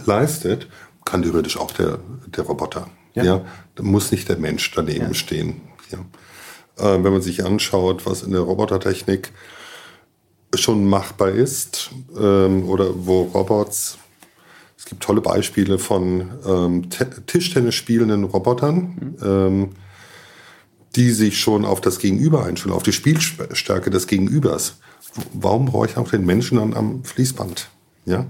[0.05, 0.67] leistet,
[1.05, 2.89] kann theoretisch auch der, der Roboter.
[3.13, 3.45] Ja.
[3.75, 5.61] Da muss nicht der Mensch daneben stehen.
[5.89, 5.99] Ja.
[6.77, 9.31] Äh, wenn man sich anschaut, was in der Robotertechnik
[10.53, 13.97] schon machbar ist ähm, oder wo Robots,
[14.77, 19.69] es gibt tolle Beispiele von ähm, Te- Tischtennis spielenden Robotern, ähm,
[20.95, 24.77] die sich schon auf das Gegenüber einstellen, auf die Spielstärke des Gegenübers.
[25.33, 27.69] Warum brauche ich auch den Menschen dann am Fließband?
[28.05, 28.25] Ja,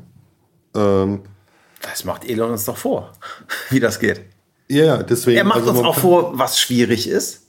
[0.76, 1.22] ähm,
[1.90, 3.14] Das macht Elon uns doch vor,
[3.70, 4.22] wie das geht.
[4.68, 5.38] ja deswegen.
[5.38, 7.44] Er macht also uns auch vor, was schwierig ist.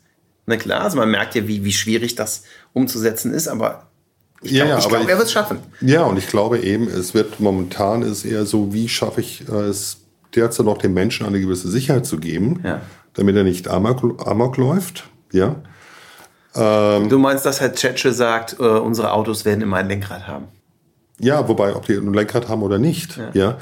[0.47, 3.89] Na klar, also man merkt ja, wie, wie schwierig das umzusetzen ist, aber
[4.43, 5.59] ich Ja, glaube, ja, glaub, er wird es schaffen.
[5.81, 9.99] Ja, und ich glaube eben, es wird momentan ist eher so, wie schaffe ich es
[10.37, 12.81] derzeit noch dem Menschen eine gewisse Sicherheit zu geben, Ja.
[13.15, 15.05] damit er nicht amok, amok läuft.
[15.33, 15.57] Ja,
[16.55, 20.47] Du meinst, dass Herr Tschetsche sagt, äh, unsere Autos werden immer ein Lenkrad haben?
[21.19, 23.19] ja, wobei, ob die ein Lenkrad haben oder nicht.
[23.35, 23.59] Ja.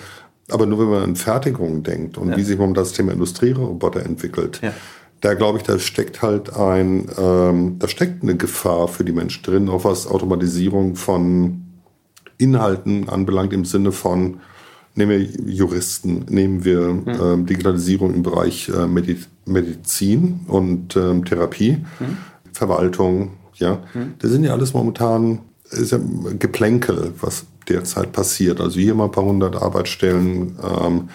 [0.50, 4.60] Aber nur wenn man an Fertigung denkt und wie sich momentan das Thema Industrieroboter entwickelt,
[4.62, 4.72] Ja.
[5.20, 9.42] da glaube ich, da steckt halt ein, ähm, da steckt eine Gefahr für die Menschen
[9.42, 11.62] drin, auch was Automatisierung von
[12.36, 14.40] Inhalten anbelangt, im Sinne von,
[14.94, 15.20] nehmen wir
[15.50, 21.84] Juristen, nehmen wir ähm, Digitalisierung im Bereich äh, Medi Medizin und ähm, Therapie,
[22.52, 23.82] Verwaltung, ja.
[24.18, 25.40] Das sind ja alles momentan
[25.70, 25.98] ist ja
[26.38, 28.60] Geplänkel, was derzeit passiert.
[28.60, 31.08] Also hier mal ein paar hundert Arbeitsstellen, ähm,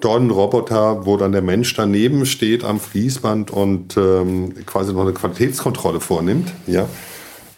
[0.00, 5.02] dort ein Roboter, wo dann der Mensch daneben steht am Fließband und ähm, quasi noch
[5.02, 6.52] eine Qualitätskontrolle vornimmt.
[6.66, 6.88] Ja.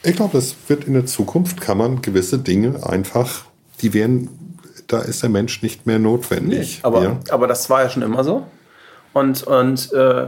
[0.02, 3.46] Ich glaube, das wird in der Zukunft, kann man gewisse Dinge einfach,
[3.80, 6.80] die werden, da ist der Mensch nicht mehr notwendig.
[6.82, 7.20] Aber, ja.
[7.30, 8.46] aber das war ja schon immer so.
[9.14, 10.26] Und, und äh,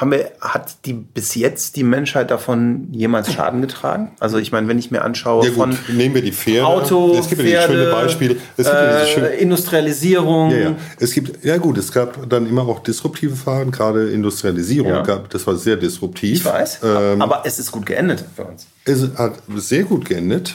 [0.00, 4.12] haben wir, hat die bis jetzt die Menschheit davon jemals Schaden getragen?
[4.20, 6.66] Also ich meine, wenn ich mir anschaue ja gut, von nehmen wir die Pferde.
[6.66, 8.30] Auto, es gibt ja Pferde, schöne Beispiel.
[8.56, 10.50] Es gibt ja äh, schöne, Industrialisierung.
[10.52, 10.76] Ja, ja.
[11.00, 15.02] Es gibt, ja gut, es gab dann immer auch disruptive Verfahren, gerade Industrialisierung Ja.
[15.02, 16.38] gab, das war sehr disruptiv.
[16.38, 18.66] Ich weiß, Ähm, aber es ist gut geendet für uns.
[18.84, 20.54] es hat sehr gut geendet.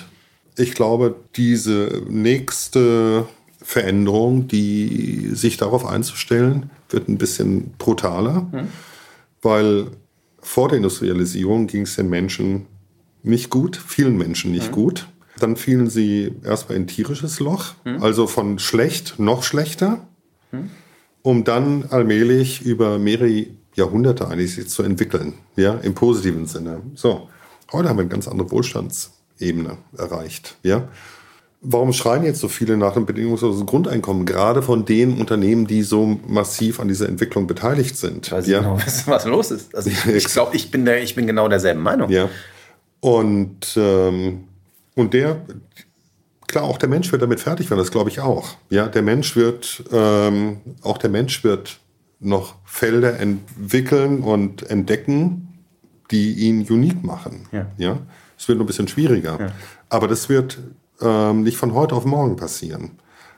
[0.55, 3.25] Ich glaube, diese nächste
[3.61, 8.45] Veränderung, die sich darauf einzustellen, wird ein bisschen brutaler,
[9.43, 9.87] weil
[10.39, 12.65] vor der Industrialisierung ging es den Menschen
[13.21, 15.07] nicht gut, vielen Menschen nicht gut.
[15.39, 20.07] Dann fielen sie erstmal in tierisches Loch, also von schlecht noch schlechter,
[21.21, 26.81] um dann allmählich über mehrere Jahrhunderte eigentlich sich zu entwickeln, ja, im positiven Sinne.
[26.95, 27.29] So,
[27.71, 30.89] heute haben wir eine ganz andere Wohlstandsebene erreicht, ja.
[31.63, 34.25] Warum schreien jetzt so viele nach einem bedingungslosen Grundeinkommen?
[34.25, 38.27] Gerade von den Unternehmen, die so massiv an dieser Entwicklung beteiligt sind.
[38.27, 38.59] Ich weiß ja.
[38.59, 39.73] genau, was, was los ist.
[39.73, 42.09] Also ich glaube, ich bin, der, ich bin genau derselben Meinung.
[42.09, 42.29] Ja.
[42.99, 44.43] Und, ähm,
[44.95, 45.41] und der,
[46.47, 48.55] klar, auch der Mensch wird damit fertig werden, das glaube ich auch.
[48.69, 51.79] Ja, der Mensch wird, ähm, auch der Mensch wird
[52.19, 55.59] noch Felder entwickeln und entdecken,
[56.11, 57.47] die ihn unique machen.
[57.51, 57.65] Ja.
[57.77, 57.99] ja?
[58.37, 59.37] Es wird nur ein bisschen schwieriger.
[59.39, 59.47] Ja.
[59.89, 60.59] Aber das wird
[61.03, 62.91] ähm, nicht von heute auf morgen passieren.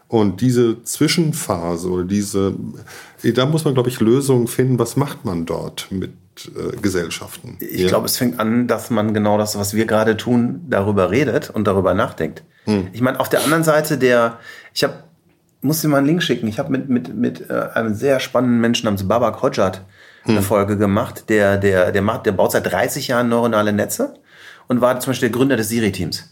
[0.07, 2.53] Und diese Zwischenphase oder diese,
[3.23, 4.77] da muss man, glaube ich, Lösungen finden.
[4.77, 6.11] Was macht man dort mit
[6.55, 7.57] äh, Gesellschaften?
[7.59, 7.87] Ich ja?
[7.87, 11.65] glaube, es fängt an, dass man genau das, was wir gerade tun, darüber redet und
[11.65, 12.43] darüber nachdenkt.
[12.65, 12.87] Hm.
[12.93, 14.37] Ich meine, auf der anderen Seite der,
[14.73, 14.93] ich habe,
[15.61, 16.47] muss dir mal einen Link schicken.
[16.47, 19.83] Ich habe mit, mit, mit äh, einem sehr spannenden Menschen namens Babak Hodjat
[20.23, 20.43] eine hm.
[20.43, 21.29] Folge gemacht.
[21.29, 24.13] Der, der, der, macht, der baut seit 30 Jahren neuronale Netze
[24.67, 26.29] und war zum Beispiel der Gründer des Siri-Teams.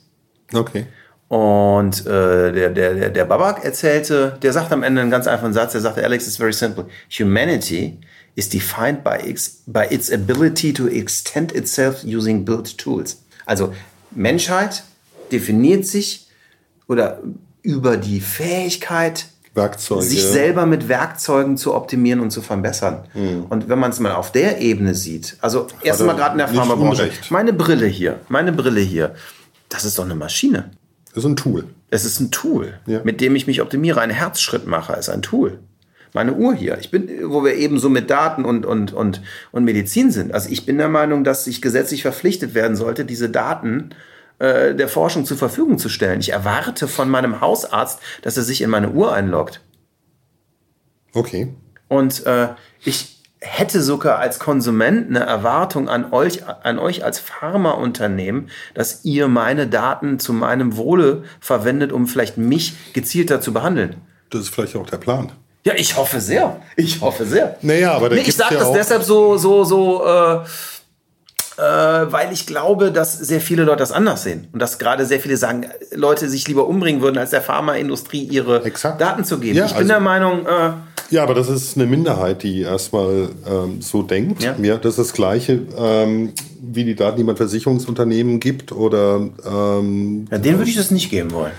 [0.54, 0.86] Okay.
[1.34, 5.72] Und äh, der, der, der Babak erzählte, der sagt am Ende einen ganz einfachen Satz,
[5.72, 6.86] der sagte, Alex, it's very simple.
[7.10, 7.98] Humanity
[8.36, 13.24] is defined by its, by its ability to extend itself using built tools.
[13.48, 13.74] Also
[14.12, 14.84] Menschheit
[15.32, 16.28] definiert sich
[16.88, 17.20] oder
[17.64, 20.04] über die Fähigkeit, Werkzeuge.
[20.04, 23.06] sich selber mit Werkzeugen zu optimieren und zu verbessern.
[23.16, 23.46] Mhm.
[23.50, 27.10] Und wenn man es mal auf der Ebene sieht, also erstmal gerade in der Pharmabranche,
[27.32, 29.16] meine Brille hier, meine Brille hier,
[29.70, 30.70] das ist doch eine Maschine.
[31.14, 31.66] Das ist ein Tool.
[31.90, 33.02] Es ist ein Tool, ja.
[33.04, 34.02] mit dem ich mich optimiere.
[34.02, 35.60] Ein Herzschrittmacher ist ein Tool.
[36.14, 36.78] Meine Uhr hier.
[36.80, 39.22] Ich bin, wo wir eben so mit Daten und, und, und,
[39.52, 40.34] und Medizin sind.
[40.34, 43.92] Also ich bin der Meinung, dass ich gesetzlich verpflichtet werden sollte, diese Daten
[44.40, 46.20] äh, der Forschung zur Verfügung zu stellen.
[46.20, 49.62] Ich erwarte von meinem Hausarzt, dass er sich in meine Uhr einloggt.
[51.14, 51.54] Okay.
[51.88, 52.50] Und äh,
[52.84, 53.13] ich
[53.44, 59.68] hätte sogar als Konsument eine Erwartung an euch, an euch als Pharmaunternehmen, dass ihr meine
[59.68, 63.98] Daten zu meinem Wohle verwendet, um vielleicht mich gezielter zu behandeln.
[64.30, 65.32] Das ist vielleicht auch der Plan.
[65.66, 66.62] Ja, ich hoffe sehr.
[66.76, 67.58] Ich hoffe sehr.
[67.62, 70.40] Naja, aber da nee, ich sage ja das deshalb so, so, so, äh, äh,
[71.58, 75.38] weil ich glaube, dass sehr viele Leute das anders sehen und dass gerade sehr viele
[75.38, 79.00] sagen, Leute sich lieber umbringen würden, als der Pharmaindustrie ihre Exakt.
[79.00, 79.58] Daten zu geben.
[79.58, 80.46] Ja, ich bin also, der Meinung.
[80.46, 80.72] Äh,
[81.10, 84.42] ja, aber das ist eine Minderheit, die erstmal ähm, so denkt.
[84.42, 84.56] Ja.
[84.60, 84.78] ja.
[84.78, 89.30] das ist das Gleiche ähm, wie die Daten, die man Versicherungsunternehmen gibt oder.
[89.46, 91.54] Ähm, ja, denen würde ich das nicht geben wollen.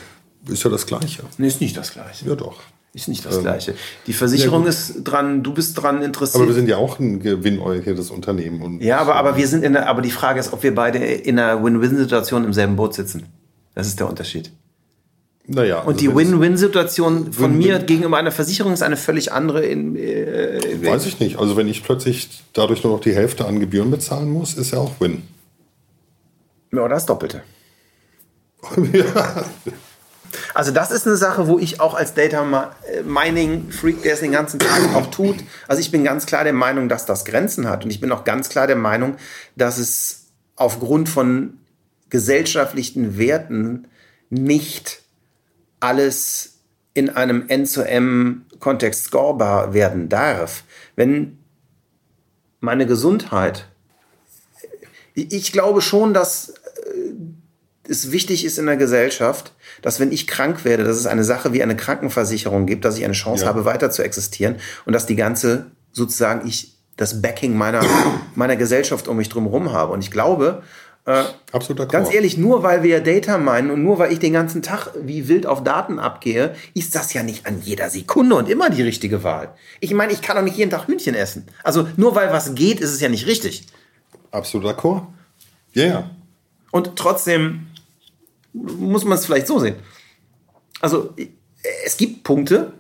[0.49, 1.23] Ist ja das Gleiche.
[1.39, 2.29] Nee, ist nicht das Gleiche.
[2.29, 2.61] Ja, doch.
[2.95, 3.75] Ist nicht das ähm, Gleiche.
[4.07, 6.37] Die Versicherung ja, ist dran, du bist dran interessiert.
[6.37, 8.63] Aber wir sind ja auch ein gewinnorientiertes Unternehmen.
[8.63, 10.99] Und ja, aber, aber wir sind in der, aber die Frage ist, ob wir beide
[10.99, 13.25] in einer Win-Win-Situation im selben Boot sitzen.
[13.75, 14.53] Das ist der Unterschied.
[15.47, 15.81] Naja.
[15.81, 17.67] Und also die Win-Win-Situation von Win -win.
[17.67, 19.65] mir gegenüber einer Versicherung ist eine völlig andere.
[19.65, 21.41] In, äh, Weiß ich nicht.
[21.41, 24.79] Also wenn ich plötzlich dadurch nur noch die Hälfte an Gebühren bezahlen muss, ist ja
[24.79, 25.23] auch Win.
[26.73, 27.43] Ja, das Doppelte.
[28.93, 29.45] ja.
[30.55, 32.73] Also das ist eine Sache, wo ich auch als Data
[33.05, 35.37] Mining Freak, der es den ganzen Tag auch tut,
[35.69, 38.25] also ich bin ganz klar der Meinung, dass das Grenzen hat und ich bin auch
[38.25, 39.17] ganz klar der Meinung,
[39.57, 41.59] dass es aufgrund von
[42.11, 43.89] gesellschaftlichen Werten
[44.31, 45.03] nicht
[45.81, 46.59] alles
[46.95, 50.63] in einem N-zu-M-Kontext scorebar werden darf.
[50.95, 51.39] Wenn
[52.61, 53.67] meine Gesundheit,
[55.15, 56.64] ich glaube schon, dass äh,
[57.89, 59.53] es wichtig ist in der Gesellschaft,
[59.83, 63.05] dass wenn ich krank werde, dass es eine Sache wie eine Krankenversicherung gibt, dass ich
[63.05, 63.49] eine Chance ja.
[63.49, 64.57] habe, weiter zu existieren
[64.87, 67.83] und dass die ganze sozusagen ich das Backing meiner,
[68.35, 69.93] meiner Gesellschaft um mich drum herum habe.
[69.93, 70.63] Und ich glaube,
[71.07, 74.63] äh, Absolut ganz ehrlich, nur weil wir Data meinen und nur weil ich den ganzen
[74.63, 78.71] Tag wie wild auf Daten abgehe, ist das ja nicht an jeder Sekunde und immer
[78.71, 79.51] die richtige Wahl.
[79.81, 81.47] Ich meine, ich kann doch nicht jeden Tag Hühnchen essen.
[81.63, 83.67] Also nur weil was geht, ist es ja nicht richtig.
[84.31, 85.03] Absolut d'accord.
[85.75, 85.93] Ja, yeah.
[85.93, 86.11] ja.
[86.71, 87.67] Und trotzdem
[88.55, 89.77] muss man es vielleicht so sehen.
[90.81, 91.15] Also
[91.85, 92.73] es gibt Punkte,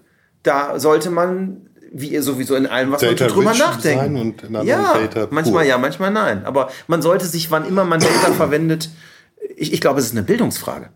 [0.42, 4.34] da sollte man, wie ihr sowieso in allem, was Data man tut, drüber nachdenken.
[4.64, 4.98] ja,
[5.30, 6.44] manchmal ja, manchmal nein.
[6.44, 8.90] Aber man sollte sich, wann immer man Data verwendet,
[9.56, 10.90] ich, ich glaube, es ist eine Bildungsfrage.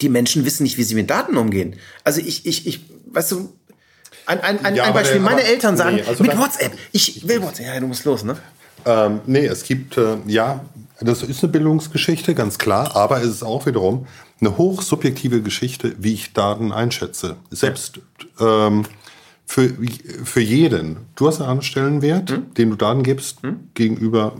[0.00, 1.76] Die Menschen wissen nicht, wie sie mit Daten umgehen.
[2.02, 3.52] Also ich, ich, ich, weißt du,
[4.26, 5.20] ein, ein, ein, ja, ein Beispiel.
[5.20, 8.36] Meine Eltern sagen, nee, also mit WhatsApp, ich will WhatsApp, ja, du musst los, ne?
[8.86, 10.64] Ähm, nee, es gibt, äh, ja,
[11.04, 14.06] das ist eine Bildungsgeschichte, ganz klar, aber es ist auch wiederum
[14.40, 17.36] eine hochsubjektive Geschichte, wie ich Daten einschätze.
[17.50, 18.00] Selbst
[18.40, 18.84] ähm,
[19.46, 19.70] für,
[20.24, 20.98] für jeden.
[21.16, 22.54] Du hast einen Stellenwert, hm?
[22.54, 23.70] den du Daten gibst, hm?
[23.74, 24.36] gegenüber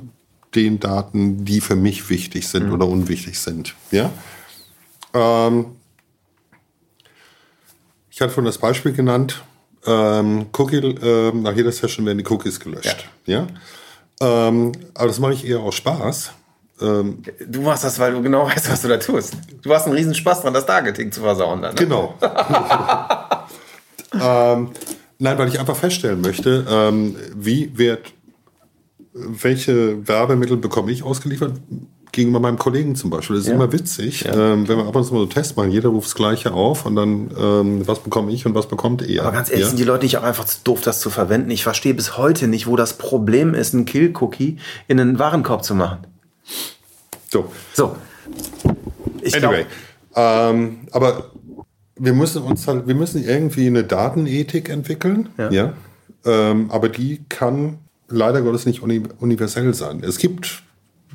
[0.55, 2.73] den Daten, die für mich wichtig sind hm.
[2.73, 3.75] oder unwichtig sind.
[3.91, 4.11] Ja?
[5.13, 5.67] Ähm,
[8.11, 9.43] ich hatte vorhin das Beispiel genannt,
[9.87, 13.09] ähm, Cookie, äh, nach jeder Session werden die Cookies gelöscht.
[13.27, 13.47] Ja.
[14.21, 14.49] ja?
[14.49, 16.33] Ähm, aber das mache ich eher aus Spaß
[16.81, 19.35] ähm, Du machst das, weil du genau weißt, was du da tust.
[19.63, 21.75] Du hast einen riesen Spaß dran, das Targeting zu versauen dann.
[21.75, 21.81] Ne?
[21.81, 22.15] Genau.
[24.21, 24.71] ähm,
[25.19, 28.13] nein, weil ich einfach feststellen möchte, ähm, wie wird,
[29.13, 31.53] welche Werbemittel bekomme ich ausgeliefert
[32.11, 33.35] gegenüber meinem Kollegen zum Beispiel.
[33.37, 33.57] Das ist Ja.
[33.57, 35.73] immer witzig, ähm, wenn wir ab und zu mal so Tests machen.
[35.73, 39.23] Jeder ruft das Gleiche auf und dann, ähm, was bekomme ich und was bekommt er.
[39.23, 39.69] Aber ganz ehrlich, ja?
[39.69, 41.51] sind die Leute nicht auch einfach zu doof, das zu verwenden?
[41.51, 45.75] Ich verstehe bis heute nicht, wo das Problem ist, einen Kill-Cookie in einen Warenkorb zu
[45.75, 46.07] machen.
[47.31, 47.53] So.
[47.73, 47.97] So.
[49.23, 49.67] Ich Anyway,
[50.15, 51.31] ähm, aber
[51.97, 55.73] wir müssen uns halt, wir müssen irgendwie eine Datenethik entwickeln, Ja.
[56.27, 60.03] Ähm, aber die kann leider Gottes nicht uni universell sein.
[60.03, 60.63] Es gibt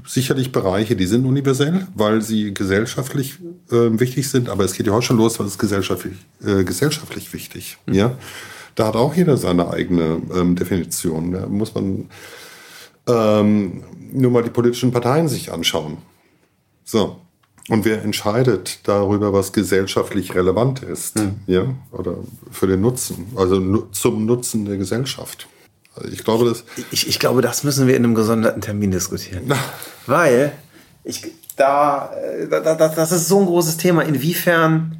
[0.05, 3.39] sicherlich Bereiche, die sind universell, weil sie gesellschaftlich
[3.71, 6.13] äh, wichtig sind, aber es geht ja auch schon los, was ist gesellschaftlich,
[6.45, 8.15] äh, gesellschaftlich wichtig, ja.
[8.75, 11.33] Da hat auch jeder seine eigene ähm, Definition.
[11.33, 12.09] Da muss man
[13.09, 15.97] ähm, nur mal die politischen Parteien sich anschauen.
[16.83, 17.17] So.
[17.69, 21.21] Und wer entscheidet darüber, was gesellschaftlich relevant ist?
[21.45, 21.65] Ja?
[21.91, 22.15] Oder
[22.51, 25.47] für den Nutzen, also nu zum Nutzen der Gesellschaft.
[26.11, 26.63] Ich glaube, das.
[26.91, 29.53] Ich, ich glaube, das müssen wir in einem gesonderten Termin diskutieren.
[30.07, 30.53] Weil
[31.03, 34.01] ich da, äh, da, da, das ist so ein großes Thema.
[34.03, 34.97] Inwiefern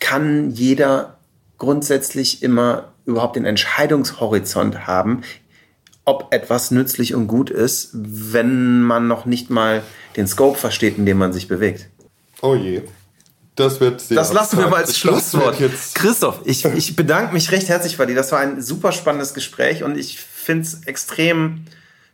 [0.00, 1.18] kann jeder
[1.58, 5.22] grundsätzlich immer überhaupt den Entscheidungshorizont haben,
[6.04, 9.82] ob etwas nützlich und gut ist, wenn man noch nicht mal
[10.16, 11.88] den Scope versteht, in dem man sich bewegt.
[12.40, 12.82] Oh je.
[13.54, 14.16] Das wird sehr.
[14.16, 15.60] Das lassen wir mal als Schlusswort.
[15.60, 18.14] Jetzt, Christoph, ich, ich bedanke mich recht herzlich bei dir.
[18.16, 21.64] Das war ein super spannendes Gespräch und ich finde es extrem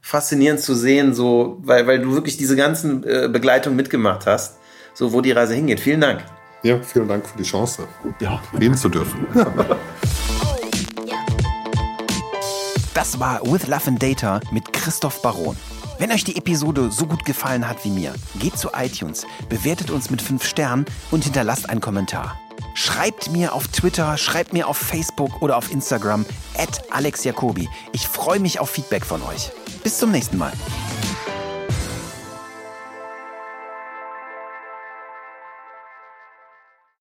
[0.03, 4.57] faszinierend zu sehen, so, weil, weil du wirklich diese ganzen äh, Begleitungen mitgemacht hast,
[4.95, 5.81] so wo die Reise hingeht.
[5.81, 6.25] Vielen Dank.
[6.63, 7.87] ja, vielen Dank für die Chance,
[8.21, 8.43] Ja.
[8.59, 9.27] reden zu dürfen.
[12.99, 15.57] Das war With Love and Data mit Christoph Baron.
[16.01, 20.11] Wenn euch die Episode so gut gefallen hat wie mir, geht zu iTunes, bewertet uns
[20.11, 22.41] mit 5 Sternen und hinterlasst einen Kommentar.
[22.75, 26.27] Schreibt mir auf Twitter, schreibt mir auf Facebook oder auf Instagram
[26.57, 27.69] at Alex Jacobi.
[27.93, 29.53] Ich freue mich auf Feedback von euch.
[29.85, 30.53] Bis zum nächsten Mal.